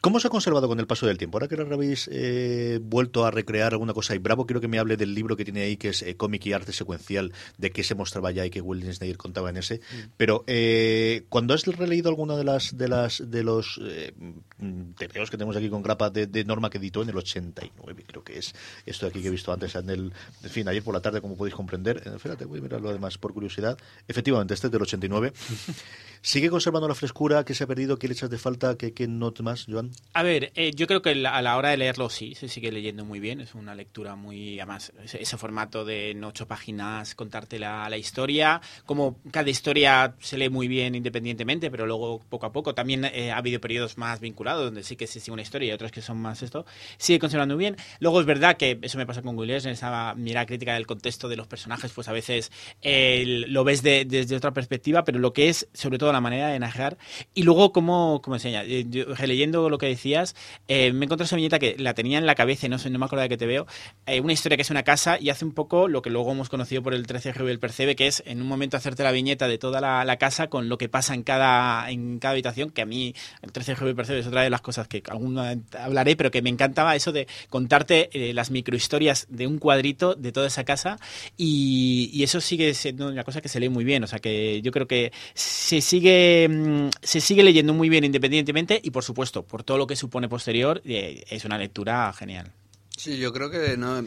¿Cómo 0.01 0.19
se 0.19 0.27
ha 0.27 0.29
conservado 0.29 0.67
con 0.67 0.79
el 0.79 0.87
paso 0.87 1.07
del 1.07 1.17
tiempo? 1.17 1.37
Ahora 1.37 1.47
que 1.47 1.55
ahora 1.55 1.75
habéis 1.75 2.09
eh, 2.11 2.79
vuelto 2.81 3.25
a 3.25 3.31
recrear 3.31 3.73
alguna 3.73 3.93
cosa 3.93 4.15
y 4.15 4.17
Bravo 4.17 4.45
quiero 4.45 4.61
que 4.61 4.67
me 4.67 4.79
hable 4.79 4.95
del 4.95 5.13
libro 5.13 5.35
que 5.35 5.43
tiene 5.43 5.61
ahí 5.61 5.75
que 5.75 5.89
es 5.89 6.01
eh, 6.03 6.15
cómic 6.15 6.45
y 6.45 6.53
arte 6.53 6.71
secuencial 6.71 7.33
de 7.57 7.71
qué 7.71 7.83
se 7.83 7.95
mostraba 7.95 8.31
ya 8.31 8.45
y 8.45 8.49
que 8.49 8.61
Will 8.61 8.93
Snyder 8.93 9.17
contaba 9.17 9.49
en 9.49 9.57
ese. 9.57 9.81
Pero 10.15 10.43
eh, 10.47 11.25
cuando 11.27 11.53
has 11.53 11.65
releído 11.65 12.09
alguna 12.09 12.37
de 12.37 12.43
las 12.45 12.77
de 12.77 12.87
las 12.87 13.29
de 13.29 13.43
los 13.43 13.79
eh, 13.83 14.13
mm, 14.57 14.91
tebeos 14.97 15.29
que 15.29 15.37
tenemos 15.37 15.57
aquí 15.57 15.69
con 15.69 15.83
grapa 15.83 16.09
de, 16.09 16.27
de 16.27 16.45
Norma 16.45 16.69
que 16.69 16.77
editó 16.77 17.01
en 17.01 17.09
el 17.09 17.17
89, 17.17 18.03
creo 18.07 18.23
que 18.23 18.37
es 18.37 18.53
esto 18.85 19.05
de 19.05 19.09
aquí 19.09 19.21
que 19.21 19.27
he 19.27 19.31
visto 19.31 19.51
antes 19.51 19.75
en 19.75 19.89
el 19.89 20.13
en 20.43 20.49
fin, 20.49 20.67
ayer 20.67 20.83
por 20.83 20.93
la 20.93 21.01
tarde 21.01 21.21
como 21.21 21.35
podéis 21.35 21.55
comprender. 21.55 22.01
Eh, 22.05 22.11
Espérate, 22.15 22.45
voy 22.45 22.59
a 22.59 22.61
mirar 22.61 22.81
lo 22.81 22.91
demás 22.91 23.17
por 23.17 23.33
curiosidad. 23.33 23.77
Efectivamente, 24.07 24.53
este 24.53 24.67
es 24.67 24.71
del 24.71 24.81
89. 24.81 25.33
¿Sigue 26.21 26.49
conservando 26.49 26.87
la 26.87 26.95
frescura 26.95 27.45
que 27.45 27.53
se 27.53 27.63
ha 27.63 27.67
perdido? 27.67 27.97
¿Qué 27.97 28.07
le 28.07 28.13
echas 28.13 28.29
de 28.29 28.37
falta? 28.37 28.75
¿Qué, 28.75 28.93
qué 28.93 29.07
no 29.07 29.33
más, 29.41 29.65
Joan? 29.69 29.88
A 30.13 30.23
ver, 30.23 30.51
eh, 30.55 30.71
yo 30.75 30.87
creo 30.87 31.01
que 31.01 31.11
a 31.11 31.41
la 31.41 31.55
hora 31.55 31.69
de 31.69 31.77
leerlo 31.77 32.09
sí, 32.09 32.35
se 32.35 32.47
sigue 32.49 32.71
leyendo 32.71 33.05
muy 33.05 33.19
bien. 33.19 33.39
Es 33.41 33.55
una 33.55 33.73
lectura 33.75 34.15
muy, 34.15 34.59
además, 34.59 34.91
ese, 35.03 35.21
ese 35.21 35.37
formato 35.37 35.85
de 35.85 36.11
en 36.11 36.23
ocho 36.23 36.47
páginas, 36.47 37.15
contarte 37.15 37.59
la, 37.59 37.87
la 37.89 37.97
historia. 37.97 38.59
Como 38.85 39.17
cada 39.31 39.49
historia 39.49 40.15
se 40.19 40.37
lee 40.37 40.49
muy 40.49 40.67
bien 40.67 40.95
independientemente, 40.95 41.71
pero 41.71 41.85
luego 41.85 42.19
poco 42.29 42.45
a 42.47 42.51
poco 42.51 42.75
también 42.75 43.05
eh, 43.05 43.31
ha 43.31 43.37
habido 43.37 43.61
periodos 43.61 43.97
más 43.97 44.19
vinculados 44.19 44.65
donde 44.65 44.83
sí 44.83 44.95
que 44.95 45.07
se 45.07 45.19
sigue 45.19 45.31
una 45.33 45.43
historia 45.43 45.69
y 45.69 45.71
otros 45.71 45.91
que 45.91 46.01
son 46.01 46.17
más 46.17 46.41
esto. 46.43 46.65
Sigue 46.97 47.19
conservando 47.19 47.55
muy 47.55 47.63
bien. 47.63 47.77
Luego 47.99 48.19
es 48.19 48.25
verdad 48.25 48.57
que 48.57 48.79
eso 48.81 48.97
me 48.97 49.05
pasa 49.05 49.21
con 49.21 49.37
Williams, 49.37 49.65
en 49.65 49.71
esa 49.71 50.13
mirada 50.15 50.45
crítica 50.45 50.73
del 50.73 50.87
contexto 50.87 51.29
de 51.29 51.37
los 51.37 51.47
personajes, 51.47 51.91
pues 51.93 52.07
a 52.09 52.11
veces 52.13 52.51
eh, 52.81 53.45
lo 53.47 53.63
ves 53.63 53.81
de- 53.83 54.05
desde 54.05 54.35
otra 54.35 54.51
perspectiva, 54.53 55.03
pero 55.03 55.19
lo 55.19 55.33
que 55.33 55.49
es 55.49 55.67
sobre 55.73 55.97
todo 55.97 56.11
la 56.11 56.21
manera 56.21 56.49
de 56.49 56.59
narrar 56.59 56.97
y 57.33 57.43
luego 57.43 57.71
cómo, 57.71 58.21
cómo 58.21 58.35
enseña. 58.35 58.63
Eh, 58.63 58.85
yo, 58.89 59.05
releyendo 59.15 59.69
lo 59.69 59.77
que 59.79 59.87
decías, 59.87 60.35
eh, 60.67 60.93
me 60.93 61.05
encontré 61.05 61.25
esa 61.25 61.35
viñeta 61.35 61.57
que 61.57 61.75
la 61.79 61.95
tenía 61.95 62.19
en 62.19 62.27
la 62.27 62.35
cabeza 62.35 62.67
y 62.67 62.69
no 62.69 62.77
sé, 62.77 62.89
no 62.89 62.99
me 62.99 63.05
acuerdo 63.05 63.23
de 63.23 63.29
que 63.29 63.37
te 63.37 63.47
veo. 63.47 63.65
Eh, 64.05 64.21
una 64.21 64.33
historia 64.33 64.55
que 64.57 64.61
es 64.61 64.69
una 64.69 64.83
casa 64.83 65.17
y 65.19 65.29
hace 65.29 65.45
un 65.45 65.53
poco 65.53 65.87
lo 65.87 66.01
que 66.01 66.09
luego 66.09 66.31
hemos 66.31 66.49
conocido 66.49 66.83
por 66.83 66.93
el 66.93 67.07
13 67.07 67.33
de 67.33 67.51
el 67.51 67.59
Percebe, 67.59 67.95
que 67.95 68.07
es 68.07 68.21
en 68.25 68.41
un 68.41 68.47
momento 68.47 68.77
hacerte 68.77 69.03
la 69.03 69.11
viñeta 69.11 69.47
de 69.47 69.57
toda 69.57 69.81
la, 69.81 70.17
casa 70.19 70.47
con 70.47 70.67
lo 70.67 70.77
que 70.77 70.89
pasa 70.89 71.13
en 71.13 71.23
cada, 71.23 71.89
en 71.89 72.19
cada 72.19 72.33
habitación, 72.33 72.71
que 72.71 72.81
a 72.81 72.85
mí 72.85 73.15
el 73.41 73.51
13 73.51 73.75
de 73.75 73.89
el 73.89 73.95
Percebe 73.95 74.19
es 74.19 74.27
otra 74.27 74.41
de 74.41 74.49
las 74.49 74.61
cosas 74.61 74.87
que 74.87 75.01
alguna 75.09 75.55
hablaré, 75.79 76.15
pero 76.15 76.29
que 76.29 76.41
me 76.41 76.49
encantaba 76.49 76.95
eso 76.95 77.11
de 77.11 77.27
contarte 77.49 78.09
eh, 78.11 78.33
las 78.33 78.51
microhistorias 78.51 79.27
de 79.29 79.47
un 79.47 79.59
cuadrito 79.59 80.15
de 80.15 80.31
toda 80.31 80.47
esa 80.47 80.65
casa 80.65 80.99
y, 81.37 82.09
y 82.13 82.23
eso 82.23 82.41
sigue 82.41 82.73
siendo 82.73 83.07
una 83.07 83.23
cosa 83.23 83.41
que 83.41 83.47
se 83.47 83.59
lee 83.59 83.69
muy 83.69 83.85
bien, 83.85 84.03
o 84.03 84.07
sea 84.07 84.19
que 84.19 84.61
yo 84.61 84.71
creo 84.71 84.87
que 84.87 85.13
se 85.33 85.81
sigue 85.81 86.47
mm, 86.49 86.89
se 87.01 87.21
sigue 87.21 87.43
leyendo 87.43 87.73
muy 87.73 87.89
bien 87.89 88.03
independientemente 88.03 88.79
y 88.83 88.91
por 88.91 89.03
supuesto 89.03 89.43
por 89.43 89.63
todo 89.69 89.77
lo 89.77 89.85
que 89.85 89.95
supone 89.95 90.27
posterior 90.27 90.81
eh, 90.83 91.23
es 91.29 91.45
una 91.45 91.59
lectura 91.59 92.11
genial. 92.13 92.51
Sí, 92.97 93.19
yo 93.19 93.31
creo 93.31 93.51
que 93.51 93.77
no, 93.77 94.01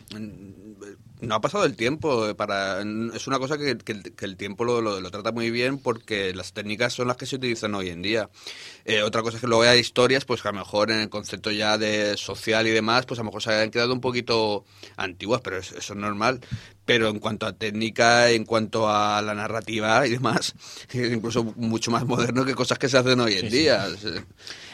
no 1.21 1.35
ha 1.37 1.41
pasado 1.41 1.65
el 1.65 1.77
tiempo. 1.77 2.35
para 2.35 2.81
Es 3.15 3.27
una 3.29 3.39
cosa 3.39 3.57
que, 3.57 3.79
que 3.79 3.93
el- 3.93 4.13
que 4.15 4.25
el 4.25 4.37
tiempo 4.37 4.65
lo, 4.65 4.81
lo- 4.83 5.01
lo 5.01 5.11
trata 5.13 5.31
muy 5.31 5.51
bien 5.53 5.79
porque 5.79 6.35
las 6.35 6.53
técnicas 6.53 6.93
son 6.95 7.07
las 7.07 7.17
que 7.17 7.27
se 7.27 7.37
utilizan 7.37 7.75
hoy 7.77 7.91
en 7.91 8.03
día. 8.03 8.29
Eh, 8.85 9.03
otra 9.03 9.23
cosa 9.23 9.37
es 9.37 9.41
que 9.41 9.47
luego 9.47 9.63
hay 9.63 9.79
historias, 9.79 10.25
pues 10.25 10.43
que 10.43 10.49
a 10.49 10.53
lo 10.53 10.59
mejor 10.59 10.91
en 10.91 10.99
el 10.99 11.09
concepto 11.09 11.53
ya 11.53 11.79
de 11.79 12.17
social 12.17 12.67
y 12.67 12.71
demás, 12.71 13.07
pues 13.07 13.21
a 13.21 13.23
lo 13.23 13.27
mejor 13.27 13.41
se 13.43 13.55
han 13.55 13.71
quedado 13.71 13.93
un 13.95 14.01
poquito 14.01 14.65
antiguas, 14.97 15.41
pero 15.43 15.59
eso, 15.59 15.79
eso 15.79 15.93
es 15.93 15.99
normal. 15.99 16.41
Pero 16.85 17.09
en 17.09 17.21
cuanto 17.21 17.47
a 17.47 17.53
técnica, 17.53 18.29
en 18.31 18.45
cuanto 18.45 18.91
a 18.91 19.23
la 19.23 19.35
narrativa 19.35 20.05
y 20.07 20.11
demás, 20.11 20.55
es 20.93 21.13
incluso 21.13 21.45
mucho 21.57 21.93
más 21.93 22.05
moderno 22.05 22.45
que 22.45 22.57
cosas 22.57 22.79
que 22.79 22.89
se 22.89 22.99
hacen 22.99 23.21
hoy 23.21 23.35
en 23.35 23.51
Sí, 23.51 23.51
sí. 24.03 24.09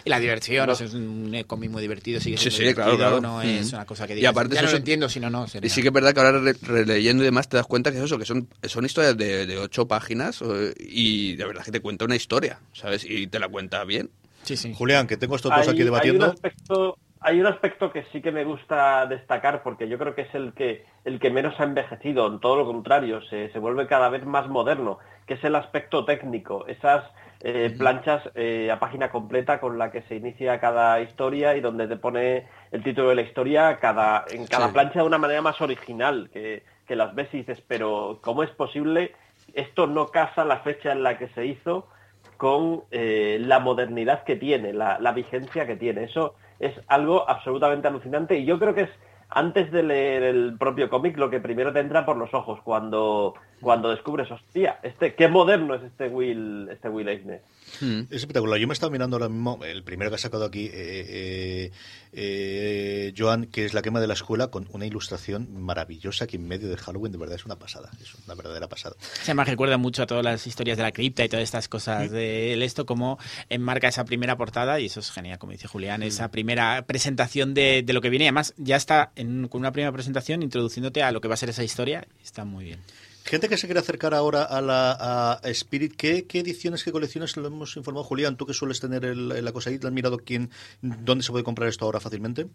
Y 0.08 0.10
la 0.10 0.20
diversión, 0.20 0.70
o 0.70 0.74
sea, 0.74 0.86
es 0.86 0.94
un 0.94 1.44
cómic 1.46 1.70
muy 1.70 1.82
divertido, 1.82 2.18
sigue 2.18 2.38
Sí, 2.38 2.50
siendo 2.50 2.70
sí, 2.70 2.74
claro, 2.74 2.92
divertido, 2.92 3.20
claro. 3.20 3.34
no 3.36 3.42
es 3.42 3.72
Mm. 3.72 3.76
una 3.76 3.84
cosa 3.84 4.06
que 4.06 4.14
Y 4.14 4.16
digas, 4.16 4.30
aparte 4.32 4.54
ya 4.54 4.60
eso 4.60 4.66
no 4.66 4.72
lo 4.72 4.78
entiendo, 4.78 5.08
si 5.10 5.20
no, 5.20 5.28
no. 5.28 5.46
sería- 5.46 5.66
Y 5.66 5.70
sí 5.70 5.82
que 5.82 5.88
es 5.88 5.92
verdad 5.94 6.14
que 6.14 6.20
ahora 6.20 6.38
re- 6.40 6.54
releyendo 6.62 7.22
y 7.22 7.26
demás 7.26 7.48
te 7.48 7.58
das 7.58 7.66
cuenta 7.66 7.90
que 7.92 7.98
es 7.98 8.04
eso, 8.04 8.18
que 8.18 8.24
son, 8.24 8.48
son 8.62 8.84
historias 8.86 9.16
de, 9.18 9.46
de 9.46 9.58
ocho 9.58 9.86
páginas 9.86 10.42
y 10.78 11.36
de 11.36 11.44
verdad 11.44 11.62
que 11.62 11.72
te 11.72 11.80
cuenta 11.80 12.06
una 12.06 12.16
historia, 12.16 12.58
¿sabes? 12.72 13.04
Y 13.04 13.26
te 13.26 13.38
la 13.38 13.48
cuenta 13.48 13.84
bien. 13.84 14.10
Sí, 14.44 14.56
sí. 14.56 14.72
Julián, 14.74 15.06
que 15.06 15.16
tengo 15.18 15.36
estos 15.36 15.50
dos 15.52 15.60
Hay- 15.66 15.74
aquí 15.74 15.82
debatiendo. 15.82 16.24
Hay 16.24 16.30
un, 16.30 16.34
aspecto, 16.36 16.98
hay 17.20 17.40
un 17.40 17.46
aspecto 17.46 17.92
que 17.92 18.04
sí 18.10 18.22
que 18.22 18.32
me 18.32 18.44
gusta 18.44 19.04
destacar 19.06 19.62
porque 19.62 19.88
yo 19.88 19.98
creo 19.98 20.14
que 20.14 20.22
es 20.22 20.34
el 20.34 20.54
que, 20.54 20.86
el 21.04 21.18
que 21.20 21.30
menos 21.30 21.52
ha 21.60 21.64
envejecido, 21.64 22.26
en 22.28 22.40
todo 22.40 22.56
lo 22.56 22.64
contrario, 22.64 23.20
se, 23.28 23.50
se 23.52 23.58
vuelve 23.58 23.86
cada 23.86 24.08
vez 24.08 24.24
más 24.24 24.48
moderno, 24.48 24.98
que 25.26 25.34
es 25.34 25.44
el 25.44 25.54
aspecto 25.56 26.06
técnico, 26.06 26.66
esas 26.66 27.04
eh, 27.40 27.74
planchas 27.76 28.22
eh, 28.34 28.70
a 28.70 28.80
página 28.80 29.10
completa 29.10 29.60
con 29.60 29.78
la 29.78 29.90
que 29.92 30.02
se 30.02 30.16
inicia 30.16 30.58
cada 30.60 31.00
historia 31.00 31.56
y 31.56 31.60
donde 31.60 31.86
te 31.86 31.96
pone 31.96 32.48
el 32.72 32.82
título 32.82 33.10
de 33.10 33.14
la 33.16 33.22
historia 33.22 33.78
cada, 33.78 34.24
en 34.30 34.46
cada 34.46 34.66
Sí. 34.66 34.72
plancha 34.72 35.00
de 35.00 35.06
una 35.06 35.18
manera 35.18 35.40
más 35.42 35.60
original, 35.60 36.30
que, 36.32 36.64
que 36.86 36.96
las 36.96 37.14
ves 37.14 37.28
y 37.32 37.38
dices, 37.38 37.60
pero 37.68 38.20
¿cómo 38.22 38.42
es 38.42 38.50
posible? 38.50 39.12
Esto 39.54 39.86
no 39.86 40.10
casa 40.10 40.44
la 40.44 40.58
fecha 40.60 40.92
en 40.92 41.02
la 41.02 41.16
que 41.18 41.28
se 41.28 41.46
hizo 41.46 41.88
con 42.36 42.84
eh, 42.90 43.38
la 43.40 43.58
modernidad 43.60 44.24
que 44.24 44.36
tiene, 44.36 44.72
la, 44.72 44.98
la 45.00 45.12
vigencia 45.12 45.66
que 45.66 45.76
tiene. 45.76 46.04
Eso 46.04 46.34
es 46.58 46.74
algo 46.88 47.28
absolutamente 47.28 47.88
alucinante 47.88 48.36
y 48.38 48.44
yo 48.44 48.58
creo 48.58 48.74
que 48.74 48.82
es 48.82 48.90
antes 49.30 49.70
de 49.70 49.82
leer 49.82 50.22
el 50.22 50.56
propio 50.58 50.88
cómic 50.88 51.16
lo 51.16 51.30
que 51.30 51.40
primero 51.40 51.72
te 51.72 51.80
entra 51.80 52.06
por 52.06 52.16
los 52.16 52.32
ojos 52.32 52.60
cuando, 52.62 53.34
cuando 53.60 53.90
descubres, 53.90 54.30
hostia, 54.30 54.78
este, 54.82 55.14
qué 55.14 55.28
moderno 55.28 55.74
es 55.74 55.82
este 55.82 56.08
Will, 56.08 56.68
este 56.70 56.88
Will 56.88 57.08
Eisner. 57.08 57.42
Mm. 57.80 58.00
Es 58.10 58.22
espectacular. 58.22 58.58
Yo 58.58 58.66
me 58.66 58.72
estaba 58.74 58.90
mirando 58.90 59.16
ahora 59.16 59.28
mismo 59.28 59.60
el 59.64 59.82
primero 59.82 60.10
que 60.10 60.16
ha 60.16 60.18
sacado 60.18 60.44
aquí, 60.44 60.66
eh, 60.66 60.72
eh, 60.74 61.70
eh, 62.12 63.14
Joan, 63.16 63.46
que 63.46 63.64
es 63.64 63.74
la 63.74 63.82
quema 63.82 64.00
de 64.00 64.06
la 64.06 64.14
escuela, 64.14 64.48
con 64.48 64.66
una 64.72 64.86
ilustración 64.86 65.48
maravillosa 65.62 66.26
que 66.26 66.36
en 66.36 66.48
medio 66.48 66.68
de 66.68 66.76
Halloween, 66.76 67.12
de 67.12 67.18
verdad, 67.18 67.36
es 67.36 67.44
una 67.44 67.56
pasada. 67.58 67.90
Es 68.00 68.14
una 68.26 68.34
verdadera 68.34 68.68
pasada. 68.68 68.96
Se 69.22 69.34
me 69.34 69.44
recuerda 69.44 69.76
mucho 69.76 70.02
a 70.02 70.06
todas 70.06 70.24
las 70.24 70.46
historias 70.46 70.76
de 70.76 70.82
la 70.82 70.92
cripta 70.92 71.24
y 71.24 71.28
todas 71.28 71.44
estas 71.44 71.68
cosas 71.68 72.10
de 72.10 72.62
esto, 72.64 72.86
como 72.86 73.18
enmarca 73.48 73.88
esa 73.88 74.04
primera 74.04 74.36
portada, 74.36 74.80
y 74.80 74.86
eso 74.86 75.00
es 75.00 75.10
genial, 75.10 75.38
como 75.38 75.52
dice 75.52 75.68
Julián, 75.68 76.02
esa 76.02 76.30
primera 76.30 76.84
presentación 76.86 77.54
de, 77.54 77.82
de 77.82 77.92
lo 77.92 78.00
que 78.00 78.10
viene. 78.10 78.26
Además, 78.26 78.54
ya 78.56 78.76
está 78.76 79.12
en- 79.16 79.48
con 79.48 79.60
una 79.60 79.72
primera 79.72 79.92
presentación 79.92 80.42
introduciéndote 80.42 81.02
a 81.02 81.12
lo 81.12 81.20
que 81.20 81.28
va 81.28 81.34
a 81.34 81.36
ser 81.38 81.50
esa 81.50 81.64
historia, 81.64 82.06
está 82.22 82.44
muy 82.44 82.64
bien. 82.64 82.80
Gente 83.28 83.50
que 83.50 83.58
se 83.58 83.66
quiere 83.66 83.80
acercar 83.80 84.14
ahora 84.14 84.42
a 84.42 84.62
la 84.62 85.38
Spirit, 85.44 85.96
¿qué, 85.98 86.24
ediciones, 86.32 86.82
qué 86.82 86.90
colecciones 86.90 87.36
lo 87.36 87.46
hemos 87.46 87.76
informado? 87.76 88.02
Julián, 88.02 88.38
tú 88.38 88.46
que 88.46 88.54
sueles 88.54 88.80
tener 88.80 89.04
la 89.04 89.52
cosa 89.52 89.68
ahí, 89.68 89.78
¿te 89.78 89.86
has 89.86 89.92
mirado 89.92 90.16
quién, 90.16 90.48
dónde 90.80 91.22
se 91.22 91.30
puede 91.30 91.44
comprar 91.44 91.68
esto 91.68 91.84
ahora 91.84 92.00
fácilmente? 92.00 92.46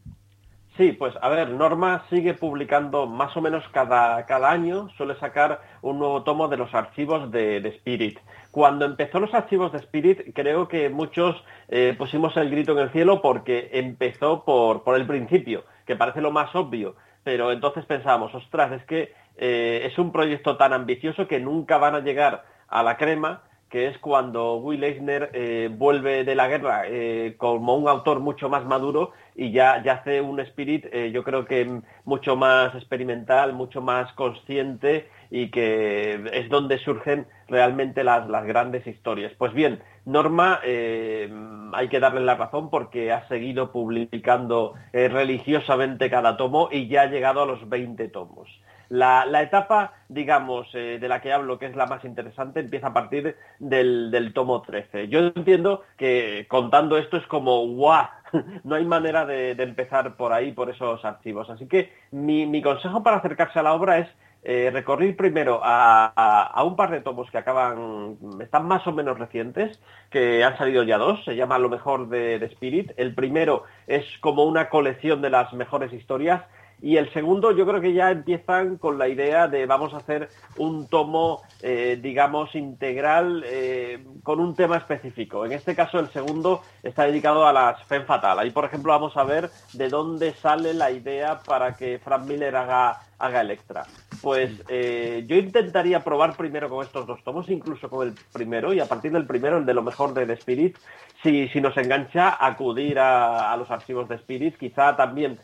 Sí, 0.75 0.93
pues 0.93 1.13
a 1.21 1.29
ver, 1.29 1.51
Norma 1.51 2.05
sigue 2.09 2.33
publicando 2.33 3.05
más 3.05 3.37
o 3.37 3.41
menos 3.41 3.63
cada, 3.71 4.25
cada 4.25 4.49
año, 4.49 4.89
suele 4.97 5.15
sacar 5.19 5.61
un 5.83 5.99
nuevo 5.99 6.23
tomo 6.23 6.47
de 6.47 6.57
los 6.57 6.73
archivos 6.73 7.29
de, 7.31 7.61
de 7.61 7.69
Spirit. 7.69 8.17
Cuando 8.49 8.85
empezó 8.85 9.19
los 9.19 9.35
archivos 9.35 9.71
de 9.73 9.77
Spirit, 9.77 10.33
creo 10.33 10.67
que 10.67 10.89
muchos 10.89 11.35
eh, 11.67 11.93
pusimos 11.95 12.35
el 12.35 12.49
grito 12.49 12.71
en 12.71 12.79
el 12.79 12.91
cielo 12.91 13.21
porque 13.21 13.69
empezó 13.73 14.43
por, 14.43 14.81
por 14.81 14.95
el 14.95 15.05
principio, 15.05 15.65
que 15.85 15.95
parece 15.95 16.19
lo 16.19 16.31
más 16.31 16.55
obvio, 16.55 16.95
pero 17.23 17.51
entonces 17.51 17.85
pensábamos, 17.85 18.33
ostras, 18.35 18.71
es 18.73 18.85
que 18.85 19.13
eh, 19.37 19.81
es 19.85 19.97
un 19.97 20.11
proyecto 20.11 20.57
tan 20.57 20.73
ambicioso 20.73 21.27
que 21.27 21.39
nunca 21.39 21.77
van 21.77 21.95
a 21.95 22.01
llegar 22.01 22.45
a 22.67 22.83
la 22.83 22.97
crema, 22.97 23.43
que 23.69 23.87
es 23.87 23.97
cuando 23.97 24.57
Will 24.57 24.83
Eisner 24.83 25.31
eh, 25.33 25.69
vuelve 25.71 26.23
de 26.23 26.35
la 26.35 26.47
guerra 26.47 26.83
eh, 26.85 27.35
como 27.37 27.75
un 27.75 27.87
autor 27.87 28.19
mucho 28.19 28.47
más 28.47 28.65
maduro 28.65 29.11
y 29.35 29.51
ya, 29.51 29.81
ya 29.83 29.93
hace 29.93 30.21
un 30.21 30.39
Spirit, 30.41 30.85
yo 31.11 31.23
creo 31.23 31.45
que 31.45 31.81
mucho 32.05 32.35
más 32.35 32.75
experimental, 32.75 33.53
mucho 33.53 33.81
más 33.81 34.13
consciente 34.13 35.09
y 35.33 35.49
que 35.49 36.29
es 36.31 36.47
donde 36.47 36.77
surgen 36.77 37.25
realmente 37.47 38.03
las, 38.03 38.29
las 38.29 38.45
grandes 38.45 38.85
historias. 38.85 39.33
Pues 39.35 39.51
bien, 39.51 39.81
Norma, 40.05 40.59
eh, 40.63 41.27
hay 41.73 41.87
que 41.89 41.99
darle 41.99 42.21
la 42.21 42.35
razón 42.35 42.69
porque 42.69 43.11
ha 43.11 43.27
seguido 43.27 43.71
publicando 43.71 44.75
eh, 44.93 45.07
religiosamente 45.07 46.11
cada 46.11 46.37
tomo 46.37 46.69
y 46.71 46.87
ya 46.87 47.01
ha 47.01 47.05
llegado 47.07 47.41
a 47.41 47.45
los 47.47 47.67
20 47.67 48.09
tomos. 48.09 48.47
La, 48.89 49.25
la 49.25 49.41
etapa, 49.41 49.93
digamos, 50.07 50.67
eh, 50.75 50.99
de 51.01 51.07
la 51.07 51.19
que 51.19 51.33
hablo, 51.33 51.57
que 51.57 51.65
es 51.65 51.75
la 51.75 51.87
más 51.87 52.05
interesante, 52.05 52.59
empieza 52.59 52.87
a 52.89 52.93
partir 52.93 53.35
del, 53.57 54.11
del 54.11 54.33
tomo 54.33 54.61
13. 54.61 55.07
Yo 55.07 55.17
entiendo 55.35 55.81
que 55.97 56.45
contando 56.47 56.95
esto 56.95 57.17
es 57.17 57.25
como, 57.25 57.65
¡guau! 57.69 58.05
No 58.63 58.75
hay 58.75 58.85
manera 58.85 59.25
de, 59.25 59.55
de 59.55 59.63
empezar 59.63 60.15
por 60.15 60.31
ahí, 60.31 60.51
por 60.51 60.69
esos 60.69 61.03
archivos. 61.03 61.49
Así 61.49 61.67
que 61.67 61.91
mi, 62.11 62.45
mi 62.45 62.61
consejo 62.61 63.01
para 63.01 63.17
acercarse 63.17 63.57
a 63.57 63.63
la 63.63 63.73
obra 63.73 63.97
es 63.97 64.07
eh, 64.45 64.69
recorrer 64.73 65.15
primero 65.15 65.61
a, 65.63 66.61
un 66.65 66.75
par 66.75 66.91
de 66.91 66.99
tomos 66.99 67.31
que 67.31 67.37
acaban, 67.37 68.17
están 68.41 68.67
más 68.67 68.85
o 68.87 68.91
menos 68.91 69.17
recientes, 69.17 69.79
que 70.09 70.43
han 70.43 70.57
salido 70.57 70.83
ya 70.83 70.97
dos, 70.97 71.23
se 71.23 71.37
llama 71.37 71.59
Lo 71.59 71.69
mejor 71.69 72.09
de, 72.09 72.35
Spirit. 72.45 72.91
El 72.97 73.15
primero 73.15 73.63
es 73.87 74.03
como 74.19 74.43
una 74.43 74.69
colección 74.69 75.21
de 75.21 75.29
las 75.29 75.53
mejores 75.53 75.93
historias 75.93 76.43
y 76.81 76.97
el 76.97 77.13
segundo 77.13 77.55
yo 77.55 77.65
creo 77.65 77.79
que 77.79 77.93
ya 77.93 78.11
empiezan 78.11 78.77
con 78.77 78.97
la 78.97 79.07
idea 79.07 79.47
de 79.47 79.65
vamos 79.65 79.93
a 79.93 79.97
hacer 79.97 80.27
un 80.57 80.89
tomo, 80.89 81.41
eh, 81.61 81.97
digamos, 82.01 82.53
integral 82.55 83.45
eh, 83.45 84.03
con 84.23 84.41
un 84.41 84.53
tema 84.53 84.75
específico. 84.75 85.45
En 85.45 85.53
este 85.53 85.73
caso 85.73 85.99
el 85.99 86.09
segundo 86.09 86.61
está 86.81 87.03
dedicado 87.05 87.47
a 87.47 87.53
las 87.53 87.81
Femme 87.85 88.05
Fatal. 88.05 88.37
Ahí, 88.37 88.51
por 88.51 88.65
ejemplo, 88.65 88.91
vamos 88.91 89.15
a 89.15 89.23
ver 89.23 89.49
de 89.71 89.87
dónde 89.87 90.33
sale 90.33 90.73
la 90.73 90.91
idea 90.91 91.39
para 91.39 91.77
que 91.77 91.99
Frank 91.99 92.25
Miller 92.25 92.53
haga, 92.57 92.99
haga 93.17 93.39
Electra. 93.39 93.85
Pues 94.23 94.63
eh, 94.69 95.25
yo 95.27 95.35
intentaría 95.35 95.99
probar 95.99 96.37
primero 96.37 96.69
con 96.69 96.85
estos 96.85 97.05
dos 97.05 97.21
tomos, 97.25 97.49
incluso 97.49 97.89
con 97.89 98.07
el 98.07 98.15
primero, 98.31 98.73
y 98.73 98.79
a 98.79 98.85
partir 98.85 99.11
del 99.11 99.27
primero, 99.27 99.57
el 99.57 99.65
de 99.65 99.73
lo 99.73 99.83
mejor 99.83 100.13
de 100.13 100.25
The 100.25 100.33
Spirit, 100.33 100.77
si, 101.21 101.49
si 101.49 101.59
nos 101.59 101.75
engancha, 101.75 102.37
acudir 102.39 102.99
a, 102.99 103.51
a 103.51 103.57
los 103.57 103.69
archivos 103.69 104.07
de 104.07 104.15
Spirit, 104.15 104.57
quizá 104.57 104.95
también 104.95 105.37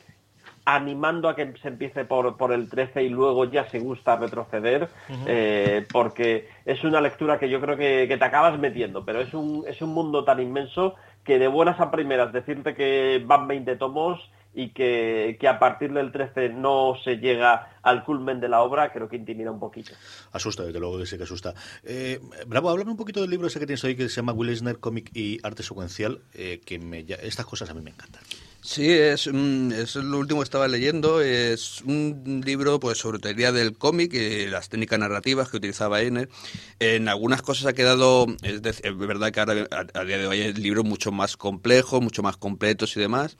animando 0.63 1.27
a 1.29 1.35
que 1.35 1.53
se 1.61 1.67
empiece 1.67 2.05
por, 2.05 2.37
por 2.37 2.53
el 2.53 2.69
13 2.69 3.03
y 3.03 3.09
luego 3.09 3.45
ya 3.45 3.67
se 3.69 3.79
gusta 3.79 4.15
retroceder, 4.15 4.87
eh, 5.25 5.85
porque 5.91 6.47
es 6.65 6.83
una 6.83 7.01
lectura 7.01 7.39
que 7.39 7.49
yo 7.49 7.59
creo 7.59 7.75
que, 7.75 8.05
que 8.07 8.17
te 8.17 8.25
acabas 8.25 8.57
metiendo, 8.59 9.03
pero 9.03 9.19
es 9.19 9.33
un, 9.33 9.65
es 9.67 9.81
un 9.81 9.93
mundo 9.93 10.23
tan 10.23 10.39
inmenso 10.39 10.95
que 11.23 11.39
de 11.39 11.47
buenas 11.47 11.79
a 11.79 11.91
primeras 11.91 12.31
decirte 12.31 12.75
que 12.75 13.21
van 13.25 13.47
20 13.47 13.75
tomos 13.75 14.19
y 14.53 14.69
que, 14.73 15.37
que 15.39 15.47
a 15.47 15.59
partir 15.59 15.93
del 15.93 16.11
13 16.11 16.49
no 16.49 16.95
se 17.03 17.17
llega 17.17 17.77
al 17.83 18.03
culmen 18.03 18.39
de 18.39 18.49
la 18.49 18.61
obra, 18.61 18.91
creo 18.91 19.07
que 19.07 19.15
intimida 19.15 19.51
un 19.51 19.59
poquito. 19.59 19.91
Asusta, 20.31 20.63
desde 20.63 20.79
luego 20.79 20.97
que 20.97 21.05
sí 21.05 21.17
que 21.17 21.23
asusta. 21.23 21.53
Eh, 21.83 22.19
Bravo, 22.47 22.69
háblame 22.69 22.91
un 22.91 22.97
poquito 22.97 23.21
del 23.21 23.29
libro 23.29 23.47
ese 23.47 23.59
que 23.59 23.65
tienes 23.65 23.83
hoy 23.83 23.95
que 23.95 24.09
se 24.09 24.15
llama 24.17 24.33
Will 24.33 24.49
Eisner, 24.49 24.79
Cómic 24.79 25.11
y 25.15 25.39
Arte 25.43 25.63
Secuencial, 25.63 26.21
eh, 26.33 26.61
que 26.65 26.79
me, 26.79 27.05
ya- 27.05 27.15
estas 27.17 27.45
cosas 27.45 27.69
a 27.69 27.73
mí 27.73 27.81
me 27.81 27.91
encantan. 27.91 28.21
Sí, 28.61 28.91
es, 28.91 29.27
un- 29.27 29.71
es 29.73 29.95
lo 29.95 30.17
último 30.17 30.41
que 30.41 30.43
estaba 30.43 30.67
leyendo. 30.67 31.21
Es 31.21 31.81
un 31.83 32.41
libro 32.45 32.77
pues 32.79 32.97
sobre 32.97 33.19
teoría 33.19 33.53
del 33.53 33.77
cómic 33.77 34.13
y 34.13 34.47
las 34.47 34.67
técnicas 34.67 34.99
narrativas 34.99 35.49
que 35.49 35.57
utilizaba 35.57 36.01
Einer. 36.01 36.27
En 36.79 37.07
algunas 37.07 37.41
cosas 37.41 37.67
ha 37.67 37.73
quedado, 37.73 38.25
es, 38.43 38.61
verdad 38.97 39.31
que 39.31 39.39
ahora 39.39 39.65
a, 39.71 39.99
a 39.99 40.03
día 40.03 40.17
de 40.17 40.27
hoy 40.27 40.41
hay 40.41 40.53
libros 40.53 40.83
mucho 40.83 41.11
más 41.13 41.37
complejos, 41.37 42.01
mucho 42.01 42.21
más 42.21 42.35
completos 42.35 42.97
y 42.97 42.99
demás. 42.99 43.37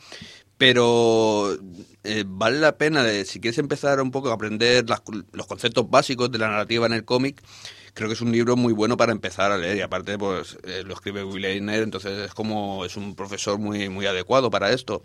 Pero 0.60 1.58
eh, 2.04 2.26
vale 2.28 2.60
la 2.60 2.78
pena, 2.78 3.04
de, 3.04 3.26
si 3.26 3.42
quieres 3.42 3.58
empezar 3.60 4.02
un 4.02 4.12
poco 4.12 4.30
a 4.32 4.36
aprender 4.36 4.90
las- 4.90 5.02
los 5.34 5.48
conceptos 5.48 5.90
básicos 5.90 6.32
de 6.32 6.40
la 6.40 6.50
narrativa 6.50 6.86
en 6.86 6.94
el 6.94 7.06
cómic, 7.06 7.42
creo 7.96 8.10
que 8.10 8.14
es 8.16 8.22
un 8.22 8.32
libro 8.34 8.58
muy 8.58 8.74
bueno 8.74 8.98
para 8.98 9.14
empezar 9.14 9.52
a 9.54 9.58
leer 9.58 9.78
y 9.78 9.82
aparte 9.82 10.18
pues 10.20 10.58
eh, 10.66 10.84
lo 10.86 10.94
escribe 10.96 11.24
Will 11.24 11.46
Eisner, 11.46 11.84
entonces 11.84 12.20
es 12.28 12.34
como 12.36 12.86
es 12.86 12.98
un 12.98 13.16
profesor 13.16 13.60
muy 13.60 13.90
muy 13.90 14.06
adecuado 14.06 14.52
para 14.52 14.72
esto. 14.74 15.04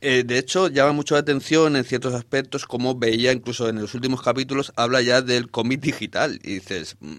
Eh, 0.00 0.24
de 0.24 0.38
hecho, 0.38 0.68
llama 0.68 0.92
mucho 0.92 1.14
la 1.14 1.20
atención 1.20 1.76
en 1.76 1.84
ciertos 1.84 2.14
aspectos, 2.14 2.66
como 2.66 2.94
veía 2.96 3.32
incluso 3.32 3.68
en 3.68 3.80
los 3.80 3.94
últimos 3.94 4.22
capítulos, 4.22 4.72
habla 4.76 5.02
ya 5.02 5.22
del 5.22 5.50
cómic 5.50 5.80
digital. 5.80 6.40
Y 6.44 6.54
dices, 6.54 6.96
mm, 7.00 7.16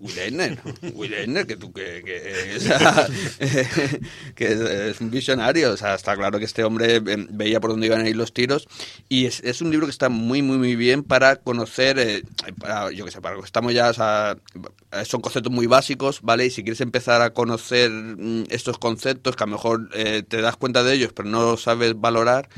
Will 0.00 0.18
Eisner, 0.18 0.58
Will 0.94 1.12
Eisner, 1.12 1.46
que 1.46 1.56
tú 1.56 1.72
que, 1.72 2.02
que, 2.04 2.56
o 2.56 2.60
sea, 2.60 3.06
que 4.34 4.90
es, 4.90 5.00
un 5.00 5.10
visionario. 5.10 5.72
O 5.72 5.76
sea, 5.76 5.94
está 5.94 6.16
claro 6.16 6.38
que 6.38 6.46
este 6.46 6.64
hombre 6.64 6.96
eh, 6.96 7.26
veía 7.30 7.60
por 7.60 7.70
dónde 7.70 7.86
iban 7.86 8.00
a 8.00 8.08
ir 8.08 8.16
los 8.16 8.32
tiros. 8.32 8.66
Y 9.08 9.26
es, 9.26 9.40
es 9.40 9.60
un 9.60 9.70
libro 9.70 9.86
que 9.86 9.90
está 9.90 10.08
muy, 10.08 10.42
muy, 10.42 10.58
muy 10.58 10.74
bien 10.74 11.02
para 11.02 11.36
conocer, 11.36 11.98
eh, 11.98 12.22
para, 12.58 12.90
yo 12.90 13.04
qué 13.04 13.10
sé, 13.10 13.20
para 13.20 13.38
estamos 13.40 13.74
ya, 13.74 13.90
o 13.90 13.94
sea, 13.94 14.36
son 15.04 15.20
conceptos 15.20 15.52
muy 15.52 15.66
básicos, 15.66 16.22
¿vale? 16.22 16.46
Y 16.46 16.50
si 16.50 16.62
quieres 16.62 16.80
empezar 16.80 17.22
a 17.22 17.30
conocer 17.30 17.90
mm, 17.90 18.44
estos 18.50 18.78
conceptos, 18.78 19.36
que 19.36 19.44
a 19.44 19.46
lo 19.46 19.52
mejor 19.52 19.90
eh, 19.94 20.22
te 20.26 20.40
das 20.40 20.56
cuenta 20.56 20.82
de 20.82 20.94
ellos, 20.94 21.12
pero 21.14 21.28
no 21.28 21.56
sabes 21.56 21.98
valorar, 21.98 22.48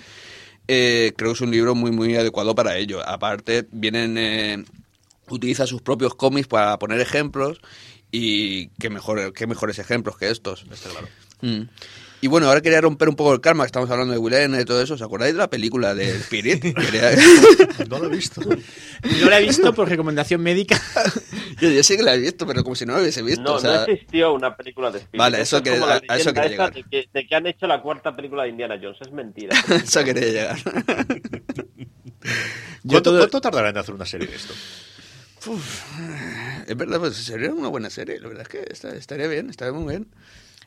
eh, 0.69 1.13
creo 1.17 1.31
que 1.31 1.35
es 1.35 1.41
un 1.41 1.51
libro 1.51 1.75
muy, 1.75 1.91
muy 1.91 2.15
adecuado 2.17 2.55
para 2.55 2.77
ello. 2.77 3.07
Aparte, 3.07 3.67
vienen, 3.73 4.17
eh, 4.19 4.65
utiliza 5.29 5.67
sus 5.67 5.83
propios 5.83 6.15
cómics 6.15 6.49
para 6.49 6.79
poner 6.79 7.01
ejemplos 7.01 7.61
y 8.11 8.69
qué, 8.79 8.91
mejor, 8.91 9.33
qué 9.33 9.47
mejores 9.47 9.79
ejemplos 9.79 10.17
que 10.19 10.31
estos. 10.31 10.65
Está 10.71 10.91
claro. 10.91 11.09
Mm. 11.41 11.63
Y 12.25 12.29
bueno, 12.29 12.47
ahora 12.47 12.61
quería 12.61 12.81
romper 12.81 13.09
un 13.09 13.17
poco 13.17 13.33
el 13.35 13.41
karma, 13.41 13.65
que 13.65 13.67
estamos 13.67 13.91
hablando 13.91 14.13
de 14.13 14.19
Will 14.21 14.33
y 14.61 14.65
todo 14.65 14.81
eso. 14.81 14.95
¿Os 14.95 15.03
acordáis 15.03 15.33
de 15.35 15.39
la 15.39 15.51
película 15.51 15.93
de 15.93 16.09
Spirit? 16.19 16.63
Quería- 16.63 17.17
No 17.89 17.99
lo 17.99 18.07
he 18.07 18.11
visto. 18.17 18.41
No 19.21 19.29
la 19.29 19.41
he 19.41 19.43
visto 19.43 19.75
por 19.75 19.89
recomendación 19.89 20.41
médica. 20.41 20.81
yo, 21.61 21.69
yo 21.69 21.83
sí 21.83 21.97
que 21.97 22.05
la 22.05 22.15
he 22.15 22.19
visto, 22.19 22.47
pero 22.47 22.63
como 22.63 22.77
si 22.77 22.87
no 22.87 22.93
la 22.95 23.01
hubiese 23.01 23.23
visto. 23.23 23.43
No, 23.43 23.55
o 23.55 23.59
sea, 23.59 23.73
no 23.79 23.83
existió 23.87 24.33
una 24.35 24.57
película 24.57 24.93
de 24.93 24.99
Spirit. 25.01 25.19
Vale, 25.19 25.41
eso 25.41 25.57
es 25.57 25.63
que- 25.65 25.77
la 25.81 26.01
a- 26.09 26.17
eso 26.17 26.33
quería 26.33 26.49
llegar. 26.51 26.73
De 26.73 26.85
que, 26.85 27.09
de 27.13 27.27
que 27.27 27.35
han 27.35 27.47
hecho 27.49 27.67
la 27.67 27.83
cuarta 27.83 28.15
película 28.15 28.45
de 28.45 28.51
Indiana 28.51 28.79
Jones. 28.81 28.99
Es 29.01 29.11
mentira. 29.11 29.57
eso 29.83 30.05
quería 30.05 30.27
llegar. 30.29 30.59
¿Cuánto, 32.87 33.03
todo- 33.11 33.19
cuánto 33.19 33.41
tardará 33.41 33.71
en 33.71 33.79
hacer 33.79 33.95
una 33.95 34.07
serie 34.07 34.29
de 34.29 34.37
esto? 34.37 34.55
Es 36.67 36.77
verdad, 36.77 37.01
pues 37.01 37.17
sería 37.17 37.53
una 37.53 37.69
buena 37.69 37.91
serie. 37.91 38.21
La 38.21 38.29
verdad 38.29 38.43
es 38.43 38.49
que 38.49 38.73
está- 38.73 38.95
estaría 38.95 39.27
bien, 39.29 39.51
estaría 39.51 39.73
muy 39.73 39.89
bien. 39.91 40.09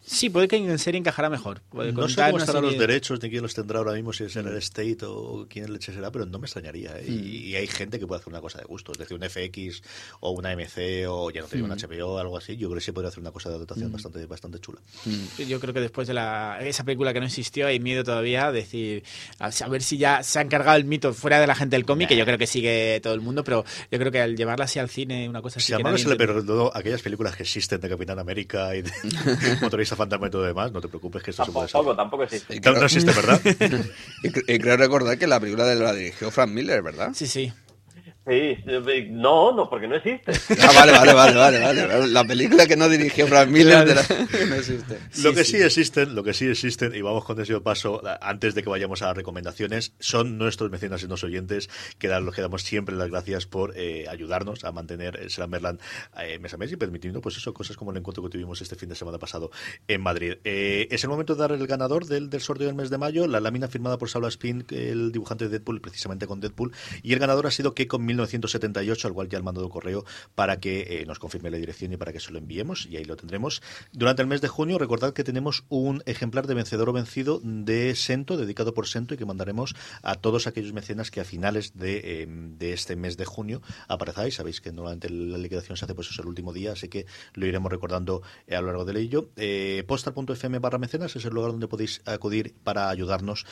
Sí, 0.05 0.29
puede 0.29 0.47
que 0.47 0.57
en 0.57 0.77
serie 0.79 0.99
encajará 0.99 1.29
mejor. 1.29 1.61
Puede 1.69 1.91
No 1.91 2.07
sé 2.07 2.21
cómo 2.25 2.37
estarán 2.37 2.63
los 2.63 2.77
derechos, 2.77 3.21
ni 3.21 3.29
quién 3.29 3.41
los 3.41 3.53
tendrá 3.53 3.79
ahora 3.79 3.93
mismo, 3.93 4.13
si 4.13 4.23
es 4.23 4.35
en 4.35 4.47
el 4.47 4.57
State 4.57 4.99
o 5.03 5.47
quién 5.49 5.71
leche 5.71 5.93
será, 5.93 6.11
pero 6.11 6.25
no 6.25 6.39
me 6.39 6.45
extrañaría. 6.45 6.97
¿eh? 6.99 7.05
Y, 7.07 7.47
y 7.47 7.55
hay 7.55 7.67
gente 7.67 7.99
que 7.99 8.07
puede 8.07 8.21
hacer 8.21 8.31
una 8.31 8.41
cosa 8.41 8.59
de 8.59 8.65
gusto, 8.65 8.91
es 8.91 8.97
decir, 8.97 9.17
un 9.17 9.27
FX 9.27 9.81
o 10.19 10.31
una 10.31 10.55
MC 10.55 11.05
o 11.07 11.31
ya 11.31 11.41
no 11.41 11.47
te 11.47 11.57
digo, 11.57 11.65
una 11.65 11.75
HBO 11.75 12.13
o 12.13 12.17
algo 12.19 12.37
así. 12.37 12.55
Yo 12.55 12.67
creo 12.69 12.79
que 12.79 12.85
sí 12.85 12.91
podría 12.91 13.09
hacer 13.09 13.21
una 13.21 13.31
cosa 13.31 13.49
de 13.49 13.55
adaptación 13.55 13.91
bastante, 13.91 14.25
bastante 14.25 14.59
chula. 14.59 14.79
Yo 15.37 15.59
creo 15.59 15.73
que 15.73 15.81
después 15.81 16.07
de 16.07 16.13
la, 16.13 16.59
esa 16.61 16.83
película 16.83 17.13
que 17.13 17.19
no 17.19 17.25
existió 17.25 17.67
hay 17.67 17.79
miedo 17.79 18.03
todavía, 18.03 18.51
decir, 18.51 19.03
a 19.39 19.49
a 19.65 19.67
ver 19.67 19.81
si 19.81 19.97
ya 19.97 20.21
se 20.21 20.39
ha 20.39 20.41
encargado 20.41 20.77
el 20.77 20.85
mito 20.85 21.13
fuera 21.13 21.39
de 21.39 21.47
la 21.47 21.55
gente 21.55 21.75
del 21.75 21.85
cómic, 21.85 22.09
que 22.09 22.17
yo 22.17 22.25
creo 22.25 22.37
que 22.37 22.47
sigue 22.47 22.99
todo 23.01 23.13
el 23.13 23.21
mundo, 23.21 23.43
pero 23.43 23.65
yo 23.91 23.97
creo 23.97 24.11
que 24.11 24.21
al 24.21 24.35
llevarla 24.35 24.65
así 24.65 24.79
al 24.79 24.89
cine, 24.89 25.27
una 25.29 25.41
cosa 25.41 25.59
así. 25.59 25.67
Si 25.67 25.73
a 25.73 25.77
que 25.77 25.83
Marvel 25.83 26.03
nadie 26.03 26.03
se 26.03 26.09
le 26.09 26.17
perdonó 26.17 26.71
aquellas 26.73 27.01
películas 27.01 27.35
que 27.35 27.43
existen 27.43 27.79
de 27.79 27.89
Capitán 27.89 28.19
América 28.19 28.75
y 28.75 28.81
de 28.81 28.91
Motorista 29.61 29.94
Fantasma 29.95 30.27
y 30.27 30.29
todo 30.29 30.43
demás, 30.43 30.71
no 30.71 30.81
te 30.81 30.87
preocupes 30.87 31.23
que 31.23 31.31
esto 31.31 31.45
se 31.45 31.51
puede 31.51 31.67
Tampoco, 31.67 31.95
tampoco 31.95 32.23
existe. 32.23 32.59
No, 32.59 32.73
no 32.73 32.85
existe, 32.85 33.11
¿verdad? 33.11 33.41
Y 34.23 34.59
creo 34.59 34.77
recordar 34.77 35.17
que 35.17 35.27
la 35.27 35.39
película 35.39 35.65
de 35.65 35.75
la 35.75 35.93
dirigió 35.93 36.31
Frank 36.31 36.49
Miller, 36.49 36.81
¿verdad? 36.81 37.11
Sí, 37.13 37.27
sí. 37.27 37.51
Sí, 38.27 38.31
eh, 38.65 39.07
no, 39.11 39.51
no, 39.55 39.69
porque 39.69 39.87
no 39.87 39.95
existe. 39.97 40.31
Ah, 40.59 40.71
vale, 40.73 40.91
vale, 40.93 41.13
vale, 41.13 41.37
vale, 41.37 41.59
vale. 41.85 42.07
La 42.07 42.23
película 42.23 42.65
que 42.65 42.75
no 42.75 42.89
dirigió 42.89 43.27
Frank 43.27 43.49
Miller 43.49 43.85
de 43.85 43.93
la- 43.93 44.03
que 44.03 44.45
no 44.47 44.55
existe. 44.55 44.97
Lo 45.21 45.33
que 45.33 45.43
sí, 45.43 45.57
existen, 45.57 46.15
lo 46.15 46.23
que 46.23 46.33
sí 46.33 46.47
existen, 46.47 46.95
y 46.95 47.01
vamos 47.01 47.23
con 47.23 47.39
ese 47.39 47.59
paso, 47.61 48.01
antes 48.21 48.55
de 48.55 48.63
que 48.63 48.69
vayamos 48.69 49.03
a 49.03 49.07
las 49.07 49.17
recomendaciones, 49.17 49.93
son 49.99 50.39
nuestros 50.39 50.71
mecenas 50.71 51.03
y 51.03 51.07
nuestros 51.07 51.29
oyentes, 51.29 51.69
que 51.99 52.07
dan 52.07 52.25
los 52.25 52.33
que 52.33 52.41
damos 52.41 52.63
siempre 52.63 52.95
las 52.95 53.09
gracias 53.11 53.45
por 53.45 53.73
eh, 53.77 54.07
ayudarnos 54.09 54.63
a 54.63 54.71
mantener 54.71 55.19
el 55.21 55.29
Slammerland 55.29 55.79
eh, 56.19 56.39
mes 56.39 56.51
a 56.53 56.57
mes 56.57 56.71
y 56.71 56.77
permitiendo, 56.77 57.21
pues 57.21 57.37
eso, 57.37 57.53
cosas 57.53 57.77
como 57.77 57.91
el 57.91 57.97
encuentro 57.97 58.23
que 58.23 58.29
tuvimos 58.29 58.59
este 58.61 58.75
fin 58.75 58.89
de 58.89 58.95
semana 58.95 59.19
pasado 59.19 59.51
en 59.87 60.01
Madrid. 60.01 60.33
Eh, 60.43 60.87
es 60.89 61.03
el 61.03 61.11
momento 61.11 61.35
de 61.35 61.41
dar 61.41 61.51
el 61.51 61.67
ganador 61.67 62.05
del, 62.07 62.31
del 62.31 62.41
sorteo 62.41 62.65
del 62.65 62.75
mes 62.75 62.89
de 62.89 62.97
mayo, 62.97 63.27
la 63.27 63.39
lámina 63.39 63.67
firmada 63.67 63.99
por 63.99 64.09
Saula 64.09 64.29
Spin, 64.29 64.65
el 64.71 65.11
dibujante 65.11 65.45
de 65.45 65.51
Deadpool, 65.51 65.79
precisamente 65.79 66.25
con 66.25 66.39
Deadpool, 66.39 66.71
y 67.03 67.13
el 67.13 67.19
ganador 67.19 67.45
ha 67.45 67.51
sido 67.51 67.73
Keiko 67.75 67.99
1978, 68.15 69.07
al 69.07 69.13
cual 69.13 69.29
ya 69.29 69.37
le 69.37 69.43
mandado 69.43 69.69
correo 69.69 70.05
para 70.33 70.59
que 70.59 71.01
eh, 71.01 71.05
nos 71.05 71.19
confirme 71.19 71.51
la 71.51 71.57
dirección 71.57 71.93
y 71.93 71.97
para 71.97 72.11
que 72.11 72.19
se 72.19 72.31
lo 72.31 72.39
enviemos, 72.39 72.87
y 72.87 72.97
ahí 72.97 73.05
lo 73.05 73.15
tendremos. 73.15 73.61
Durante 73.93 74.21
el 74.21 74.27
mes 74.27 74.41
de 74.41 74.47
junio, 74.47 74.77
recordad 74.77 75.13
que 75.13 75.23
tenemos 75.23 75.63
un 75.69 76.03
ejemplar 76.05 76.47
de 76.47 76.55
vencedor 76.55 76.89
o 76.89 76.93
vencido 76.93 77.39
de 77.43 77.95
Sento, 77.95 78.37
dedicado 78.37 78.73
por 78.73 78.87
Sento, 78.87 79.13
y 79.13 79.17
que 79.17 79.25
mandaremos 79.25 79.75
a 80.01 80.15
todos 80.15 80.47
aquellos 80.47 80.73
mecenas 80.73 81.11
que 81.11 81.21
a 81.21 81.25
finales 81.25 81.73
de, 81.75 82.23
eh, 82.23 82.27
de 82.27 82.73
este 82.73 82.95
mes 82.95 83.17
de 83.17 83.25
junio 83.25 83.61
aparezáis. 83.87 84.35
Sabéis 84.35 84.61
que 84.61 84.71
normalmente 84.71 85.09
la 85.09 85.37
liquidación 85.37 85.77
se 85.77 85.85
hace 85.85 85.95
pues 85.95 86.09
eso 86.09 86.21
el 86.21 86.27
último 86.27 86.53
día, 86.53 86.71
así 86.73 86.87
que 86.87 87.05
lo 87.33 87.45
iremos 87.45 87.71
recordando 87.71 88.21
eh, 88.47 88.55
a 88.55 88.61
lo 88.61 88.67
largo 88.67 88.85
del 88.85 88.97
ello. 88.97 89.29
Eh, 89.35 89.83
postal.fm 89.87 90.59
barra 90.59 90.77
mecenas 90.77 91.15
es 91.15 91.25
el 91.25 91.33
lugar 91.33 91.51
donde 91.51 91.67
podéis 91.67 92.01
acudir 92.05 92.53
para 92.63 92.89
ayudarnos. 92.89 93.45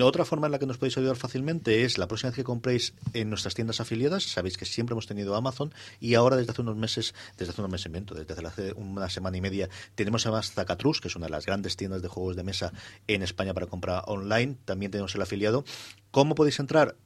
Otra 0.00 0.24
forma 0.24 0.46
en 0.46 0.52
la 0.52 0.58
que 0.58 0.66
nos 0.66 0.78
podéis 0.78 0.98
ayudar 0.98 1.16
fácilmente 1.16 1.84
es 1.84 1.98
la 1.98 2.06
próxima 2.06 2.30
vez 2.30 2.36
que 2.36 2.44
compréis 2.44 2.94
en 3.12 3.30
nuestras 3.30 3.54
tiendas 3.54 3.80
afiliadas. 3.80 4.07
Sabéis 4.20 4.56
que 4.56 4.64
siempre 4.64 4.94
hemos 4.94 5.06
tenido 5.06 5.34
Amazon 5.36 5.72
y 6.00 6.14
ahora 6.14 6.36
desde 6.36 6.52
hace 6.52 6.62
unos 6.62 6.76
meses, 6.76 7.14
desde 7.36 7.52
hace 7.52 7.60
unos 7.60 7.70
meses, 7.70 7.92
desde 7.92 8.46
hace 8.46 8.72
una 8.74 9.08
semana 9.08 9.36
y 9.36 9.40
media, 9.40 9.68
tenemos 9.94 10.26
además 10.26 10.52
Zacatrus, 10.52 11.00
que 11.00 11.08
es 11.08 11.16
una 11.16 11.26
de 11.26 11.32
las 11.32 11.46
grandes 11.46 11.76
tiendas 11.76 12.02
de 12.02 12.08
juegos 12.08 12.36
de 12.36 12.42
mesa 12.42 12.72
en 13.06 13.22
España 13.22 13.54
para 13.54 13.66
compra 13.66 14.00
online. 14.06 14.56
También 14.64 14.90
tenemos 14.90 15.14
el 15.14 15.22
afiliado. 15.22 15.64
¿Cómo 16.10 16.34
podéis 16.34 16.58
entrar? 16.58 16.96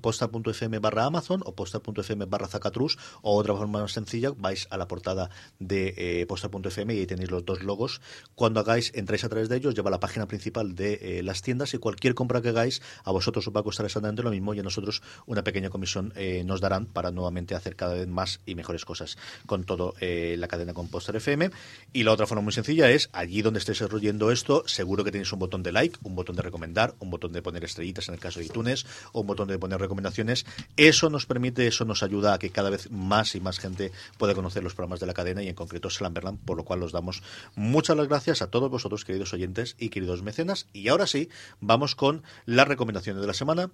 Postal.fm 0.00 0.78
barra 0.78 1.06
Amazon 1.06 1.42
o 1.44 1.56
postal.fm 1.56 2.26
barra 2.26 2.46
Zacatrus 2.46 2.98
o 3.22 3.34
otra 3.36 3.54
forma 3.54 3.80
más 3.80 3.92
sencilla, 3.92 4.30
vais 4.36 4.68
a 4.70 4.76
la 4.76 4.86
portada 4.86 5.28
de 5.58 5.94
eh, 5.96 6.26
postal.fm 6.26 6.94
y 6.94 7.00
ahí 7.00 7.06
tenéis 7.06 7.32
los 7.32 7.44
dos 7.44 7.64
logos. 7.64 8.00
Cuando 8.36 8.60
hagáis, 8.60 8.92
entráis 8.94 9.24
a 9.24 9.28
través 9.28 9.48
de 9.48 9.56
ellos, 9.56 9.74
lleva 9.74 9.88
a 9.88 9.90
la 9.90 9.98
página 9.98 10.28
principal 10.28 10.76
de 10.76 11.18
eh, 11.18 11.22
las 11.24 11.42
tiendas 11.42 11.74
y 11.74 11.78
cualquier 11.78 12.14
compra 12.14 12.42
que 12.42 12.50
hagáis 12.50 12.80
a 13.02 13.10
vosotros 13.10 13.48
os 13.48 13.54
va 13.54 13.60
a 13.60 13.64
costar 13.64 13.86
exactamente 13.86 14.22
lo 14.22 14.30
mismo 14.30 14.54
y 14.54 14.60
a 14.60 14.62
nosotros 14.62 15.02
una 15.26 15.42
pequeña 15.42 15.70
comisión 15.70 16.12
eh, 16.14 16.44
nos 16.44 16.60
darán 16.60 16.86
para 16.86 17.10
nuevamente 17.10 17.56
hacer 17.56 17.74
cada 17.74 17.94
vez 17.94 18.06
más 18.06 18.40
y 18.46 18.54
mejores 18.54 18.84
cosas 18.84 19.18
con 19.46 19.64
todo 19.64 19.94
eh, 20.00 20.36
la 20.38 20.46
cadena 20.46 20.74
con 20.74 20.88
Postal 20.88 21.16
FM. 21.16 21.50
Y 21.92 22.04
la 22.04 22.12
otra 22.12 22.26
forma 22.26 22.42
muy 22.42 22.52
sencilla 22.52 22.88
es, 22.90 23.10
allí 23.12 23.42
donde 23.42 23.58
estéis 23.58 23.82
oyendo 23.82 24.30
esto, 24.30 24.62
seguro 24.66 25.02
que 25.02 25.10
tenéis 25.10 25.32
un 25.32 25.40
botón 25.40 25.62
de 25.64 25.72
like, 25.72 25.98
un 26.04 26.14
botón 26.14 26.36
de 26.36 26.42
recomendar, 26.42 26.94
un 27.00 27.10
botón 27.10 27.32
de 27.32 27.42
poner 27.42 27.64
estrellitas 27.64 28.08
en 28.08 28.14
el 28.14 28.20
caso 28.20 28.38
de 28.38 28.43
iTunes, 28.44 28.86
un 29.12 29.26
botón 29.26 29.48
de 29.48 29.58
poner 29.58 29.80
recomendaciones. 29.80 30.46
Eso 30.76 31.10
nos 31.10 31.26
permite, 31.26 31.66
eso 31.66 31.84
nos 31.84 32.02
ayuda 32.02 32.34
a 32.34 32.38
que 32.38 32.50
cada 32.50 32.70
vez 32.70 32.90
más 32.90 33.34
y 33.34 33.40
más 33.40 33.58
gente 33.58 33.92
pueda 34.18 34.34
conocer 34.34 34.62
los 34.62 34.74
programas 34.74 35.00
de 35.00 35.06
la 35.06 35.14
cadena 35.14 35.42
y 35.42 35.48
en 35.48 35.54
concreto 35.54 35.90
Slamberland, 35.90 36.38
por 36.44 36.56
lo 36.56 36.64
cual 36.64 36.82
os 36.82 36.92
damos 36.92 37.22
muchas 37.54 37.96
las 37.96 38.08
gracias 38.08 38.42
a 38.42 38.50
todos 38.50 38.70
vosotros, 38.70 39.04
queridos 39.04 39.32
oyentes 39.32 39.76
y 39.78 39.88
queridos 39.88 40.22
mecenas. 40.22 40.66
Y 40.72 40.88
ahora 40.88 41.06
sí, 41.06 41.28
vamos 41.60 41.94
con 41.94 42.22
las 42.46 42.68
recomendaciones 42.68 43.20
de 43.20 43.26
la 43.26 43.34
semana. 43.34 43.70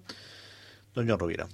Don 0.93 1.07
John 1.07 1.19
Rovira. 1.19 1.47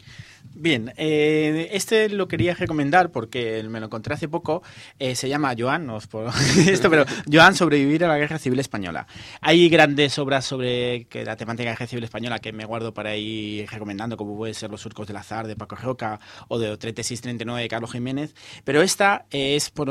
Bien, 0.54 0.94
eh, 0.98 1.70
este 1.72 2.10
lo 2.10 2.28
quería 2.28 2.56
recomendar 2.56 3.12
porque 3.12 3.64
me 3.70 3.80
lo 3.80 3.88
encontré 3.88 4.14
hace 4.14 4.28
poco. 4.28 4.64
Eh, 4.98 5.16
se 5.16 5.30
llama 5.30 5.54
Joan, 5.58 5.86
no 5.86 5.98
esto, 6.68 6.90
pero 6.90 7.06
Joan 7.32 7.56
sobrevivir 7.56 8.06
a 8.06 8.08
la 8.08 8.18
Guerra 8.18 8.40
Civil 8.40 8.60
Española. 8.60 9.06
Hay 9.42 9.70
grandes 9.70 10.18
obras 10.18 10.46
sobre 10.46 11.08
la 11.14 11.36
temática 11.36 11.64
de 11.64 11.66
la 11.66 11.72
Guerra 11.74 11.88
Civil 11.88 12.04
Española 12.04 12.40
que 12.40 12.54
me 12.54 12.66
guardo 12.66 12.94
para 12.94 13.16
ir 13.16 13.70
recomendando, 13.70 14.18
como 14.18 14.36
puede 14.36 14.54
ser 14.54 14.72
Los 14.72 14.82
Surcos 14.82 15.08
del 15.08 15.18
Azar 15.18 15.46
de 15.46 15.56
Paco 15.56 15.76
Roca 15.76 16.20
o 16.48 16.58
de 16.58 16.76
3639 16.76 17.62
de 17.62 17.68
Carlos 17.68 17.92
Jiménez. 17.92 18.34
Pero 18.64 18.82
esta 18.82 19.26
es 19.30 19.70
por, 19.70 19.90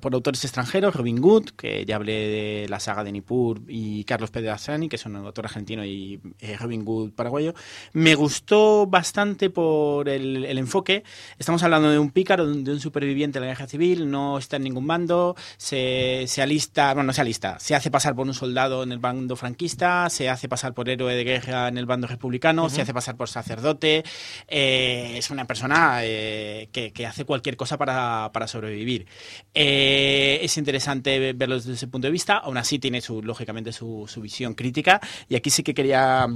por 0.00 0.14
autores 0.14 0.42
extranjeros, 0.44 0.96
Robin 0.96 1.22
Hood, 1.22 1.50
que 1.50 1.84
ya 1.84 1.96
hablé 1.96 2.12
de 2.12 2.68
la 2.68 2.80
saga 2.80 3.04
de 3.04 3.12
Nippur, 3.12 3.60
y 3.68 4.02
Carlos 4.04 4.30
Pedrazzani, 4.30 4.88
que 4.88 4.98
son 4.98 5.14
un 5.14 5.26
autor 5.26 5.44
argentino, 5.44 5.84
y 5.84 6.20
eh, 6.40 6.56
Robin 6.58 6.84
Hood 6.84 7.12
paraguayo. 7.12 7.54
Me 7.92 8.14
gustó 8.14 8.63
bastante 8.86 9.50
por 9.50 10.08
el, 10.08 10.44
el 10.44 10.58
enfoque. 10.58 11.04
Estamos 11.38 11.62
hablando 11.62 11.90
de 11.90 11.98
un 11.98 12.10
pícaro, 12.10 12.46
de 12.46 12.72
un, 12.72 12.80
superviviente 12.80 13.38
de 13.38 13.46
la 13.46 13.52
guerra 13.52 13.66
civil, 13.66 14.10
no 14.10 14.38
está 14.38 14.56
en 14.56 14.64
ningún 14.64 14.86
bando, 14.86 15.36
se, 15.56 16.24
se 16.26 16.42
alista, 16.42 16.92
bueno, 16.94 17.08
no 17.08 17.12
se 17.12 17.20
alista, 17.20 17.58
se 17.58 17.74
hace 17.74 17.90
pasar 17.90 18.14
por 18.14 18.26
un 18.26 18.34
soldado 18.34 18.82
en 18.82 18.92
el 18.92 18.98
bando 18.98 19.36
franquista, 19.36 20.08
se 20.10 20.28
hace 20.28 20.48
pasar 20.48 20.74
por 20.74 20.88
héroe 20.88 21.14
de 21.14 21.24
guerra 21.24 21.68
en 21.68 21.78
el 21.78 21.86
bando 21.86 22.06
republicano, 22.06 22.68
se 22.68 22.82
hace 22.82 22.92
pasar 22.92 23.16
por 23.16 23.28
sacerdote. 23.28 24.04
eh, 24.48 25.14
es 25.16 25.30
una 25.30 25.46
persona 25.46 26.00
eh, 26.02 26.68
que, 26.72 26.92
que 26.92 27.06
hace 27.06 27.24
cualquier 27.24 27.56
cosa 27.56 27.78
para, 27.78 28.30
para 28.32 28.46
sobrevivir. 28.46 29.06
Eh, 29.54 30.40
es 30.42 30.56
interesante 30.56 31.32
verlo 31.32 31.56
desde 31.56 31.74
ese 31.74 31.86
punto 31.88 32.06
de 32.06 32.12
vista, 32.12 32.38
aún 32.38 32.56
así 32.56 32.78
tiene 32.78 33.00
su, 33.00 33.22
lógicamente 33.22 33.72
su, 33.72 34.06
su 34.08 34.20
visión 34.20 34.54
crítica, 34.54 35.00
y 35.28 35.36
aquí 35.36 35.50
sí 35.50 35.62
que 35.62 35.74
quería 35.74 36.26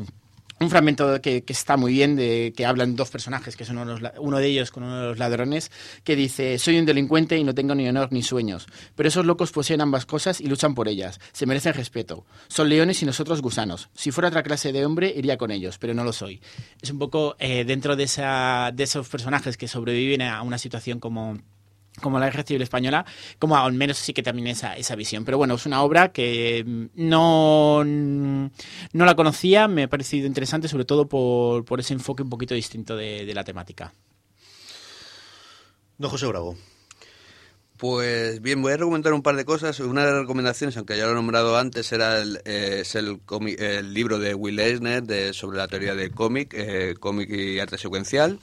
un 0.61 0.71
fragmento 0.71 1.21
que, 1.21 1.43
que 1.43 1.53
está 1.53 1.77
muy 1.77 1.93
bien, 1.93 2.17
de 2.17 2.53
que 2.57 2.67
hablan 2.67 2.97
dos 2.97 3.11
personajes, 3.11 3.57
que 3.57 3.65
son 3.65 3.79
uno 3.79 4.39
de, 4.39 4.47
ellos 4.47 4.71
con 4.71 4.83
uno 4.83 5.01
de 5.01 5.09
los 5.09 5.19
ladrones, 5.19 5.71
que 6.05 6.17
dice, 6.17 6.59
soy 6.59 6.79
un 6.79 6.87
delincuente 6.87 7.37
y 7.37 7.45
no 7.45 7.55
tengo 7.55 7.75
ni 7.75 7.89
honor 7.89 8.09
ni 8.11 8.23
sueños, 8.23 8.67
pero 8.97 9.09
esos 9.09 9.25
locos 9.25 9.53
poseen 9.53 9.81
ambas 9.81 10.07
cosas 10.07 10.41
y 10.41 10.47
luchan 10.47 10.75
por 10.75 10.89
ellas, 10.89 11.21
se 11.33 11.47
merecen 11.47 11.75
respeto. 11.75 12.25
Son 12.49 12.69
leones 12.69 13.03
y 13.03 13.07
nosotros 13.07 13.43
gusanos. 13.43 13.89
Si 13.95 14.11
fuera 14.11 14.29
otra 14.29 14.43
clase 14.43 14.73
de 14.73 14.85
hombre, 14.85 15.13
iría 15.17 15.39
con 15.39 15.51
ellos, 15.51 15.79
pero 15.79 15.95
no 15.95 16.05
lo 16.05 16.13
soy. 16.13 16.41
Es 16.83 16.91
un 16.91 16.99
poco 16.99 17.37
eh, 17.39 17.65
dentro 17.65 17.97
de, 17.97 18.05
esa, 18.05 18.71
de 18.75 18.85
esos 18.85 19.09
personajes 19.09 19.57
que 19.57 19.69
sobreviven 19.69 20.23
a 20.23 20.43
una 20.43 20.59
situación 20.59 20.99
como 20.99 21.39
como 22.01 22.19
la 22.19 22.27
Guerra 22.27 22.45
Civil 22.45 22.63
Española, 22.63 23.05
como 23.39 23.57
al 23.57 23.73
menos 23.73 23.99
sí 23.99 24.13
que 24.13 24.23
también 24.23 24.49
esa, 24.49 24.77
esa 24.77 24.95
visión. 24.97 25.25
Pero 25.25 25.39
bueno, 25.39 25.55
es 25.55 25.67
una 25.67 25.83
obra 25.83 26.13
que 26.13 26.65
mm, 26.67 26.85
no, 26.95 27.85
no 27.85 29.05
la 29.05 29.15
conocía, 29.17 29.69
me 29.69 29.85
ha 29.85 29.89
parecido 29.89 30.27
interesante, 30.27 30.69
sobre 30.69 30.85
todo 30.85 31.09
por, 31.09 31.65
por 31.65 31.81
ese 31.81 31.95
enfoque 31.95 32.23
un 32.23 32.31
poquito 32.31 32.55
distinto 32.55 32.97
de, 32.97 33.25
de 33.27 33.35
la 33.35 33.45
temática. 33.45 33.93
No, 35.99 36.09
José 36.09 36.27
Bravo. 36.27 36.57
Pues 37.77 38.43
bien, 38.43 38.61
voy 38.61 38.73
a 38.73 38.77
recomendar 38.77 39.13
un 39.13 39.23
par 39.23 39.37
de 39.37 39.45
cosas. 39.45 39.79
Una 39.79 40.05
de 40.05 40.11
las 40.11 40.21
recomendaciones, 40.23 40.77
aunque 40.77 40.97
ya 40.97 41.05
lo 41.07 41.13
he 41.13 41.15
nombrado 41.15 41.57
antes, 41.57 41.93
era 41.93 42.19
el, 42.21 42.41
eh, 42.45 42.79
es 42.81 42.97
el, 42.97 43.21
cómic- 43.21 43.61
el 43.61 43.95
libro 43.95 44.19
de 44.19 44.35
Will 44.35 44.59
Eisner 44.59 45.05
de, 45.05 45.33
sobre 45.33 45.59
la 45.59 45.69
teoría 45.69 45.95
del 45.95 46.11
cómic, 46.11 46.55
eh, 46.55 46.95
cómic 46.99 47.31
y 47.31 47.61
arte 47.61 47.79
secuencial. 47.79 48.41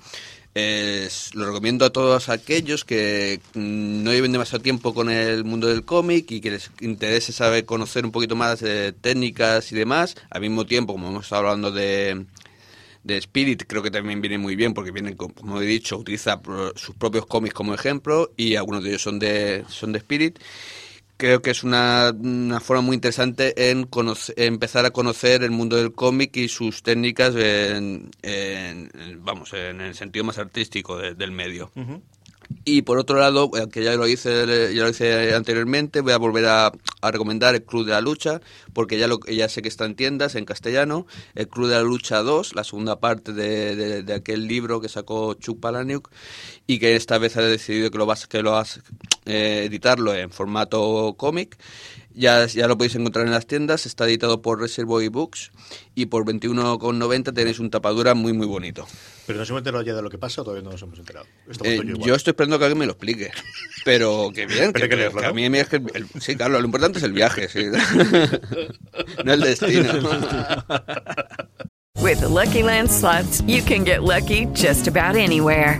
Es- 0.56 1.36
lo 1.36 1.48
recomiendo 1.48 1.84
a 1.84 1.90
todos 1.92 2.30
aquellos 2.30 2.86
que 2.86 3.42
no 3.56 4.12
lleven 4.14 4.32
demasiado 4.32 4.64
tiempo 4.64 4.94
con 4.94 5.10
el 5.10 5.44
mundo 5.44 5.68
del 5.68 5.84
cómic 5.84 6.32
y 6.32 6.40
que 6.40 6.52
les 6.52 6.72
interese 6.80 7.34
saber 7.34 7.66
conocer 7.66 8.06
un 8.06 8.14
poquito 8.14 8.38
más 8.38 8.62
de 8.62 8.94
técnicas 8.94 9.74
y 9.74 9.76
demás. 9.76 10.16
Al 10.30 10.40
mismo 10.42 10.66
tiempo, 10.66 10.94
como 10.94 11.10
hemos 11.10 11.26
estado 11.26 11.42
hablando 11.50 11.72
de, 11.72 12.26
de 13.04 13.18
Spirit 13.18 13.64
creo 13.68 13.84
que 13.84 13.92
también 13.92 14.22
viene 14.22 14.38
muy 14.38 14.56
bien 14.56 14.74
porque 14.74 14.92
viene, 14.92 15.16
co- 15.18 15.30
como 15.30 15.62
he 15.62 15.66
dicho, 15.66 15.98
utiliza 15.98 16.42
sus 16.76 16.96
propios 16.96 17.26
cómics 17.28 17.56
como 17.56 17.74
ejemplo 17.74 18.32
y 18.38 18.56
algunos 18.56 18.84
de 18.84 18.90
ellos 18.92 19.04
son 19.04 19.20
de, 19.20 19.66
son 19.70 19.92
de 19.94 20.00
Spirit. 20.00 20.40
Creo 21.18 21.42
que 21.42 21.52
es 21.52 21.64
una, 21.64 22.12
una 22.12 22.60
forma 22.60 22.82
muy 22.82 22.96
interesante 22.96 23.70
en 23.72 23.86
conoce- 23.90 24.34
empezar 24.36 24.86
a 24.86 24.92
conocer 24.92 25.44
el 25.44 25.52
mundo 25.52 25.78
del 25.78 25.94
cómic 25.94 26.36
y 26.36 26.50
sus 26.50 26.84
técnicas 26.84 27.34
en, 27.36 28.12
en- 28.22 28.92
en- 28.94 29.24
vamos, 29.24 29.54
en 29.54 29.80
el 29.80 29.96
sentido 29.96 30.26
más 30.26 30.38
artístico 30.38 30.98
de- 30.98 31.16
del 31.16 31.32
medio. 31.32 31.72
Y 32.64 32.84
por 32.84 32.98
otro 32.98 33.18
lado, 33.18 33.50
aunque 33.60 33.84
ya 33.84 33.96
lo 33.96 34.08
hice, 34.08 34.74
ya 34.74 34.84
lo 34.84 34.90
hice 34.90 35.34
anteriormente, 35.34 36.02
voy 36.02 36.14
a 36.14 36.18
volver 36.18 36.46
a, 36.46 36.72
recomendar 37.04 37.56
el 37.56 37.64
Club 37.64 37.86
de 37.86 37.92
la 37.92 38.02
Lucha, 38.02 38.42
porque 38.74 38.98
ya, 38.98 39.08
lo, 39.08 39.20
ya 39.28 39.48
sé 39.50 39.62
que 39.62 39.70
está 39.70 39.86
en 39.86 39.96
tiendas 39.96 40.36
en 40.36 40.46
castellano. 40.46 41.06
El 41.36 41.48
Club 41.48 41.68
de 41.68 41.76
la 41.76 41.84
Lucha 41.84 42.22
2, 42.22 42.56
la 42.56 42.64
segunda 42.64 43.00
parte 43.00 43.34
de, 43.34 43.76
de, 43.76 44.04
de 44.04 44.14
aquel 44.14 44.48
libro 44.48 44.82
que 44.82 44.90
sacó 44.90 45.36
Chuck 45.36 45.60
Palahniuk, 45.60 46.10
y 46.68 46.80
que 46.80 46.96
esta 46.96 47.18
vez 47.18 47.38
ha 47.38 47.42
decidido 47.42 47.92
que 47.92 47.98
lo 47.98 48.06
vas, 48.06 48.28
que 48.28 48.42
lo 48.42 48.52
vas 48.52 48.82
eh, 49.26 49.64
editarlo 49.66 50.14
en 50.14 50.30
formato 50.30 51.16
cómic. 51.18 51.58
Ya, 52.18 52.46
ya 52.46 52.68
lo 52.68 52.78
podéis 52.78 52.96
encontrar 52.96 53.26
en 53.26 53.34
las 53.34 53.46
tiendas, 53.46 53.86
está 53.86 54.06
editado 54.06 54.42
por 54.42 54.62
Reservoir 54.62 55.10
Books 55.10 55.52
y 55.96 56.06
por 56.06 56.24
21,90 56.24 57.34
tenéis 57.34 57.60
un 57.60 57.70
tapadura 57.70 58.14
muy 58.14 58.32
muy 58.32 58.48
bonito. 58.48 58.88
Pero 59.28 59.40
nos 59.40 59.50
hemos 59.50 59.60
enterado 59.60 59.84
ya 59.84 59.94
de 59.94 60.02
lo 60.02 60.10
que 60.10 60.18
pasa 60.18 60.42
todavía 60.42 60.64
no 60.64 60.72
nos 60.72 60.82
hemos 60.82 60.98
enterado. 60.98 61.26
Eh, 61.64 61.82
yo, 62.00 62.16
estoy 62.16 62.32
esperando 62.32 62.58
que 62.58 62.66
alguien 62.66 62.80
me 62.80 62.86
lo 62.86 62.94
explique. 62.94 63.32
Pero 63.84 64.32
que 64.34 64.46
bien, 64.46 64.72
que, 64.74 64.88
que 64.88 64.96
leerlo, 64.96 65.20
que 65.20 65.28
a 65.28 65.34
mí 65.34 65.50
me 65.50 65.60
es 65.60 65.68
que 65.68 65.76
el- 65.76 66.08
sí, 66.22 66.38
claro, 66.38 66.58
lo 66.58 66.66
importante 66.66 67.00
es 67.00 67.04
el 67.04 67.12
viaje, 67.12 67.50
sí. 67.50 67.66
no 69.26 69.34
el 69.34 69.42
destino. 69.42 69.92
With 72.02 72.20
the 72.22 72.30
Lucky 72.30 72.64
Land 72.64 72.90
slots, 72.90 73.42
you 73.46 73.62
can 73.62 73.84
get 73.84 74.04
lucky 74.04 74.46
just 74.54 74.88
about 74.88 75.16
anywhere. 75.18 75.80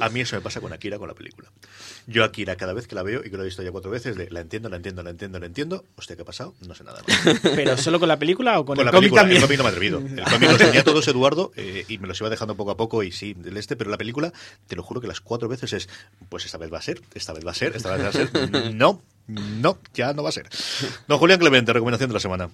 A 0.00 0.08
mí 0.08 0.20
eso 0.20 0.36
me 0.36 0.42
pasa 0.42 0.60
con 0.60 0.72
Akira, 0.72 0.98
con 0.98 1.08
la 1.08 1.14
película. 1.14 1.50
Yo 2.06 2.24
Akira, 2.24 2.56
cada 2.56 2.72
vez 2.72 2.86
que 2.86 2.94
la 2.94 3.02
veo, 3.02 3.20
y 3.24 3.30
que 3.30 3.36
lo 3.36 3.42
he 3.42 3.46
visto 3.46 3.62
ya 3.62 3.70
cuatro 3.70 3.90
veces, 3.90 4.16
de 4.16 4.30
la 4.30 4.40
entiendo, 4.40 4.68
la 4.68 4.76
entiendo, 4.76 5.02
la 5.02 5.10
entiendo, 5.10 5.38
la 5.38 5.46
entiendo. 5.46 5.84
Hostia, 5.96 6.16
¿qué 6.16 6.22
ha 6.22 6.24
pasado? 6.24 6.54
No 6.66 6.74
sé 6.74 6.84
nada 6.84 7.02
más. 7.06 7.40
¿Pero 7.42 7.76
solo 7.76 7.98
con 8.00 8.08
la 8.08 8.18
película 8.18 8.58
o 8.58 8.64
con, 8.64 8.76
Con 8.76 8.80
el 8.80 8.86
la 8.86 8.90
cómic 8.92 9.10
película, 9.12 9.22
también? 9.22 9.36
el 9.42 9.42
cómic 9.46 9.58
no 9.58 9.64
me 9.64 9.70
atrevido. 9.70 9.98
El 9.98 10.24
cómic 10.24 10.50
los 10.50 10.58
tenía 10.58 10.84
todos 10.84 11.06
Eduardo 11.08 11.52
eh, 11.56 11.84
y 11.88 11.98
me 11.98 12.08
los 12.08 12.20
iba 12.20 12.30
dejando 12.30 12.56
poco 12.56 12.70
a 12.72 12.76
poco 12.76 13.02
y 13.02 13.12
sí, 13.12 13.34
del 13.34 13.56
este, 13.56 13.76
pero 13.76 13.90
la 13.90 13.98
película, 13.98 14.32
te 14.66 14.76
lo 14.76 14.82
juro 14.82 15.00
que 15.00 15.06
las 15.06 15.20
cuatro 15.20 15.48
veces 15.48 15.72
es, 15.72 15.88
pues 16.28 16.44
esta 16.44 16.58
vez 16.58 16.72
va 16.72 16.78
a 16.78 16.82
ser, 16.82 17.00
esta 17.14 17.32
vez 17.32 17.46
va 17.46 17.52
a 17.52 17.54
ser, 17.54 17.76
esta 17.76 17.94
vez 17.94 18.04
va 18.04 18.08
a 18.08 18.12
ser. 18.12 18.30
No, 18.74 19.00
no, 19.26 19.78
ya 19.94 20.12
no 20.12 20.22
va 20.22 20.30
a 20.30 20.32
ser. 20.32 20.48
Don 21.06 21.18
Julián 21.18 21.38
Clemente, 21.38 21.72
recomendación 21.72 22.10
de 22.10 22.14
la 22.14 22.20
semana. 22.20 22.48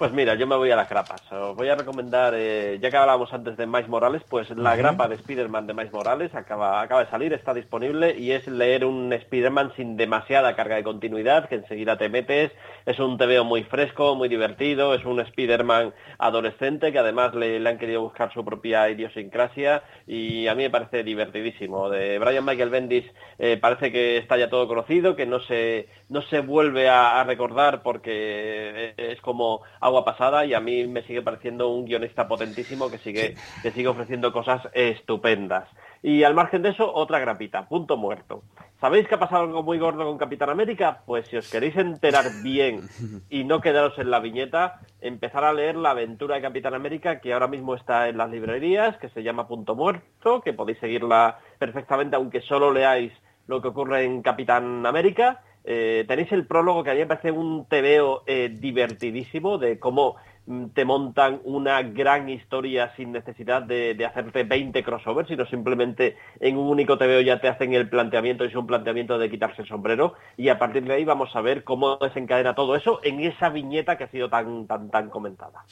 Pues 0.00 0.12
mira, 0.12 0.34
yo 0.34 0.46
me 0.46 0.56
voy 0.56 0.70
a 0.70 0.76
las 0.76 0.88
grapas. 0.88 1.20
Os 1.30 1.54
voy 1.54 1.68
a 1.68 1.74
recomendar, 1.74 2.32
eh, 2.34 2.78
ya 2.80 2.90
que 2.90 2.96
hablábamos 2.96 3.30
antes 3.34 3.58
de 3.58 3.66
Miles 3.66 3.86
Morales, 3.86 4.22
pues 4.30 4.48
la 4.48 4.74
grapa 4.74 5.06
de 5.08 5.16
Spider-Man 5.16 5.66
de 5.66 5.74
Miles 5.74 5.92
Morales 5.92 6.34
acaba, 6.34 6.80
acaba 6.80 7.04
de 7.04 7.10
salir, 7.10 7.34
está 7.34 7.52
disponible 7.52 8.16
y 8.18 8.32
es 8.32 8.46
leer 8.48 8.86
un 8.86 9.12
Spider-Man 9.12 9.74
sin 9.76 9.98
demasiada 9.98 10.56
carga 10.56 10.76
de 10.76 10.84
continuidad, 10.84 11.50
que 11.50 11.56
enseguida 11.56 11.98
te 11.98 12.08
metes. 12.08 12.50
Es 12.86 12.98
un 12.98 13.18
TVO 13.18 13.44
muy 13.44 13.64
fresco, 13.64 14.14
muy 14.14 14.28
divertido, 14.28 14.94
es 14.94 15.04
un 15.04 15.20
Spider-Man 15.20 15.94
adolescente 16.18 16.92
que 16.92 16.98
además 16.98 17.34
le, 17.34 17.60
le 17.60 17.68
han 17.68 17.78
querido 17.78 18.02
buscar 18.02 18.32
su 18.32 18.44
propia 18.44 18.88
idiosincrasia 18.90 19.82
y 20.06 20.46
a 20.46 20.54
mí 20.54 20.62
me 20.64 20.70
parece 20.70 21.04
divertidísimo. 21.04 21.90
De 21.90 22.18
Brian 22.18 22.44
Michael 22.44 22.70
Bendis 22.70 23.04
eh, 23.38 23.58
parece 23.60 23.92
que 23.92 24.16
está 24.16 24.36
ya 24.36 24.50
todo 24.50 24.66
conocido, 24.66 25.16
que 25.16 25.26
no 25.26 25.40
se, 25.40 25.88
no 26.08 26.22
se 26.22 26.40
vuelve 26.40 26.88
a, 26.88 27.20
a 27.20 27.24
recordar 27.24 27.82
porque 27.82 28.94
es 28.96 29.20
como 29.20 29.62
agua 29.80 30.04
pasada 30.04 30.44
y 30.44 30.54
a 30.54 30.60
mí 30.60 30.86
me 30.86 31.02
sigue 31.02 31.22
pareciendo 31.22 31.68
un 31.68 31.84
guionista 31.84 32.28
potentísimo 32.28 32.90
que 32.90 32.98
sigue, 32.98 33.34
que 33.62 33.70
sigue 33.72 33.88
ofreciendo 33.88 34.32
cosas 34.32 34.62
estupendas. 34.72 35.68
Y 36.02 36.22
al 36.22 36.34
margen 36.34 36.62
de 36.62 36.70
eso, 36.70 36.92
otra 36.92 37.18
grapita, 37.18 37.68
punto 37.68 37.96
muerto. 37.96 38.42
¿Sabéis 38.80 39.06
que 39.06 39.14
ha 39.14 39.18
pasado 39.18 39.42
algo 39.42 39.62
muy 39.62 39.78
gordo 39.78 40.06
con 40.06 40.16
Capitán 40.16 40.48
América? 40.48 41.02
Pues 41.04 41.28
si 41.28 41.36
os 41.36 41.50
queréis 41.50 41.76
enterar 41.76 42.24
bien 42.42 42.80
y 43.28 43.44
no 43.44 43.60
quedaros 43.60 43.98
en 43.98 44.10
la 44.10 44.20
viñeta, 44.20 44.80
empezar 45.02 45.44
a 45.44 45.52
leer 45.52 45.76
la 45.76 45.90
aventura 45.90 46.36
de 46.36 46.40
Capitán 46.40 46.72
América 46.72 47.20
que 47.20 47.34
ahora 47.34 47.46
mismo 47.46 47.74
está 47.74 48.08
en 48.08 48.16
las 48.16 48.30
librerías, 48.30 48.96
que 48.96 49.10
se 49.10 49.22
llama 49.22 49.46
Punto 49.46 49.74
Muerto, 49.74 50.40
que 50.40 50.54
podéis 50.54 50.78
seguirla 50.78 51.38
perfectamente 51.58 52.16
aunque 52.16 52.40
solo 52.40 52.72
leáis 52.72 53.12
lo 53.46 53.60
que 53.60 53.68
ocurre 53.68 54.04
en 54.04 54.22
Capitán 54.22 54.86
América. 54.86 55.42
Eh, 55.64 56.04
tenéis 56.08 56.32
el 56.32 56.46
prólogo 56.46 56.82
que 56.82 56.90
a 56.90 56.94
mí 56.94 57.00
me 57.00 57.06
parece 57.06 57.30
un 57.30 57.66
tebeo 57.66 58.22
eh, 58.26 58.48
divertidísimo 58.52 59.58
de 59.58 59.78
cómo 59.78 60.16
mm, 60.46 60.66
te 60.68 60.84
montan 60.84 61.40
una 61.44 61.82
gran 61.82 62.28
historia 62.30 62.94
sin 62.96 63.12
necesidad 63.12 63.62
de, 63.62 63.96
hacerte 64.06 64.44
20 64.44 64.82
crossovers, 64.82 65.28
sino 65.28 65.44
simplemente 65.46 66.16
en 66.40 66.56
un 66.56 66.68
único 66.68 66.96
tebeo 66.96 67.20
ya 67.20 67.40
te 67.40 67.48
hacen 67.48 67.74
el 67.74 67.88
planteamiento 67.90 68.44
es 68.44 68.54
un 68.54 68.66
planteamiento 68.66 69.18
de 69.18 69.30
quitarse 69.30 69.62
el 69.62 69.68
sombrero 69.68 70.14
y 70.36 70.48
a 70.48 70.58
partir 70.58 70.84
de 70.84 70.94
ahí 70.94 71.04
vamos 71.04 71.36
a 71.36 71.42
ver 71.42 71.62
cómo 71.62 71.98
desencadena 71.98 72.54
todo 72.54 72.74
eso 72.74 73.00
en 73.02 73.20
esa 73.20 73.50
viñeta 73.50 73.98
que 73.98 74.04
ha 74.04 74.08
sido 74.08 74.30
tan 74.30 74.66
tan 74.66 74.90
tan 74.90 75.10
comentada. 75.10 75.64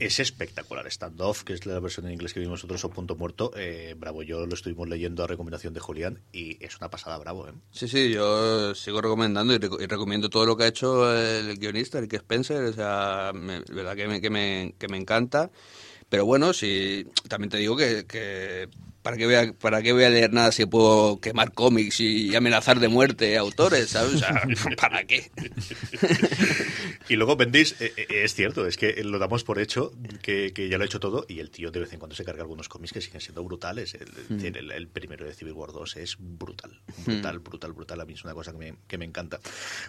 Es 0.00 0.18
espectacular. 0.18 0.90
Standoff, 0.90 1.44
que 1.44 1.52
es 1.52 1.66
la 1.66 1.78
versión 1.78 2.06
en 2.06 2.12
inglés 2.14 2.32
que 2.32 2.40
vimos 2.40 2.60
nosotros, 2.60 2.82
o 2.86 2.90
Punto 2.90 3.16
Muerto. 3.16 3.52
Eh, 3.54 3.94
bravo, 3.98 4.22
yo 4.22 4.46
lo 4.46 4.54
estuvimos 4.54 4.88
leyendo 4.88 5.22
a 5.22 5.26
recomendación 5.26 5.74
de 5.74 5.80
Julián 5.80 6.22
y 6.32 6.56
es 6.64 6.78
una 6.78 6.88
pasada, 6.90 7.18
bravo. 7.18 7.46
¿eh? 7.46 7.52
Sí, 7.70 7.86
sí, 7.86 8.10
yo 8.10 8.74
sigo 8.74 9.02
recomendando 9.02 9.52
y, 9.54 9.58
reco- 9.58 9.80
y 9.80 9.86
recomiendo 9.86 10.30
todo 10.30 10.46
lo 10.46 10.56
que 10.56 10.64
ha 10.64 10.68
hecho 10.68 11.14
el 11.14 11.58
guionista, 11.58 12.00
Rick 12.00 12.14
Spencer, 12.14 12.62
o 12.64 12.72
sea, 12.72 13.32
me, 13.34 13.60
verdad 13.60 13.94
que 13.94 14.08
me, 14.08 14.20
que, 14.22 14.30
me, 14.30 14.74
que 14.78 14.88
me 14.88 14.96
encanta. 14.96 15.50
Pero 16.08 16.24
bueno, 16.24 16.54
sí, 16.54 17.06
también 17.28 17.50
te 17.50 17.58
digo 17.58 17.76
que 17.76 18.68
¿para, 19.02 19.16
qué 19.16 19.26
voy 19.26 19.34
a, 19.34 19.52
¿para 19.54 19.82
qué 19.82 19.92
voy 19.92 20.04
a 20.04 20.10
leer 20.10 20.32
nada 20.32 20.52
si 20.52 20.66
puedo 20.66 21.20
quemar 21.20 21.52
cómics 21.52 22.00
y 22.00 22.34
amenazar 22.36 22.80
de 22.80 22.88
muerte 22.88 23.36
a 23.36 23.40
autores, 23.40 23.90
¿sabes? 23.90 24.14
O 24.14 24.18
sea, 24.18 24.42
¿para 24.80 25.04
qué? 25.04 25.30
Y 27.08 27.16
luego 27.16 27.34
vendéis, 27.34 27.74
eh, 27.80 27.92
eh, 27.96 28.06
es 28.24 28.34
cierto, 28.34 28.66
es 28.68 28.76
que 28.76 29.02
lo 29.02 29.18
damos 29.18 29.42
por 29.42 29.58
hecho, 29.58 29.92
que, 30.22 30.52
que 30.52 30.68
ya 30.68 30.78
lo 30.78 30.84
ha 30.84 30.86
hecho 30.86 31.00
todo, 31.00 31.26
y 31.28 31.40
el 31.40 31.50
tío 31.50 31.72
de 31.72 31.80
vez 31.80 31.92
en 31.92 31.98
cuando 31.98 32.14
se 32.14 32.24
carga 32.24 32.42
algunos 32.42 32.68
cómics 32.68 32.92
que 32.92 33.00
siguen 33.00 33.20
siendo 33.20 33.42
brutales. 33.42 33.94
El, 33.94 34.10
Mm. 34.28 34.44
el- 34.56 34.70
el 34.70 34.86
primero 34.88 35.24
de 35.26 35.34
Civil 35.34 35.54
War 35.54 35.72
2 35.72 35.96
es 35.96 36.16
brutal, 36.20 36.80
brutal, 37.04 37.38
brutal, 37.40 37.72
brutal. 37.72 38.00
A 38.00 38.04
mí 38.04 38.12
es 38.12 38.22
una 38.22 38.32
cosa 38.34 38.52
que 38.52 38.58
me, 38.58 38.74
que 38.86 38.96
me 38.96 39.04
encanta. 39.06 39.40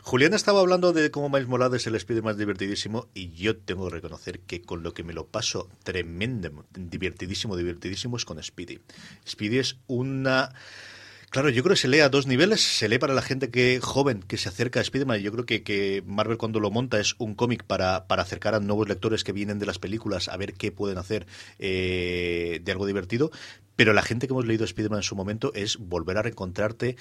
Julián 0.02 0.34
estaba 0.34 0.62
hablando 0.62 0.94
de 0.94 1.12
cómo 1.12 1.30
Miles 1.30 1.48
Morales 1.48 1.82
es 1.84 1.88
el 1.88 1.96
Spider 1.96 2.24
más 2.24 2.38
divertidísimo, 2.38 3.08
y 3.14 3.30
yo 3.34 3.56
tengo 3.56 3.88
que 3.90 3.96
reconocer 3.96 4.40
que 4.40 4.62
con 4.64 4.82
lo 4.82 4.94
que 4.96 5.04
me 5.04 5.14
lo 5.14 5.28
paso 5.28 5.70
tremendo, 5.84 6.66
divertidísimo, 6.74 7.56
divertidísimo 7.56 8.18
es 8.18 8.26
con 8.26 8.42
Speedy. 8.42 8.80
Speedy 9.28 9.60
es 9.60 9.78
una... 9.88 10.54
Claro, 11.32 11.50
yo 11.50 11.64
creo 11.64 11.76
que 11.76 11.82
se 11.82 11.88
lee 11.88 12.02
a 12.02 12.10
dos 12.10 12.28
niveles. 12.28 12.60
Se 12.60 12.90
lee 12.90 12.98
para 12.98 13.14
la 13.14 13.22
gente 13.22 13.50
que 13.50 13.80
joven 13.82 14.22
que 14.22 14.36
se 14.36 14.50
acerca 14.50 14.80
a 14.80 14.84
Spider-Man. 14.84 15.22
Yo 15.22 15.32
creo 15.32 15.46
que, 15.46 15.64
que 15.64 16.04
Marvel 16.06 16.38
cuando 16.38 16.60
lo 16.60 16.72
monta 16.72 17.00
es 17.00 17.16
un 17.20 17.36
cómic 17.36 17.64
para, 17.64 18.06
para 18.08 18.24
acercar 18.24 18.54
a 18.54 18.60
nuevos 18.60 18.90
lectores 18.90 19.24
que 19.24 19.32
vienen 19.32 19.58
de 19.58 19.66
las 19.66 19.80
películas 19.80 20.28
a 20.28 20.36
ver 20.36 20.54
qué 20.54 20.74
pueden 20.74 20.98
hacer 20.98 21.28
eh, 21.58 22.60
de 22.62 22.72
algo 22.74 22.86
divertido. 22.86 23.32
Pero 23.82 23.94
la 23.94 24.04
gente 24.04 24.28
que 24.28 24.34
hemos 24.34 24.46
leído 24.46 24.64
Spider-Man 24.64 25.00
en 25.00 25.04
su 25.04 25.16
momento 25.16 25.52
es 25.56 25.78
volver 25.80 26.16
a 26.20 26.22
reencontrarte, 26.22 26.98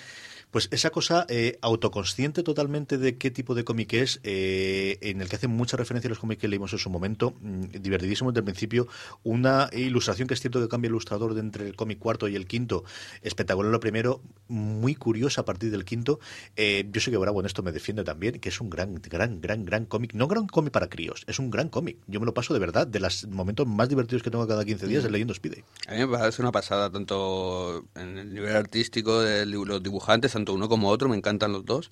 pues 0.50 0.68
esa 0.72 0.88
cosa 0.88 1.26
eh, 1.28 1.58
autoconsciente 1.60 2.42
totalmente 2.42 2.96
de 2.96 3.18
qué 3.18 3.30
tipo 3.30 3.54
de 3.54 3.64
cómic 3.64 3.92
es, 3.92 4.18
eh, 4.24 4.96
en 5.02 5.20
el 5.20 5.28
que 5.28 5.36
hacen 5.36 5.50
mucha 5.50 5.76
referencia 5.76 6.08
a 6.08 6.10
los 6.10 6.18
cómics 6.18 6.40
que 6.40 6.48
leímos 6.48 6.72
en 6.72 6.78
su 6.78 6.88
momento, 6.88 7.34
mm, 7.42 7.82
divertidísimo 7.82 8.30
desde 8.30 8.40
el 8.40 8.44
principio, 8.44 8.88
una 9.24 9.68
ilustración 9.74 10.26
que 10.26 10.32
es 10.32 10.40
cierto 10.40 10.58
que 10.58 10.68
cambia 10.68 10.88
el 10.88 10.92
ilustrador 10.92 11.34
de 11.34 11.40
entre 11.40 11.66
el 11.66 11.76
cómic 11.76 11.98
cuarto 11.98 12.28
y 12.28 12.34
el 12.34 12.46
quinto, 12.46 12.84
espectacular 13.20 13.70
lo 13.70 13.80
primero, 13.80 14.22
muy 14.48 14.94
curiosa 14.94 15.42
a 15.42 15.44
partir 15.44 15.70
del 15.70 15.84
quinto, 15.84 16.18
Eh, 16.56 16.88
yo 16.90 17.02
sé 17.02 17.10
que 17.10 17.18
Bravo 17.18 17.40
en 17.40 17.46
esto 17.46 17.62
me 17.62 17.72
defiende 17.72 18.04
también, 18.04 18.40
que 18.40 18.48
es 18.48 18.58
un 18.58 18.70
gran, 18.70 18.94
gran, 18.94 19.42
gran, 19.42 19.66
gran 19.66 19.84
cómic, 19.84 20.14
no 20.14 20.28
gran 20.28 20.46
cómic 20.46 20.72
para 20.72 20.88
críos, 20.88 21.24
es 21.26 21.38
un 21.38 21.50
gran 21.50 21.68
cómic, 21.68 21.98
yo 22.06 22.20
me 22.20 22.26
lo 22.26 22.32
paso 22.32 22.54
de 22.54 22.60
verdad, 22.60 22.86
de 22.86 23.00
los 23.00 23.26
momentos 23.26 23.66
más 23.66 23.90
divertidos 23.90 24.22
que 24.22 24.30
tengo 24.30 24.48
cada 24.48 24.64
15 24.64 24.86
días 24.86 25.04
es 25.04 25.10
leyendo 25.10 25.34
Speedy. 25.34 25.62
A 25.86 25.92
mí 25.92 25.98
me 25.98 26.08
parece 26.08 26.40
una 26.40 26.52
pasada, 26.52 26.69
tanto 26.70 27.84
en 27.94 28.18
el 28.18 28.34
nivel 28.34 28.56
artístico 28.56 29.20
de 29.20 29.46
los 29.46 29.82
dibujantes, 29.82 30.32
tanto 30.32 30.54
uno 30.54 30.68
como 30.68 30.88
otro, 30.88 31.08
me 31.08 31.16
encantan 31.16 31.52
los 31.52 31.64
dos, 31.64 31.90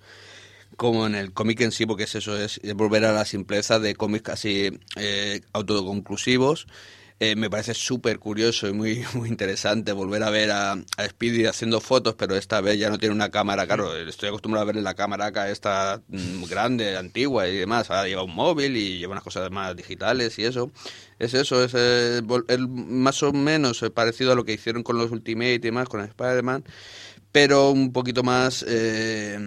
como 0.76 1.06
en 1.06 1.14
el 1.14 1.32
cómic 1.32 1.60
en 1.62 1.72
sí, 1.72 1.86
porque 1.86 2.04
es 2.04 2.14
eso, 2.14 2.38
es 2.38 2.60
volver 2.74 3.04
a 3.04 3.12
la 3.12 3.24
simpleza 3.24 3.78
de 3.78 3.94
cómics 3.94 4.22
casi 4.22 4.78
eh, 4.96 5.40
autoconclusivos. 5.52 6.66
Eh, 7.20 7.34
me 7.34 7.50
parece 7.50 7.74
súper 7.74 8.20
curioso 8.20 8.68
y 8.68 8.72
muy, 8.72 9.04
muy 9.14 9.28
interesante 9.28 9.90
volver 9.92 10.22
a 10.22 10.30
ver 10.30 10.52
a, 10.52 10.72
a 10.72 11.08
Speedy 11.08 11.46
haciendo 11.46 11.80
fotos, 11.80 12.14
pero 12.14 12.36
esta 12.36 12.60
vez 12.60 12.78
ya 12.78 12.90
no 12.90 12.98
tiene 12.98 13.12
una 13.12 13.30
cámara, 13.30 13.66
claro, 13.66 13.96
estoy 13.96 14.28
acostumbrado 14.28 14.62
a 14.62 14.66
verle 14.66 14.82
la 14.82 14.94
cámara 14.94 15.26
acá 15.26 15.50
esta 15.50 16.00
mm, 16.06 16.44
grande, 16.44 16.96
antigua 16.96 17.48
y 17.48 17.56
demás, 17.56 17.90
ahora 17.90 18.06
lleva 18.06 18.22
un 18.22 18.34
móvil 18.34 18.76
y 18.76 18.98
lleva 18.98 19.12
unas 19.12 19.24
cosas 19.24 19.50
más 19.50 19.74
digitales 19.74 20.38
y 20.38 20.44
eso. 20.44 20.70
Es 21.18 21.34
eso, 21.34 21.64
es 21.64 21.72
eh, 21.74 22.22
más 22.68 23.22
o 23.22 23.32
menos 23.32 23.82
eh, 23.82 23.90
parecido 23.90 24.32
a 24.32 24.34
lo 24.34 24.44
que 24.44 24.52
hicieron 24.52 24.82
con 24.82 24.98
los 24.98 25.10
Ultimate 25.10 25.54
y 25.54 25.58
demás, 25.58 25.88
con 25.88 26.00
Spider-Man, 26.00 26.64
pero 27.32 27.70
un 27.70 27.92
poquito 27.92 28.22
más 28.22 28.64
eh, 28.66 29.38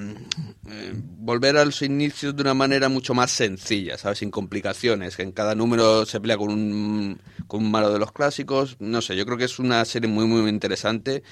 eh, 0.70 0.94
volver 0.94 1.58
a 1.58 1.66
los 1.66 1.82
inicios 1.82 2.36
de 2.36 2.42
una 2.42 2.54
manera 2.54 2.90
mucho 2.90 3.14
más 3.14 3.32
sencilla, 3.32 3.98
¿sabes? 3.98 4.20
Sin 4.20 4.32
complicaciones, 4.32 5.16
que 5.16 5.24
en 5.24 5.32
cada 5.32 5.56
número 5.56 6.06
se 6.06 6.20
pelea 6.20 6.38
con 6.38 6.52
un, 6.52 7.22
con 7.48 7.64
un 7.66 7.72
malo 7.72 7.92
de 7.92 8.00
los 8.00 8.12
clásicos, 8.12 8.78
no 8.80 9.02
sé, 9.02 9.16
yo 9.16 9.26
creo 9.26 9.38
que 9.38 9.46
es 9.46 9.60
una 9.60 9.84
serie 9.86 10.10
muy, 10.10 10.26
muy 10.26 10.48
interesante 10.50 11.24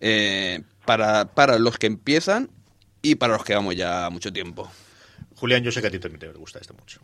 eh, 0.00 0.62
para, 0.84 1.34
para 1.34 1.58
los 1.58 1.76
que 1.76 1.88
empiezan 1.88 2.50
y 3.02 3.16
para 3.16 3.34
los 3.34 3.44
que 3.44 3.54
vamos 3.54 3.74
ya 3.74 4.08
mucho 4.10 4.32
tiempo. 4.32 4.70
Julián, 5.36 5.62
yo 5.62 5.72
sé 5.72 5.80
que 5.80 5.88
a 5.88 5.90
ti 5.90 5.98
también 5.98 6.20
te 6.20 6.38
gusta 6.38 6.60
esto 6.60 6.74
mucho. 6.74 7.00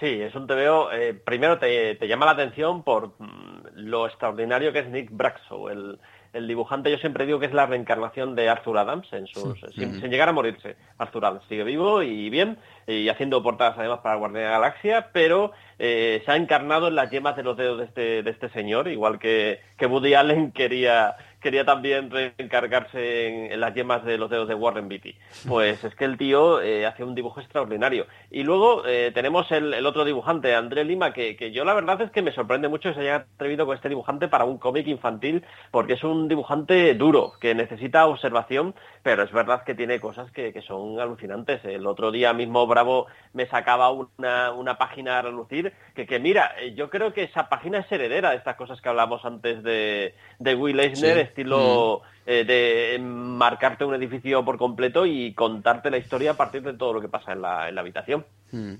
Sí, 0.00 0.22
es 0.22 0.34
un 0.34 0.46
TVO. 0.46 0.90
Eh, 0.92 1.12
primero 1.12 1.58
te, 1.58 1.94
te, 1.96 2.08
llama 2.08 2.24
la 2.24 2.32
atención 2.32 2.82
por 2.82 3.08
mm, 3.18 3.60
lo 3.74 4.06
extraordinario 4.06 4.72
que 4.72 4.78
es 4.78 4.88
Nick 4.88 5.10
Braxo, 5.10 5.68
el, 5.68 5.98
el, 6.32 6.48
dibujante. 6.48 6.90
Yo 6.90 6.96
siempre 6.96 7.26
digo 7.26 7.38
que 7.38 7.44
es 7.44 7.52
la 7.52 7.66
reencarnación 7.66 8.34
de 8.34 8.48
Arthur 8.48 8.78
Adams, 8.78 9.12
en 9.12 9.26
sus, 9.26 9.60
sí. 9.60 9.66
sin, 9.74 10.00
sin, 10.00 10.10
llegar 10.10 10.30
a 10.30 10.32
morirse. 10.32 10.76
Arthur 10.96 11.26
Adams 11.26 11.44
sigue 11.50 11.64
vivo 11.64 12.02
y 12.02 12.30
bien, 12.30 12.56
y 12.86 13.10
haciendo 13.10 13.42
portadas 13.42 13.76
además 13.78 14.00
para 14.00 14.16
Guardia 14.16 14.40
de 14.40 14.46
la 14.46 14.52
Galaxia, 14.52 15.10
pero 15.12 15.52
eh, 15.78 16.22
se 16.24 16.32
ha 16.32 16.36
encarnado 16.36 16.88
en 16.88 16.94
las 16.94 17.10
yemas 17.10 17.36
de 17.36 17.42
los 17.42 17.58
dedos 17.58 17.78
de 17.78 17.84
este, 17.84 18.22
de 18.22 18.30
este 18.30 18.48
señor, 18.48 18.88
igual 18.88 19.18
que, 19.18 19.60
que 19.76 19.84
Woody 19.84 20.14
Allen 20.14 20.52
quería 20.52 21.14
quería 21.40 21.64
también 21.64 22.10
reencargarse 22.10 23.26
en, 23.26 23.52
en, 23.52 23.60
las 23.60 23.74
yemas 23.74 24.04
de 24.04 24.18
los 24.18 24.30
dedos 24.30 24.48
de 24.48 24.54
Warren 24.54 24.88
Beatty. 24.88 25.14
Pues 25.48 25.82
es 25.82 25.94
que 25.94 26.04
el 26.04 26.16
tío 26.16 26.60
eh, 26.60 26.86
hace 26.86 27.02
un 27.02 27.14
dibujo 27.14 27.40
extraordinario. 27.40 28.06
Y 28.30 28.42
luego 28.42 28.86
eh, 28.86 29.10
tenemos 29.14 29.50
el, 29.50 29.74
el, 29.74 29.86
otro 29.86 30.04
dibujante, 30.04 30.54
André 30.54 30.84
Lima, 30.84 31.12
que, 31.12 31.36
que, 31.36 31.50
yo 31.50 31.64
la 31.64 31.74
verdad 31.74 32.00
es 32.02 32.10
que 32.10 32.22
me 32.22 32.32
sorprende 32.32 32.68
mucho 32.68 32.90
que 32.90 32.94
se 32.96 33.00
haya 33.00 33.26
atrevido 33.34 33.66
con 33.66 33.74
este 33.74 33.88
dibujante 33.88 34.28
para 34.28 34.44
un 34.44 34.58
cómic 34.58 34.86
infantil, 34.86 35.44
porque 35.70 35.94
es 35.94 36.04
un 36.04 36.28
dibujante 36.28 36.94
duro, 36.94 37.32
que 37.40 37.54
necesita 37.54 38.06
observación, 38.06 38.74
pero 39.02 39.22
es 39.22 39.32
verdad 39.32 39.64
que 39.64 39.74
tiene 39.74 39.98
cosas 39.98 40.30
que, 40.30 40.52
que 40.52 40.62
son 40.62 41.00
alucinantes. 41.00 41.64
El 41.64 41.86
otro 41.86 42.12
día 42.12 42.32
mismo 42.32 42.66
Bravo 42.66 43.06
me 43.32 43.46
sacaba 43.46 43.90
una, 43.90 44.52
una 44.52 44.78
página 44.78 45.18
a 45.18 45.22
relucir, 45.22 45.72
que, 45.94 46.06
que 46.06 46.20
mira, 46.20 46.52
yo 46.74 46.90
creo 46.90 47.12
que 47.12 47.24
esa 47.24 47.48
página 47.48 47.78
es 47.78 47.90
heredera 47.90 48.30
de 48.30 48.36
estas 48.36 48.56
cosas 48.56 48.80
que 48.80 48.88
hablamos 48.88 49.24
antes 49.24 49.62
de, 49.62 50.14
de 50.38 50.54
Will 50.54 50.78
Eisner, 50.78 51.16
sí 51.16 51.29
estilo 51.30 52.02
mm. 52.02 52.20
eh, 52.26 52.44
de 52.44 52.98
marcarte 53.02 53.84
un 53.84 53.94
edificio 53.94 54.44
por 54.44 54.58
completo 54.58 55.06
y 55.06 55.32
contarte 55.32 55.90
la 55.90 55.98
historia 55.98 56.32
a 56.32 56.36
partir 56.36 56.62
de 56.62 56.74
todo 56.74 56.92
lo 56.92 57.00
que 57.00 57.08
pasa 57.08 57.32
en 57.32 57.42
la, 57.42 57.68
en 57.68 57.74
la 57.74 57.80
habitación. 57.80 58.26
Mm. 58.52 58.74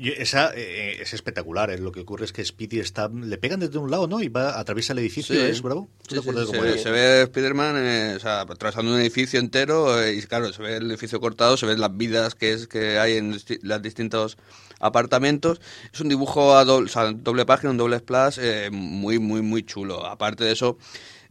Y 0.00 0.12
esa 0.12 0.50
eh, 0.54 0.96
es 1.02 1.12
espectacular. 1.12 1.70
¿eh? 1.70 1.76
Lo 1.76 1.92
que 1.92 2.00
ocurre 2.00 2.24
es 2.24 2.32
que 2.32 2.42
Speedy 2.42 2.80
está. 2.80 3.10
Le 3.10 3.36
pegan 3.36 3.60
desde 3.60 3.76
un 3.76 3.90
lado, 3.90 4.06
¿no? 4.06 4.22
Y 4.22 4.28
va 4.28 4.58
atraviesa 4.58 4.94
el 4.94 5.00
edificio. 5.00 5.36
Sí. 5.36 5.42
¿Es 5.42 5.60
bravo? 5.60 5.90
Sí, 6.08 6.16
sí, 6.16 6.22
se, 6.22 6.78
se, 6.78 6.90
ve 6.90 7.22
Spider-Man 7.24 7.74
eh, 7.76 8.14
o 8.16 8.18
sea, 8.18 8.40
atravesando 8.40 8.94
un 8.94 8.98
edificio 8.98 9.38
entero. 9.38 10.02
Eh, 10.02 10.14
y 10.14 10.22
claro, 10.22 10.50
se 10.54 10.62
ve 10.62 10.76
el 10.76 10.90
edificio 10.90 11.20
cortado, 11.20 11.58
se 11.58 11.66
ven 11.66 11.78
las 11.78 11.94
vidas 11.94 12.34
que, 12.34 12.54
es, 12.54 12.66
que 12.66 12.98
hay 12.98 13.18
en 13.18 13.36
los 13.60 13.82
distintos 13.82 14.38
apartamentos. 14.78 15.60
Es 15.92 16.00
un 16.00 16.08
dibujo 16.08 16.56
a 16.56 16.64
doble, 16.64 16.86
o 16.86 16.88
sea, 16.88 17.12
doble 17.12 17.44
página, 17.44 17.72
un 17.72 17.76
doble 17.76 17.98
splash, 17.98 18.38
eh, 18.40 18.70
muy, 18.72 19.18
muy, 19.18 19.42
muy 19.42 19.64
chulo. 19.64 20.06
Aparte 20.06 20.44
de 20.44 20.52
eso, 20.52 20.78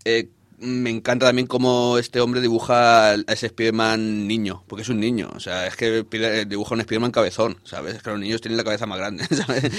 eh, 0.06 0.30
me 0.62 0.90
encanta 0.90 1.28
también 1.28 1.48
cómo 1.48 1.98
este 1.98 2.20
hombre 2.20 2.42
dibuja 2.42 3.12
a 3.12 3.16
ese 3.28 3.48
Spider-Man 3.48 4.28
niño, 4.28 4.64
porque 4.68 4.84
es 4.84 4.90
un 4.90 5.00
niño. 5.00 5.30
O 5.36 5.40
sea, 5.40 5.68
es 5.68 5.76
que 5.76 6.04
dibuja 6.48 6.76
un 6.76 6.82
Spider-Man 6.82 7.12
cabezón, 7.12 7.58
¿sabes? 7.64 7.96
Es 7.96 8.04
que 8.04 8.10
los 8.10 8.20
niños 8.20 8.42
tienen 8.42 8.58
la 8.58 8.64
cabeza 8.64 8.86
más 8.86 9.00
grande, 9.00 9.26
¿sabes? 9.36 9.72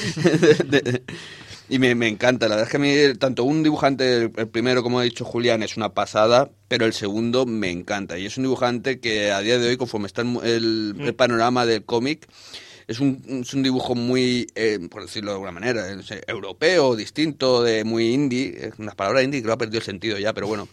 y 1.68 1.78
me, 1.78 1.94
me, 1.94 2.08
encanta. 2.08 2.48
La 2.48 2.56
verdad 2.56 2.68
es 2.68 2.70
que 2.70 2.76
a 2.76 2.80
mí, 3.10 3.18
tanto 3.18 3.44
un 3.44 3.62
dibujante, 3.62 4.30
el 4.34 4.48
primero, 4.48 4.82
como 4.82 5.00
ha 5.00 5.02
dicho 5.02 5.24
Julián, 5.24 5.62
es 5.62 5.76
una 5.76 5.94
pasada, 5.94 6.50
pero 6.68 6.86
el 6.86 6.92
segundo 6.92 7.46
me 7.46 7.70
encanta. 7.70 8.18
Y 8.18 8.26
es 8.26 8.36
un 8.36 8.44
dibujante 8.44 9.00
que 9.00 9.32
a 9.32 9.40
día 9.40 9.58
de 9.58 9.68
hoy, 9.68 9.76
conforme 9.76 10.06
está 10.06 10.22
el, 10.22 10.96
el 10.98 11.14
panorama 11.14 11.66
del 11.66 11.84
cómic, 11.84 12.26
es 12.90 12.98
un, 12.98 13.22
es 13.44 13.54
un 13.54 13.62
dibujo 13.62 13.94
muy, 13.94 14.48
eh, 14.56 14.80
por 14.90 15.02
decirlo 15.02 15.30
de 15.30 15.34
alguna 15.34 15.52
manera, 15.52 16.02
sé, 16.02 16.22
europeo, 16.26 16.96
distinto, 16.96 17.62
de 17.62 17.84
muy 17.84 18.12
indie. 18.12 18.72
Unas 18.78 18.96
palabras 18.96 19.22
indie 19.22 19.40
que 19.40 19.46
lo 19.46 19.52
ha 19.52 19.58
perdido 19.58 19.78
el 19.78 19.84
sentido 19.84 20.18
ya, 20.18 20.32
pero 20.32 20.48
bueno. 20.48 20.68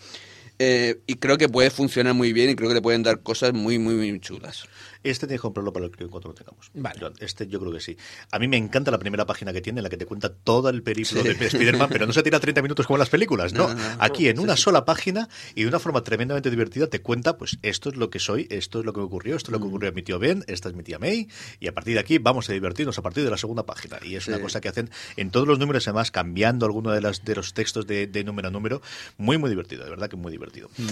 Eh, 0.57 0.99
y 1.05 1.17
creo 1.17 1.37
que 1.37 1.47
puede 1.47 1.69
funcionar 1.69 2.15
muy 2.15 2.33
bien 2.33 2.49
y 2.49 2.55
creo 2.55 2.69
que 2.69 2.73
le 2.73 2.81
pueden 2.81 3.03
dar 3.03 3.21
cosas 3.21 3.53
muy, 3.53 3.77
muy, 3.77 3.93
muy 3.93 4.19
chulas. 4.19 4.65
Este 5.03 5.27
tienes 5.27 5.41
que 5.41 5.43
comprarlo 5.43 5.73
para 5.73 5.85
el 5.85 5.91
que 5.91 6.07
cuando 6.07 6.29
lo 6.29 6.35
tengamos. 6.35 6.71
Vale. 6.73 7.11
Este 7.19 7.47
yo 7.47 7.59
creo 7.59 7.71
que 7.71 7.79
sí. 7.79 7.97
A 8.31 8.39
mí 8.39 8.47
me 8.47 8.57
encanta 8.57 8.91
la 8.91 8.99
primera 8.99 9.25
página 9.25 9.53
que 9.53 9.61
tiene, 9.61 9.79
en 9.79 9.83
la 9.83 9.89
que 9.89 9.97
te 9.97 10.05
cuenta 10.05 10.33
todo 10.33 10.69
el 10.69 10.83
periplo 10.83 11.21
sí. 11.21 11.29
de 11.33 11.45
Spider-Man, 11.45 11.89
pero 11.89 12.05
no 12.05 12.13
se 12.13 12.23
tira 12.23 12.39
30 12.39 12.61
minutos 12.61 12.87
como 12.87 12.97
en 12.97 12.99
las 12.99 13.09
películas, 13.09 13.53
¿no? 13.53 13.67
no, 13.67 13.73
no 13.73 13.97
Aquí 13.99 14.27
en 14.27 14.39
una 14.39 14.55
sí, 14.55 14.63
sola 14.63 14.85
página 14.85 15.29
y 15.55 15.63
de 15.63 15.67
una 15.67 15.79
forma 15.79 16.03
tremendamente 16.03 16.49
divertida 16.49 16.87
te 16.87 17.01
cuenta, 17.01 17.37
pues 17.37 17.57
esto 17.61 17.89
es 17.89 17.95
lo 17.95 18.09
que 18.09 18.19
soy, 18.19 18.47
esto 18.49 18.79
es 18.79 18.85
lo 18.85 18.93
que 18.93 18.99
me 18.99 19.05
ocurrió, 19.05 19.35
esto 19.35 19.51
es 19.51 19.53
lo 19.53 19.59
que 19.59 19.67
ocurrió 19.67 19.89
a 19.89 19.93
mi 19.93 20.01
tío 20.03 20.19
Ben, 20.19 20.43
esta 20.47 20.69
es 20.69 20.75
mi 20.75 20.83
tía 20.83 20.99
May, 20.99 21.27
y 21.59 21.67
a 21.67 21.73
partir 21.73 21.93
de 21.93 21.99
aquí 21.99 22.17
vamos 22.17 22.49
a 22.49 22.53
divertirnos 22.53 22.97
a 22.97 23.01
partir 23.01 23.23
de 23.23 23.29
la 23.29 23.37
segunda 23.37 23.65
página. 23.65 23.97
Y 24.03 24.15
es 24.15 24.27
una 24.27 24.39
cosa 24.39 24.61
que 24.61 24.69
hacen 24.69 24.89
en 25.15 25.31
todos 25.31 25.47
los 25.47 25.59
números, 25.59 25.87
además 25.87 26.11
cambiando 26.11 26.65
alguno 26.65 26.91
de, 26.91 27.01
las, 27.01 27.23
de 27.23 27.35
los 27.35 27.53
textos 27.53 27.87
de, 27.87 28.07
de 28.07 28.23
número 28.23 28.47
a 28.47 28.51
número. 28.51 28.81
Muy, 29.17 29.37
muy 29.37 29.49
divertido, 29.49 29.83
de 29.83 29.89
verdad 29.89 30.09
que 30.09 30.15
muy 30.15 30.31
divertido. 30.31 30.69
Mm. 30.77 30.87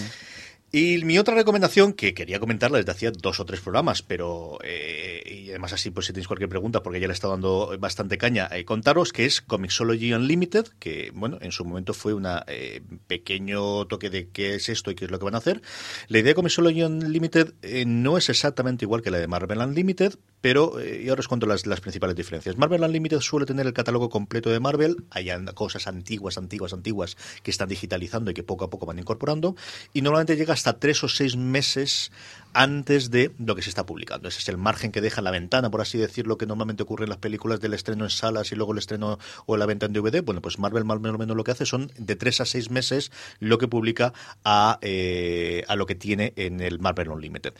Y 0.72 1.04
mi 1.04 1.18
otra 1.18 1.34
recomendación, 1.34 1.92
que 1.92 2.12
quería 2.12 2.40
comentarla 2.40 2.78
desde 2.78 2.90
hacía 2.90 3.10
dos 3.12 3.38
o 3.40 3.44
tres 3.44 3.60
programas, 3.60 4.02
pero 4.02 4.58
eh, 4.64 5.22
y 5.46 5.50
además 5.50 5.72
así, 5.72 5.90
pues 5.90 6.06
si 6.06 6.12
tenéis 6.12 6.26
cualquier 6.26 6.48
pregunta, 6.48 6.82
porque 6.82 6.98
ya 6.98 7.06
le 7.06 7.12
estado 7.12 7.34
dando 7.34 7.72
bastante 7.78 8.18
caña, 8.18 8.48
eh, 8.50 8.64
contaros 8.64 9.12
que 9.12 9.24
es 9.24 9.40
Comixology 9.40 10.12
Unlimited, 10.12 10.66
que 10.80 11.12
bueno, 11.14 11.38
en 11.40 11.52
su 11.52 11.64
momento 11.64 11.94
fue 11.94 12.14
un 12.14 12.26
eh, 12.48 12.82
pequeño 13.06 13.86
toque 13.86 14.10
de 14.10 14.28
qué 14.30 14.56
es 14.56 14.68
esto 14.68 14.90
y 14.90 14.96
qué 14.96 15.04
es 15.04 15.10
lo 15.10 15.20
que 15.20 15.24
van 15.24 15.36
a 15.36 15.38
hacer. 15.38 15.62
La 16.08 16.18
idea 16.18 16.30
de 16.30 16.34
Comixology 16.34 16.82
Unlimited 16.82 17.54
eh, 17.62 17.84
no 17.86 18.18
es 18.18 18.28
exactamente 18.28 18.84
igual 18.84 19.02
que 19.02 19.12
la 19.12 19.18
de 19.18 19.28
Marvel 19.28 19.58
Unlimited, 19.58 20.18
pero 20.40 20.80
eh, 20.80 21.02
y 21.04 21.08
ahora 21.08 21.20
os 21.20 21.28
cuento 21.28 21.46
las, 21.46 21.66
las, 21.66 21.80
principales 21.80 22.16
diferencias. 22.16 22.56
Marvel 22.56 22.82
Unlimited 22.82 23.20
suele 23.20 23.46
tener 23.46 23.66
el 23.66 23.72
catálogo 23.72 24.08
completo 24.10 24.50
de 24.50 24.60
Marvel, 24.60 25.04
hay 25.10 25.30
cosas 25.54 25.86
antiguas, 25.86 26.38
antiguas, 26.38 26.72
antiguas 26.72 27.16
que 27.42 27.50
están 27.50 27.68
digitalizando 27.68 28.30
y 28.30 28.34
que 28.34 28.42
poco 28.42 28.64
a 28.64 28.70
poco 28.70 28.86
van 28.86 28.98
incorporando, 28.98 29.56
y 29.92 30.02
normalmente 30.02 30.36
llega 30.36 30.55
hasta 30.56 30.78
tres 30.78 31.04
o 31.04 31.08
seis 31.08 31.36
meses 31.36 32.10
antes 32.54 33.10
de 33.10 33.32
lo 33.38 33.54
que 33.54 33.60
se 33.60 33.68
está 33.68 33.84
publicando. 33.84 34.28
Ese 34.28 34.38
es 34.38 34.48
el 34.48 34.56
margen 34.56 34.90
que 34.90 35.02
deja 35.02 35.20
la 35.20 35.30
ventana, 35.30 35.70
por 35.70 35.82
así 35.82 35.98
decirlo, 35.98 36.38
que 36.38 36.46
normalmente 36.46 36.82
ocurre 36.82 37.04
en 37.04 37.10
las 37.10 37.18
películas 37.18 37.60
del 37.60 37.74
estreno 37.74 38.04
en 38.04 38.10
salas 38.10 38.50
y 38.50 38.54
luego 38.54 38.72
el 38.72 38.78
estreno 38.78 39.18
o 39.44 39.56
la 39.58 39.66
venta 39.66 39.84
en 39.84 39.92
DVD. 39.92 40.22
Bueno, 40.22 40.40
pues 40.40 40.58
Marvel 40.58 40.86
más 40.86 40.96
o 40.96 41.18
menos 41.18 41.36
lo 41.36 41.44
que 41.44 41.50
hace 41.50 41.66
son 41.66 41.92
de 41.98 42.16
tres 42.16 42.40
a 42.40 42.46
seis 42.46 42.70
meses 42.70 43.12
lo 43.40 43.58
que 43.58 43.68
publica 43.68 44.14
a, 44.42 44.78
eh, 44.80 45.64
a 45.68 45.76
lo 45.76 45.84
que 45.84 45.94
tiene 45.94 46.32
en 46.36 46.62
el 46.62 46.78
Marvel 46.78 47.10
Unlimited. 47.10 47.52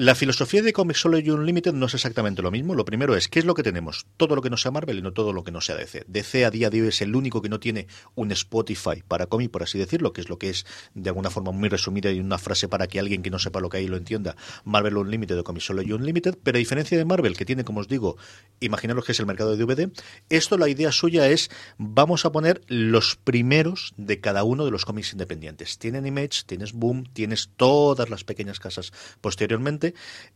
La 0.00 0.14
filosofía 0.14 0.62
de 0.62 0.72
Comixology 0.72 1.28
Unlimited 1.28 1.74
no 1.74 1.84
es 1.84 1.92
exactamente 1.92 2.40
lo 2.40 2.50
mismo. 2.50 2.74
Lo 2.74 2.86
primero 2.86 3.16
es, 3.16 3.28
¿qué 3.28 3.38
es 3.38 3.44
lo 3.44 3.52
que 3.52 3.62
tenemos? 3.62 4.06
Todo 4.16 4.34
lo 4.34 4.40
que 4.40 4.48
no 4.48 4.56
sea 4.56 4.70
Marvel 4.70 4.98
y 4.98 5.02
no 5.02 5.12
todo 5.12 5.34
lo 5.34 5.44
que 5.44 5.50
no 5.50 5.60
sea 5.60 5.76
DC. 5.76 6.04
DC 6.08 6.46
a 6.46 6.50
día 6.50 6.70
de 6.70 6.80
hoy 6.80 6.88
es 6.88 7.02
el 7.02 7.14
único 7.14 7.42
que 7.42 7.50
no 7.50 7.60
tiene 7.60 7.86
un 8.14 8.32
Spotify 8.32 9.02
para 9.06 9.26
cómic, 9.26 9.50
por 9.50 9.62
así 9.62 9.78
decirlo, 9.78 10.14
que 10.14 10.22
es 10.22 10.30
lo 10.30 10.38
que 10.38 10.48
es 10.48 10.64
de 10.94 11.10
alguna 11.10 11.28
forma 11.28 11.52
muy 11.52 11.68
resumida 11.68 12.10
y 12.10 12.18
una 12.18 12.38
frase 12.38 12.66
para 12.66 12.86
que 12.86 12.98
alguien 12.98 13.22
que 13.22 13.28
no 13.28 13.38
sepa 13.38 13.60
lo 13.60 13.68
que 13.68 13.76
hay 13.76 13.88
lo 13.88 13.98
entienda. 13.98 14.36
Marvel 14.64 14.96
Unlimited 14.96 15.38
o 15.38 15.44
Comixology 15.44 15.92
Unlimited, 15.92 16.38
pero 16.42 16.56
a 16.56 16.60
diferencia 16.60 16.96
de 16.96 17.04
Marvel, 17.04 17.36
que 17.36 17.44
tiene, 17.44 17.64
como 17.64 17.80
os 17.80 17.88
digo, 17.88 18.16
imaginaros 18.60 19.04
que 19.04 19.12
es 19.12 19.20
el 19.20 19.26
mercado 19.26 19.54
de 19.54 19.62
DVD, 19.62 19.92
esto 20.30 20.56
la 20.56 20.70
idea 20.70 20.92
suya 20.92 21.28
es, 21.28 21.50
vamos 21.76 22.24
a 22.24 22.32
poner 22.32 22.62
los 22.68 23.16
primeros 23.16 23.92
de 23.98 24.18
cada 24.18 24.44
uno 24.44 24.64
de 24.64 24.70
los 24.70 24.86
cómics 24.86 25.12
independientes. 25.12 25.76
Tienen 25.76 26.06
Image, 26.06 26.44
tienes 26.46 26.72
Boom, 26.72 27.04
tienes 27.12 27.50
todas 27.58 28.08
las 28.08 28.24
pequeñas 28.24 28.60
casas 28.60 28.94
posteriormente, 29.20 29.89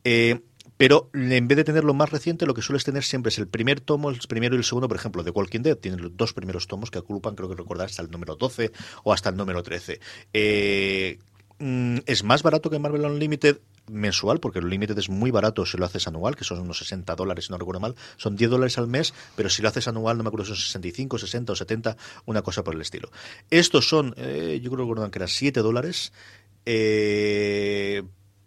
eh, 0.05 0.41
pero 0.77 1.11
en 1.15 1.47
vez 1.47 1.57
de 1.57 1.65
tener 1.65 1.85
lo 1.85 1.95
más 1.95 2.11
reciente, 2.11 2.47
lo 2.47 2.55
que 2.55 2.63
sueles 2.63 2.85
tener 2.85 3.05
siempre 3.05 3.31
es 3.31 3.39
el 3.39 3.47
primer 3.47 3.81
tomo, 3.81 4.11
el 4.11 4.19
primero 4.29 4.57
y 4.57 4.59
el 4.59 4.65
segundo, 4.65 4.89
por 4.89 4.97
ejemplo, 4.97 5.23
de 5.23 5.31
Walking 5.31 5.61
Dead. 5.61 5.77
Tienen 5.77 6.03
los 6.03 6.17
dos 6.17 6.33
primeros 6.33 6.67
tomos 6.67 6.91
que 6.91 6.99
agrupan, 6.99 7.37
creo 7.37 7.49
que 7.49 7.55
recordar, 7.55 7.87
hasta 7.87 8.03
el 8.03 8.11
número 8.11 8.35
12 8.35 8.73
o 9.05 9.13
hasta 9.13 9.29
el 9.29 9.37
número 9.37 9.63
13. 9.63 10.01
Eh, 10.33 11.19
mm, 11.61 11.99
es 12.07 12.25
más 12.25 12.43
barato 12.43 12.71
que 12.71 12.81
Marvel 12.81 13.05
Unlimited 13.05 13.59
mensual, 13.87 14.41
porque 14.41 14.59
el 14.59 14.65
Unlimited 14.65 14.99
es 14.99 15.09
muy 15.09 15.31
barato 15.31 15.65
si 15.65 15.77
lo 15.77 15.85
haces 15.85 16.09
anual, 16.09 16.35
que 16.35 16.43
son 16.43 16.59
unos 16.59 16.79
60 16.79 17.15
dólares, 17.15 17.47
si 17.47 17.53
no 17.53 17.59
recuerdo 17.59 17.81
mal, 17.81 17.95
son 18.17 18.35
10 18.35 18.51
dólares 18.51 18.79
al 18.79 18.89
mes, 18.89 19.15
pero 19.37 19.51
si 19.51 19.63
lo 19.63 19.69
haces 19.69 19.87
anual, 19.87 20.17
no 20.17 20.25
me 20.25 20.29
acuerdo, 20.29 20.47
son 20.47 20.57
65, 20.57 21.19
60 21.19 21.53
o 21.53 21.57
70, 21.57 21.97
una 22.25 22.43
cosa 22.43 22.65
por 22.65 22.75
el 22.75 22.81
estilo. 22.81 23.11
Estos 23.51 23.89
son, 23.89 24.15
eh, 24.17 24.59
yo 24.63 24.71
creo 24.73 25.11
que 25.11 25.19
eran 25.19 25.29
7 25.29 25.61
dólares. 25.61 26.13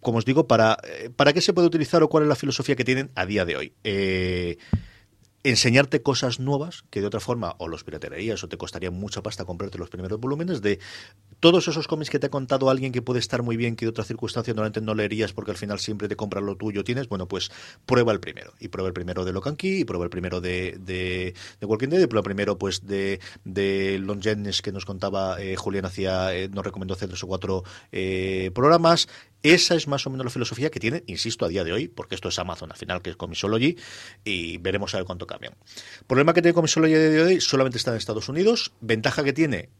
Como 0.00 0.18
os 0.18 0.24
digo, 0.24 0.46
para, 0.46 0.78
para 1.16 1.32
qué 1.32 1.40
se 1.40 1.52
puede 1.52 1.66
utilizar 1.66 2.02
o 2.02 2.08
cuál 2.08 2.24
es 2.24 2.28
la 2.28 2.36
filosofía 2.36 2.76
que 2.76 2.84
tienen 2.84 3.10
a 3.14 3.26
día 3.26 3.44
de 3.44 3.56
hoy. 3.56 3.72
Eh, 3.84 4.58
enseñarte 5.44 6.02
cosas 6.02 6.40
nuevas 6.40 6.84
que 6.90 7.00
de 7.00 7.06
otra 7.06 7.20
forma 7.20 7.54
o 7.58 7.68
los 7.68 7.84
piraterías 7.84 8.42
o 8.42 8.48
te 8.48 8.56
costaría 8.56 8.90
mucha 8.90 9.22
pasta 9.22 9.44
comprarte 9.44 9.78
los 9.78 9.88
primeros 9.88 10.18
volúmenes 10.18 10.62
de 10.62 10.80
todos 11.38 11.68
esos 11.68 11.86
cómics 11.86 12.10
que 12.10 12.18
te 12.18 12.26
ha 12.26 12.30
contado 12.30 12.70
alguien 12.70 12.90
que 12.90 13.02
puede 13.02 13.20
estar 13.20 13.42
muy 13.42 13.56
bien 13.56 13.76
que 13.76 13.84
de 13.84 13.90
otra 13.90 14.04
circunstancia 14.04 14.52
normalmente 14.52 14.80
no 14.80 14.94
leerías 14.94 15.32
porque 15.32 15.52
al 15.52 15.56
final 15.56 15.78
siempre 15.78 16.08
te 16.08 16.16
compras 16.16 16.42
lo 16.42 16.56
tuyo 16.56 16.82
tienes 16.82 17.08
bueno 17.08 17.28
pues 17.28 17.52
prueba 17.86 18.12
el 18.12 18.18
primero 18.18 18.52
y 18.58 18.68
prueba 18.68 18.88
el 18.88 18.94
primero 18.94 19.24
de 19.24 19.32
Locan 19.32 19.54
Key 19.54 19.80
y 19.80 19.84
prueba 19.84 20.04
el 20.04 20.10
primero 20.10 20.40
de, 20.40 20.76
de, 20.80 21.34
de 21.60 21.66
Walking 21.66 21.88
Dead 21.88 22.00
y 22.00 22.06
prueba 22.06 22.20
el 22.20 22.24
primero 22.24 22.58
pues 22.58 22.84
de, 22.84 23.20
de 23.44 23.98
Long 24.00 24.20
Jennings 24.20 24.60
que 24.60 24.72
nos 24.72 24.84
contaba 24.84 25.40
eh, 25.40 25.54
Julián 25.54 25.84
hacía 25.84 26.34
eh, 26.34 26.48
nos 26.48 26.64
recomendó 26.64 26.94
hace 26.94 27.06
tres 27.06 27.22
o 27.22 27.28
cuatro 27.28 27.62
eh, 27.92 28.50
programas 28.54 29.08
esa 29.42 29.74
es 29.74 29.86
más 29.86 30.06
o 30.06 30.10
menos 30.10 30.24
la 30.24 30.30
filosofía 30.30 30.70
que 30.70 30.80
tiene, 30.80 31.04
insisto, 31.06 31.44
a 31.44 31.48
día 31.48 31.64
de 31.64 31.72
hoy, 31.72 31.88
porque 31.88 32.14
esto 32.14 32.28
es 32.28 32.38
Amazon 32.38 32.70
al 32.72 32.76
final, 32.76 33.02
que 33.02 33.10
es 33.10 33.16
Comisology, 33.16 33.76
y 34.24 34.58
veremos 34.58 34.94
a 34.94 34.98
ver 34.98 35.06
cuánto 35.06 35.26
cambian. 35.26 35.54
Problema 36.06 36.34
que 36.34 36.42
tiene 36.42 36.54
Comisology 36.54 36.94
a 36.94 36.98
día 36.98 37.10
de 37.10 37.22
hoy, 37.22 37.40
solamente 37.40 37.78
está 37.78 37.92
en 37.92 37.98
Estados 37.98 38.28
Unidos. 38.28 38.72
Ventaja 38.80 39.22
que 39.22 39.32
tiene, 39.32 39.70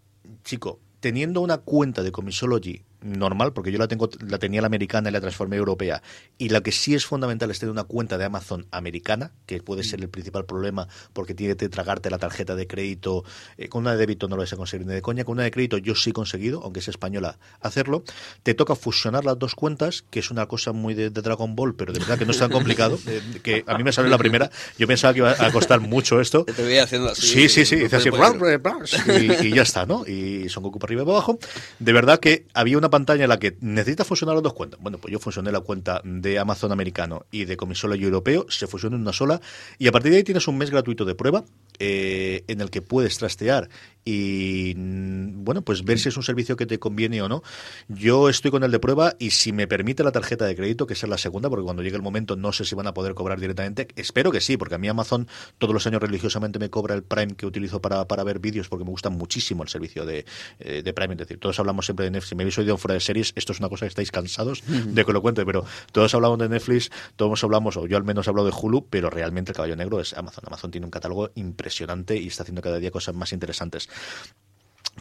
chico, 0.44 0.80
teniendo 1.00 1.40
una 1.40 1.58
cuenta 1.58 2.02
de 2.02 2.12
Comisology 2.12 2.84
normal, 3.00 3.52
porque 3.52 3.72
yo 3.72 3.78
la 3.78 3.88
tengo, 3.88 4.08
la 4.20 4.38
tenía 4.38 4.60
la 4.60 4.66
americana 4.66 5.08
y 5.08 5.12
la 5.12 5.20
transformé 5.20 5.56
a 5.56 5.58
europea, 5.58 6.02
y 6.36 6.48
lo 6.48 6.62
que 6.62 6.72
sí 6.72 6.94
es 6.94 7.06
fundamental 7.06 7.50
es 7.50 7.58
tener 7.58 7.70
una 7.70 7.84
cuenta 7.84 8.18
de 8.18 8.24
Amazon 8.24 8.66
americana, 8.70 9.32
que 9.46 9.60
puede 9.62 9.84
ser 9.84 10.00
el 10.00 10.08
principal 10.08 10.44
problema, 10.44 10.88
porque 11.12 11.34
tiene 11.34 11.56
que 11.56 11.68
tragarte 11.68 12.10
la 12.10 12.18
tarjeta 12.18 12.56
de 12.56 12.66
crédito, 12.66 13.24
eh, 13.56 13.68
con 13.68 13.82
una 13.82 13.92
de 13.92 13.98
débito 13.98 14.28
no 14.28 14.36
lo 14.36 14.42
vas 14.42 14.52
a 14.52 14.56
conseguir 14.56 14.86
ni 14.86 14.94
de 14.94 15.02
coña, 15.02 15.24
con 15.24 15.34
una 15.34 15.44
de 15.44 15.50
crédito 15.50 15.78
yo 15.78 15.94
sí 15.94 16.10
he 16.10 16.12
conseguido, 16.12 16.62
aunque 16.62 16.80
es 16.80 16.88
española, 16.88 17.38
hacerlo, 17.60 18.04
te 18.42 18.54
toca 18.54 18.74
fusionar 18.74 19.24
las 19.24 19.38
dos 19.38 19.54
cuentas, 19.54 20.04
que 20.10 20.20
es 20.20 20.30
una 20.30 20.46
cosa 20.46 20.72
muy 20.72 20.94
de, 20.94 21.10
de 21.10 21.22
Dragon 21.22 21.54
Ball, 21.54 21.74
pero 21.74 21.92
de 21.92 22.00
verdad 22.00 22.18
que 22.18 22.24
no 22.24 22.32
es 22.32 22.38
tan 22.38 22.50
complicado, 22.50 22.98
eh, 23.06 23.20
que 23.42 23.64
a 23.66 23.76
mí 23.76 23.84
me 23.84 23.92
salió 23.92 24.10
la 24.10 24.18
primera, 24.18 24.50
yo 24.78 24.86
pensaba 24.86 25.12
que 25.12 25.18
iba 25.18 25.30
a 25.38 25.52
costar 25.52 25.80
mucho 25.80 26.20
esto. 26.20 26.44
Te 26.44 26.62
veía 26.62 26.84
haciendo 26.84 27.10
así. 27.10 27.26
Sí, 27.26 27.48
sí, 27.48 27.64
sí, 27.64 27.76
no 27.76 27.82
dice 27.82 27.96
así, 27.96 28.10
puedes 28.10 29.42
y, 29.42 29.48
y 29.48 29.54
ya 29.54 29.62
está, 29.62 29.86
¿no? 29.86 30.06
Y 30.06 30.48
Son 30.48 30.62
Goku 30.62 30.78
para 30.78 30.90
arriba 30.90 31.02
y 31.02 31.04
para 31.04 31.16
abajo. 31.18 31.38
De 31.78 31.92
verdad 31.92 32.18
que 32.20 32.46
había 32.54 32.78
una 32.78 32.87
pantalla 32.90 33.24
en 33.24 33.28
la 33.28 33.38
que 33.38 33.56
necesitas 33.60 34.06
fusionar 34.06 34.34
las 34.34 34.42
dos 34.42 34.54
cuentas. 34.54 34.80
Bueno, 34.80 34.98
pues 34.98 35.12
yo 35.12 35.18
fusioné 35.18 35.52
la 35.52 35.60
cuenta 35.60 36.00
de 36.04 36.38
Amazon 36.38 36.72
americano 36.72 37.26
y 37.30 37.44
de 37.44 37.56
Comisology 37.56 38.04
europeo, 38.04 38.46
se 38.48 38.66
fusionó 38.66 38.96
en 38.96 39.02
una 39.02 39.12
sola, 39.12 39.40
y 39.78 39.88
a 39.88 39.92
partir 39.92 40.12
de 40.12 40.18
ahí 40.18 40.24
tienes 40.24 40.48
un 40.48 40.58
mes 40.58 40.70
gratuito 40.70 41.04
de 41.04 41.14
prueba 41.14 41.44
eh, 41.78 42.44
en 42.48 42.60
el 42.60 42.70
que 42.70 42.82
puedes 42.82 43.18
trastear 43.18 43.68
y, 44.04 44.72
mm, 44.74 45.44
bueno, 45.44 45.62
pues 45.62 45.84
ver 45.84 45.98
si 45.98 46.08
es 46.08 46.16
un 46.16 46.22
servicio 46.22 46.56
que 46.56 46.64
te 46.64 46.78
conviene 46.78 47.20
o 47.20 47.28
no. 47.28 47.42
Yo 47.88 48.30
estoy 48.30 48.50
con 48.50 48.64
el 48.64 48.70
de 48.70 48.78
prueba 48.78 49.14
y 49.18 49.30
si 49.30 49.52
me 49.52 49.66
permite 49.66 50.02
la 50.02 50.12
tarjeta 50.12 50.46
de 50.46 50.56
crédito, 50.56 50.86
que 50.86 50.94
sea 50.94 51.10
la 51.10 51.18
segunda, 51.18 51.50
porque 51.50 51.64
cuando 51.64 51.82
llegue 51.82 51.96
el 51.96 52.02
momento 52.02 52.34
no 52.34 52.52
sé 52.52 52.64
si 52.64 52.74
van 52.74 52.86
a 52.86 52.94
poder 52.94 53.14
cobrar 53.14 53.38
directamente, 53.38 53.88
espero 53.96 54.32
que 54.32 54.40
sí, 54.40 54.56
porque 54.56 54.76
a 54.76 54.78
mí 54.78 54.88
Amazon 54.88 55.28
todos 55.58 55.74
los 55.74 55.86
años 55.86 56.00
religiosamente 56.00 56.58
me 56.58 56.70
cobra 56.70 56.94
el 56.94 57.02
Prime 57.02 57.34
que 57.34 57.44
utilizo 57.44 57.82
para, 57.82 58.08
para 58.08 58.24
ver 58.24 58.38
vídeos, 58.38 58.68
porque 58.70 58.84
me 58.84 58.90
gusta 58.90 59.10
muchísimo 59.10 59.62
el 59.62 59.68
servicio 59.68 60.06
de, 60.06 60.24
eh, 60.58 60.82
de 60.82 60.92
Prime. 60.94 61.12
Es 61.12 61.18
decir, 61.18 61.38
todos 61.38 61.58
hablamos 61.58 61.84
siempre 61.84 62.06
de 62.06 62.10
Netflix. 62.10 62.34
Me 62.34 62.44
habéis 62.44 62.56
oído 62.58 62.77
fuera 62.78 62.94
de 62.94 63.00
series, 63.00 63.32
esto 63.36 63.52
es 63.52 63.58
una 63.60 63.68
cosa 63.68 63.84
que 63.86 63.90
estáis 63.90 64.10
cansados 64.10 64.62
de 64.66 65.04
que 65.04 65.12
lo 65.12 65.22
cuente, 65.22 65.44
pero 65.44 65.64
todos 65.92 66.14
hablamos 66.14 66.38
de 66.38 66.48
Netflix, 66.48 66.90
todos 67.16 67.42
hablamos, 67.44 67.76
o 67.76 67.86
yo 67.86 67.96
al 67.96 68.04
menos 68.04 68.26
he 68.26 68.30
hablado 68.30 68.48
de 68.48 68.54
Hulu, 68.56 68.86
pero 68.88 69.10
realmente 69.10 69.52
el 69.52 69.56
caballo 69.56 69.76
negro 69.76 70.00
es 70.00 70.14
Amazon. 70.14 70.44
Amazon 70.46 70.70
tiene 70.70 70.86
un 70.86 70.90
catálogo 70.90 71.30
impresionante 71.34 72.16
y 72.16 72.28
está 72.28 72.42
haciendo 72.42 72.62
cada 72.62 72.78
día 72.78 72.90
cosas 72.90 73.14
más 73.14 73.32
interesantes. 73.32 73.88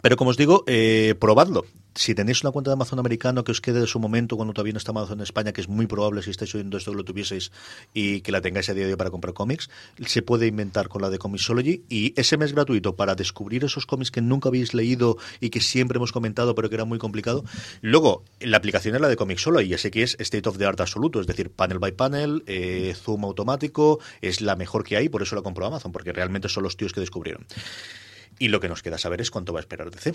Pero 0.02 0.16
como 0.16 0.30
os 0.30 0.38
digo, 0.38 0.64
eh, 0.68 1.16
probadlo. 1.20 1.66
Si 1.96 2.14
tenéis 2.14 2.44
una 2.44 2.52
cuenta 2.52 2.70
de 2.70 2.74
Amazon 2.74 3.00
americano 3.00 3.44
que 3.44 3.52
os 3.52 3.60
quede 3.60 3.80
de 3.80 3.88
su 3.88 4.00
momento 4.00 4.36
cuando 4.36 4.54
todavía 4.54 4.74
no 4.74 4.78
está 4.78 4.92
Amazon 4.92 5.18
en 5.18 5.24
España, 5.24 5.52
que 5.52 5.62
es 5.62 5.68
muy 5.68 5.88
probable 5.88 6.22
si 6.22 6.30
estáis 6.30 6.54
oyendo 6.54 6.78
esto 6.78 6.92
que 6.92 6.98
lo 6.98 7.04
tuvieseis 7.04 7.52
y 7.92 8.22
que 8.22 8.32
la 8.32 8.40
tengáis 8.40 8.70
a 8.70 8.76
día 8.76 8.86
de 8.86 8.92
hoy 8.92 8.98
para 8.98 9.10
comprar 9.10 9.34
cómics, 9.34 9.72
se 10.06 10.22
puede 10.22 10.46
inventar 10.46 10.90
con 10.90 11.02
la 11.02 11.10
de 11.10 11.18
Comicsology 11.18 11.82
y 11.90 12.14
ese 12.16 12.38
mes 12.38 12.54
gratuito 12.54 12.96
para 12.96 13.16
descubrir 13.16 13.64
esos 13.64 13.88
cómics 13.88 14.12
que 14.12 14.22
nunca 14.22 14.50
habéis 14.50 14.76
leído 14.76 15.18
y 15.40 15.50
que 15.50 15.60
siempre 15.60 15.98
hemos 15.98 16.12
comentado 16.12 16.54
pero 16.54 16.70
que 16.70 16.76
era 16.76 16.86
muy 16.86 17.00
complicado. 17.00 17.44
Luego, 17.82 18.24
la 18.40 18.58
aplicación 18.58 18.94
es 18.94 19.02
la 19.02 19.08
de 19.08 19.16
Comicsology, 19.16 19.70
ya 19.70 19.80
sé 19.80 19.90
que 19.90 20.04
es 20.04 20.16
state 20.20 20.48
of 20.48 20.60
the 20.60 20.66
art 20.66 20.80
absoluto, 20.80 21.20
es 21.20 21.26
decir, 21.26 21.50
panel 21.50 21.80
by 21.80 21.94
panel, 21.94 22.44
eh, 22.46 22.94
zoom 22.96 23.26
automático, 23.26 24.00
es 24.22 24.42
la 24.42 24.56
mejor 24.56 24.84
que 24.84 24.98
hay, 24.98 25.10
por 25.10 25.24
eso 25.24 25.36
la 25.36 25.42
compró 25.42 25.66
Amazon, 25.66 25.92
porque 25.92 26.14
realmente 26.14 26.48
son 26.48 26.62
los 26.62 26.78
tíos 26.78 26.94
que 26.94 27.00
descubrieron. 27.00 27.48
Y 28.40 28.50
lo 28.50 28.60
que 28.60 28.70
nos 28.70 28.84
queda 28.84 28.98
saber 28.98 29.22
es 29.22 29.32
cuánto 29.32 29.54
va 29.54 29.60
a 29.60 29.62
esperar 29.62 29.90
DC. 29.92 30.14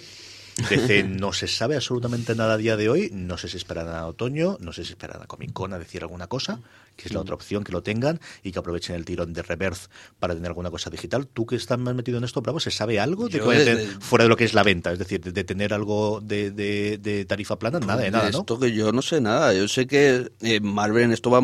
DC 0.68 1.04
no 1.04 1.32
se 1.32 1.46
sabe 1.48 1.76
absolutamente 1.76 2.34
nada 2.34 2.54
a 2.54 2.56
día 2.56 2.76
de 2.76 2.88
hoy. 2.88 3.10
No 3.12 3.38
sé 3.38 3.48
si 3.48 3.56
esperarán 3.56 3.94
a 3.94 4.06
otoño, 4.06 4.56
no 4.60 4.72
sé 4.72 4.84
si 4.84 4.92
esperarán 4.92 5.22
a 5.22 5.26
Comic 5.26 5.52
Con 5.52 5.72
a 5.72 5.78
decir 5.78 6.02
alguna 6.02 6.26
cosa, 6.26 6.60
que 6.96 7.08
es 7.08 7.14
la 7.14 7.20
otra 7.20 7.34
opción 7.34 7.64
que 7.64 7.72
lo 7.72 7.82
tengan 7.82 8.20
y 8.42 8.52
que 8.52 8.58
aprovechen 8.58 8.94
el 8.96 9.04
tirón 9.06 9.32
de 9.32 9.40
Reverse 9.42 9.88
para 10.18 10.34
tener 10.34 10.48
alguna 10.48 10.70
cosa 10.70 10.90
digital. 10.90 11.26
Tú 11.26 11.46
que 11.46 11.56
estás 11.56 11.78
más 11.78 11.94
metido 11.94 12.18
en 12.18 12.24
esto, 12.24 12.42
Bravo, 12.42 12.60
¿se 12.60 12.70
sabe 12.70 13.00
algo 13.00 13.28
de 13.28 13.38
desde- 13.64 13.86
fuera 14.00 14.24
de 14.24 14.28
lo 14.28 14.36
que 14.36 14.44
es 14.44 14.52
la 14.52 14.62
venta? 14.62 14.92
Es 14.92 14.98
decir, 14.98 15.20
de, 15.22 15.32
de 15.32 15.44
tener 15.44 15.72
algo 15.72 16.20
de, 16.22 17.24
tarifa 17.26 17.58
plana, 17.58 17.80
nada 17.80 18.02
de 18.02 18.10
nada, 18.10 18.30
¿no? 18.30 18.40
Esto 18.40 18.58
que 18.60 18.72
yo 18.72 18.92
no 18.92 19.00
sé 19.02 19.20
nada. 19.22 19.54
Yo 19.54 19.66
sé 19.68 19.86
que 19.86 20.30
eh, 20.42 20.60
Marvel 20.60 21.04
en 21.04 21.12
esto 21.12 21.30
va, 21.30 21.40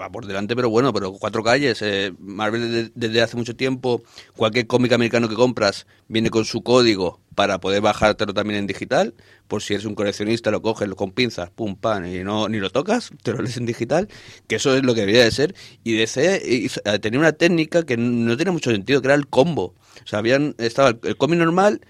va 0.00 0.10
por 0.10 0.26
delante, 0.26 0.56
pero 0.56 0.70
bueno, 0.70 0.92
pero 0.92 1.12
cuatro 1.12 1.42
calles. 1.42 1.82
eh, 1.82 2.12
Marvel 2.18 2.72
de- 2.72 2.92
desde 2.94 3.20
hace 3.22 3.36
mucho 3.36 3.54
tiempo, 3.54 4.02
cualquier 4.36 4.66
cómic 4.66 4.92
americano 4.92 5.28
que 5.28 5.34
compras 5.34 5.86
viene 6.08 6.30
con 6.30 6.44
su 6.44 6.62
código 6.62 7.20
para 7.34 7.60
poder 7.60 7.80
bajártelo 7.80 8.34
también 8.34 8.60
en 8.60 8.66
digital. 8.66 9.14
Por 9.48 9.62
si 9.62 9.74
eres 9.74 9.86
un 9.86 9.94
coleccionista, 9.94 10.50
lo 10.50 10.62
coges 10.62 10.88
lo 10.88 10.96
con 10.96 11.12
pinzas, 11.12 11.50
pum, 11.50 11.76
pam, 11.76 12.06
y 12.06 12.24
no 12.24 12.48
ni 12.48 12.58
lo 12.58 12.70
tocas, 12.70 13.10
te 13.22 13.32
lo 13.32 13.42
lees 13.42 13.56
en 13.56 13.66
digital. 13.66 14.08
Que 14.46 14.56
eso 14.56 14.76
es 14.76 14.82
lo 14.82 14.94
que 14.94 15.00
debería 15.00 15.24
de 15.24 15.30
ser. 15.30 15.54
Y 15.82 15.94
DC 15.94 16.68
tenía 17.00 17.20
una 17.20 17.32
técnica 17.32 17.84
que 17.84 17.96
no 17.96 18.36
tenía 18.36 18.52
mucho 18.52 18.70
sentido, 18.70 19.00
que 19.00 19.08
era 19.08 19.14
el 19.14 19.26
combo. 19.26 19.74
O 20.02 20.06
sea, 20.06 20.20
habían, 20.20 20.54
estaba 20.58 20.90
el, 20.90 20.98
el 21.04 21.16
cómic 21.16 21.38
normal 21.38 21.80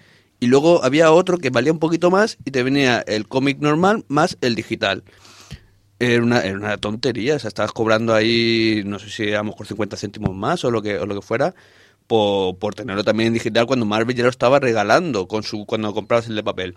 y 0.40 0.46
luego 0.46 0.84
había 0.84 1.10
otro 1.12 1.38
que 1.38 1.50
valía 1.50 1.72
un 1.72 1.78
poquito 1.78 2.10
más 2.10 2.36
y 2.44 2.50
te 2.50 2.62
venía 2.62 3.02
el 3.06 3.26
cómic 3.28 3.60
normal 3.60 4.04
más 4.08 4.36
el 4.40 4.54
digital. 4.54 5.02
Era 5.98 6.22
una, 6.22 6.40
era 6.40 6.58
una 6.58 6.76
tontería, 6.76 7.36
o 7.36 7.38
sea, 7.38 7.48
estabas 7.48 7.72
cobrando 7.72 8.14
ahí, 8.14 8.82
no 8.84 8.98
sé 8.98 9.08
si 9.08 9.32
a 9.32 9.38
lo 9.38 9.44
mejor 9.44 9.66
50 9.66 9.96
céntimos 9.96 10.34
más 10.34 10.64
o 10.64 10.70
lo 10.70 10.82
que, 10.82 10.98
o 10.98 11.06
lo 11.06 11.14
que 11.14 11.22
fuera, 11.22 11.54
por, 12.06 12.56
por 12.58 12.74
tenerlo 12.74 13.04
también 13.04 13.28
en 13.28 13.34
digital 13.34 13.66
cuando 13.66 13.86
Marvel 13.86 14.14
ya 14.16 14.24
lo 14.24 14.30
estaba 14.30 14.60
regalando 14.60 15.26
con 15.28 15.42
su 15.42 15.64
cuando 15.66 15.92
comprabas 15.94 16.28
el 16.28 16.36
de 16.36 16.42
papel. 16.42 16.76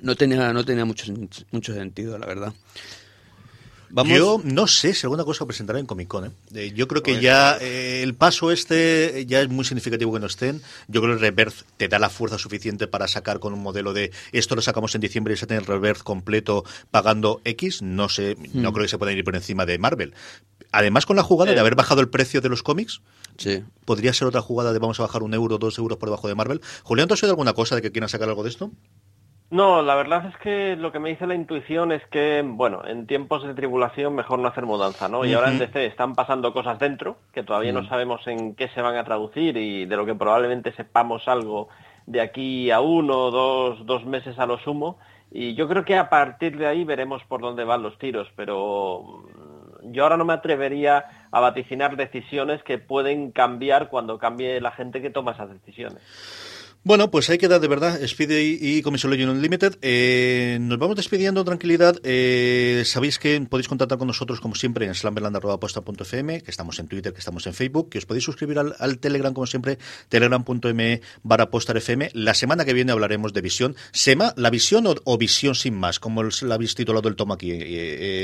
No 0.00 0.16
tenía, 0.16 0.52
no 0.52 0.64
tenía 0.64 0.84
mucho, 0.84 1.12
mucho 1.50 1.74
sentido, 1.74 2.18
la 2.18 2.26
verdad. 2.26 2.52
Vamos, 3.94 4.16
Yo 4.16 4.40
no 4.42 4.66
sé 4.66 4.94
si 4.94 5.04
alguna 5.04 5.22
cosa 5.22 5.44
presentará 5.44 5.78
en 5.78 5.84
Comic 5.84 6.08
Con. 6.08 6.24
¿eh? 6.24 6.30
Eh, 6.54 6.72
yo 6.74 6.88
creo 6.88 7.02
que 7.02 7.20
ya 7.20 7.58
eh, 7.60 8.00
el 8.02 8.14
paso 8.14 8.50
este 8.50 9.26
ya 9.26 9.42
es 9.42 9.50
muy 9.50 9.66
significativo 9.66 10.14
que 10.14 10.18
no 10.18 10.28
estén. 10.28 10.62
Yo 10.88 11.02
creo 11.02 11.14
que 11.18 11.20
Rebirth 11.20 11.56
te 11.76 11.88
da 11.88 11.98
la 11.98 12.08
fuerza 12.08 12.38
suficiente 12.38 12.86
para 12.86 13.06
sacar 13.06 13.38
con 13.38 13.52
un 13.52 13.60
modelo 13.62 13.92
de 13.92 14.10
esto 14.32 14.54
lo 14.56 14.62
sacamos 14.62 14.94
en 14.94 15.02
diciembre 15.02 15.34
y 15.34 15.36
se 15.36 15.46
tiene 15.46 15.60
el 15.60 15.66
Rebirth 15.66 16.02
completo 16.04 16.64
pagando 16.90 17.42
X. 17.44 17.82
No 17.82 18.08
sé, 18.08 18.34
no 18.54 18.70
Hmm. 18.70 18.72
creo 18.72 18.84
que 18.86 18.88
se 18.88 18.96
puedan 18.96 19.14
ir 19.14 19.24
por 19.24 19.36
encima 19.36 19.66
de 19.66 19.76
Marvel. 19.76 20.14
Además, 20.70 21.04
con 21.04 21.16
la 21.16 21.22
jugada 21.22 21.52
de 21.52 21.60
haber 21.60 21.74
bajado 21.74 22.00
el 22.00 22.08
precio 22.08 22.40
de 22.40 22.48
los 22.48 22.62
cómics, 22.62 23.02
sí. 23.36 23.64
podría 23.84 24.12
ser 24.12 24.28
otra 24.28 24.40
jugada 24.40 24.72
de 24.72 24.78
vamos 24.78 25.00
a 25.00 25.04
bajar 25.04 25.22
un 25.22 25.34
euro, 25.34 25.58
dos 25.58 25.78
euros 25.78 25.98
por 25.98 26.08
debajo 26.08 26.28
de 26.28 26.34
Marvel. 26.34 26.60
Julián, 26.82 27.08
¿tú 27.08 27.14
has 27.14 27.22
oído 27.22 27.32
alguna 27.32 27.52
cosa 27.52 27.76
de 27.76 27.82
que 27.82 27.92
quieran 27.92 28.08
sacar 28.08 28.28
algo 28.28 28.42
de 28.42 28.50
esto? 28.50 28.70
No, 29.52 29.82
la 29.82 29.94
verdad 29.96 30.24
es 30.24 30.36
que 30.38 30.76
lo 30.76 30.92
que 30.92 30.98
me 30.98 31.10
dice 31.10 31.26
la 31.26 31.34
intuición 31.34 31.92
es 31.92 32.02
que, 32.06 32.42
bueno, 32.42 32.86
en 32.86 33.06
tiempos 33.06 33.46
de 33.46 33.52
tribulación 33.52 34.14
mejor 34.14 34.38
no 34.38 34.48
hacer 34.48 34.64
mudanza, 34.64 35.10
¿no? 35.10 35.26
Y 35.26 35.34
ahora 35.34 35.50
en. 35.50 35.58
DC 35.58 35.84
están 35.84 36.14
pasando 36.14 36.54
cosas 36.54 36.78
dentro, 36.78 37.18
que 37.34 37.42
todavía 37.42 37.70
no 37.70 37.86
sabemos 37.86 38.26
en 38.26 38.54
qué 38.54 38.68
se 38.68 38.80
van 38.80 38.96
a 38.96 39.04
traducir 39.04 39.58
y 39.58 39.84
de 39.84 39.96
lo 39.96 40.06
que 40.06 40.14
probablemente 40.14 40.72
sepamos 40.72 41.28
algo 41.28 41.68
de 42.06 42.22
aquí 42.22 42.70
a 42.70 42.80
uno, 42.80 43.30
dos, 43.30 43.84
dos 43.84 44.06
meses 44.06 44.38
a 44.38 44.46
lo 44.46 44.58
sumo. 44.58 44.98
Y 45.30 45.54
yo 45.54 45.68
creo 45.68 45.84
que 45.84 45.98
a 45.98 46.08
partir 46.08 46.56
de 46.56 46.66
ahí 46.66 46.84
veremos 46.84 47.22
por 47.24 47.42
dónde 47.42 47.64
van 47.64 47.82
los 47.82 47.98
tiros, 47.98 48.28
pero 48.34 49.22
mm, 49.82 49.92
yo 49.92 50.04
ahora 50.04 50.16
no 50.16 50.24
me 50.24 50.32
atrevería 50.32 51.21
a 51.32 51.40
vaticinar 51.40 51.96
decisiones 51.96 52.62
que 52.62 52.78
pueden 52.78 53.32
cambiar 53.32 53.88
cuando 53.88 54.18
cambie 54.18 54.60
la 54.60 54.70
gente 54.70 55.00
que 55.00 55.10
toma 55.10 55.32
esas 55.32 55.50
decisiones. 55.50 56.02
Bueno, 56.84 57.12
pues 57.12 57.30
ahí 57.30 57.38
queda 57.38 57.60
de 57.60 57.68
verdad 57.68 58.02
Speed 58.02 58.30
y, 58.32 58.58
y 58.78 58.82
Comisologio 58.82 59.30
Unlimited. 59.30 59.78
Eh, 59.82 60.58
nos 60.60 60.78
vamos 60.80 60.96
despidiendo, 60.96 61.44
tranquilidad. 61.44 61.94
Eh, 62.02 62.82
sabéis 62.84 63.20
que 63.20 63.40
podéis 63.48 63.68
contactar 63.68 63.98
con 63.98 64.08
nosotros, 64.08 64.40
como 64.40 64.56
siempre, 64.56 64.86
en 64.86 64.94
slamberland.posta.fm, 64.96 66.40
que 66.42 66.50
estamos 66.50 66.80
en 66.80 66.88
Twitter, 66.88 67.12
que 67.12 67.20
estamos 67.20 67.46
en 67.46 67.54
Facebook, 67.54 67.88
que 67.88 67.98
os 67.98 68.06
podéis 68.06 68.24
suscribir 68.24 68.58
al, 68.58 68.74
al 68.80 68.98
Telegram, 68.98 69.32
como 69.32 69.46
siempre, 69.46 69.78
telegram.me 70.08 71.02
barra 71.22 71.50
postarfm. 71.50 72.08
La 72.14 72.34
semana 72.34 72.64
que 72.64 72.72
viene 72.72 72.90
hablaremos 72.90 73.32
de 73.32 73.42
visión. 73.42 73.76
¿Sema 73.92 74.34
la 74.36 74.50
visión 74.50 74.84
o, 74.88 74.94
o 75.04 75.18
visión 75.18 75.54
sin 75.54 75.74
más? 75.74 76.00
Como 76.00 76.22
el- 76.22 76.30
la 76.42 76.56
habéis 76.56 76.74
titulado 76.74 77.08
el 77.08 77.14
toma 77.14 77.34
aquí, 77.36 77.52
eh, 77.52 77.58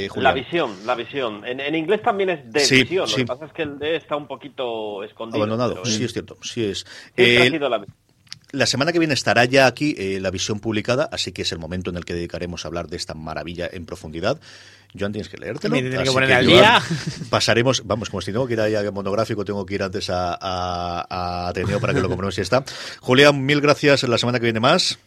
eh, 0.07 0.09
La 0.17 0.33
visión, 0.33 0.73
la 0.85 0.97
visión. 0.97 1.47
En, 1.47 1.61
en 1.61 1.77
inglés 1.77 2.03
también 2.03 2.31
es 2.31 2.53
de 2.53 2.59
Sí, 2.59 2.81
visión. 2.83 3.03
Lo 3.03 3.07
sí. 3.07 3.17
que 3.19 3.27
pasa 3.27 3.45
es 3.47 3.53
que 3.53 3.63
el 3.63 3.79
de 3.79 3.95
está 3.95 4.17
un 4.17 4.27
poquito 4.27 5.05
escondido. 5.05 5.37
Abandonado, 5.45 5.75
pero 5.75 5.87
sí 5.87 6.03
es- 6.03 6.13
cierto, 6.13 6.37
sí 6.43 6.65
es. 6.65 6.85
ha 7.17 7.23
El- 7.23 7.53
sido 7.53 7.69
la- 7.69 7.85
La 8.51 8.67
semana 8.67 8.93
que 8.93 8.99
viene 8.99 9.15
estará 9.15 9.45
ya 9.45 9.67
aquí 9.67 9.95
eh, 9.99 10.21
la 10.21 10.31
visión 10.31 10.59
publicada, 10.59 11.09
así 11.13 11.33
que 11.33 11.43
es 11.43 11.53
el 11.53 11.59
momento 11.59 11.91
en 11.91 11.97
el 11.97 12.05
que 12.05 12.15
dedicaremos 12.15 12.65
a 12.65 12.69
hablar 12.69 12.89
de 12.89 12.97
esta 12.97 13.15
maravilla 13.15 13.69
en 13.71 13.85
profundidad. 13.85 14.41
Joan, 14.99 15.13
tienes 15.13 15.29
que 15.29 15.37
leértelo. 15.37 15.75
Me 15.75 15.83
tiene 15.83 16.03
que 16.03 16.11
poner 16.11 16.33
al 16.33 16.51
Joan. 16.51 16.83
Pasaremos, 17.31 17.83
vamos, 17.85 18.09
como 18.09 18.23
si 18.23 18.33
tengo 18.33 18.47
que 18.47 18.55
ir 18.55 18.61
ahí 18.61 18.75
a 18.75 18.91
monográfico, 18.91 19.45
tengo 19.45 19.67
que 19.67 19.75
ir 19.75 19.83
antes 19.83 20.09
a, 20.09 20.33
a, 20.41 21.07
a 21.09 21.49
Ateneo 21.49 21.79
para 21.79 21.93
que 21.93 22.01
lo 22.01 22.09
compremos 22.09 22.35
si 22.35 22.41
está. 22.41 22.65
Julián, 23.01 23.45
mil 23.45 23.61
gracias. 23.61 24.03
La 24.05 24.17
semana 24.17 24.39
que 24.39 24.45
viene 24.45 24.61
más. 24.61 24.99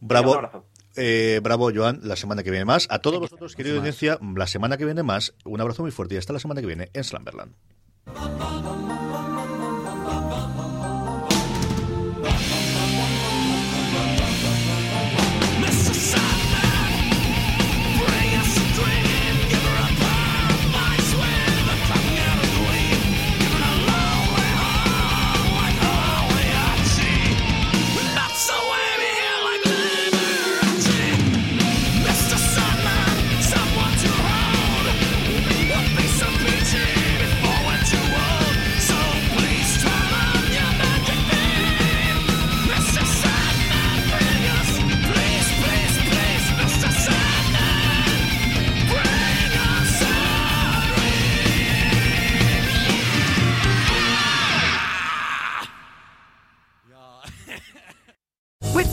Bravo. 0.00 0.32
un 0.32 0.36
abrazo. 0.36 0.66
Eh, 0.96 1.40
bravo, 1.42 1.70
Joan, 1.74 2.00
la 2.02 2.16
semana 2.16 2.42
que 2.42 2.50
viene 2.50 2.66
más. 2.66 2.86
A 2.90 2.98
todos 2.98 3.20
vosotros, 3.20 3.56
querida 3.56 3.78
audiencia, 3.78 4.18
la 4.36 4.46
semana 4.46 4.76
que 4.76 4.84
viene 4.84 5.02
más. 5.02 5.32
Un 5.44 5.60
abrazo 5.60 5.82
muy 5.82 5.90
fuerte 5.90 6.16
y 6.16 6.18
hasta 6.18 6.32
la 6.32 6.40
semana 6.40 6.60
que 6.60 6.66
viene 6.66 6.90
en 6.92 7.04
Slamberland. 7.04 7.54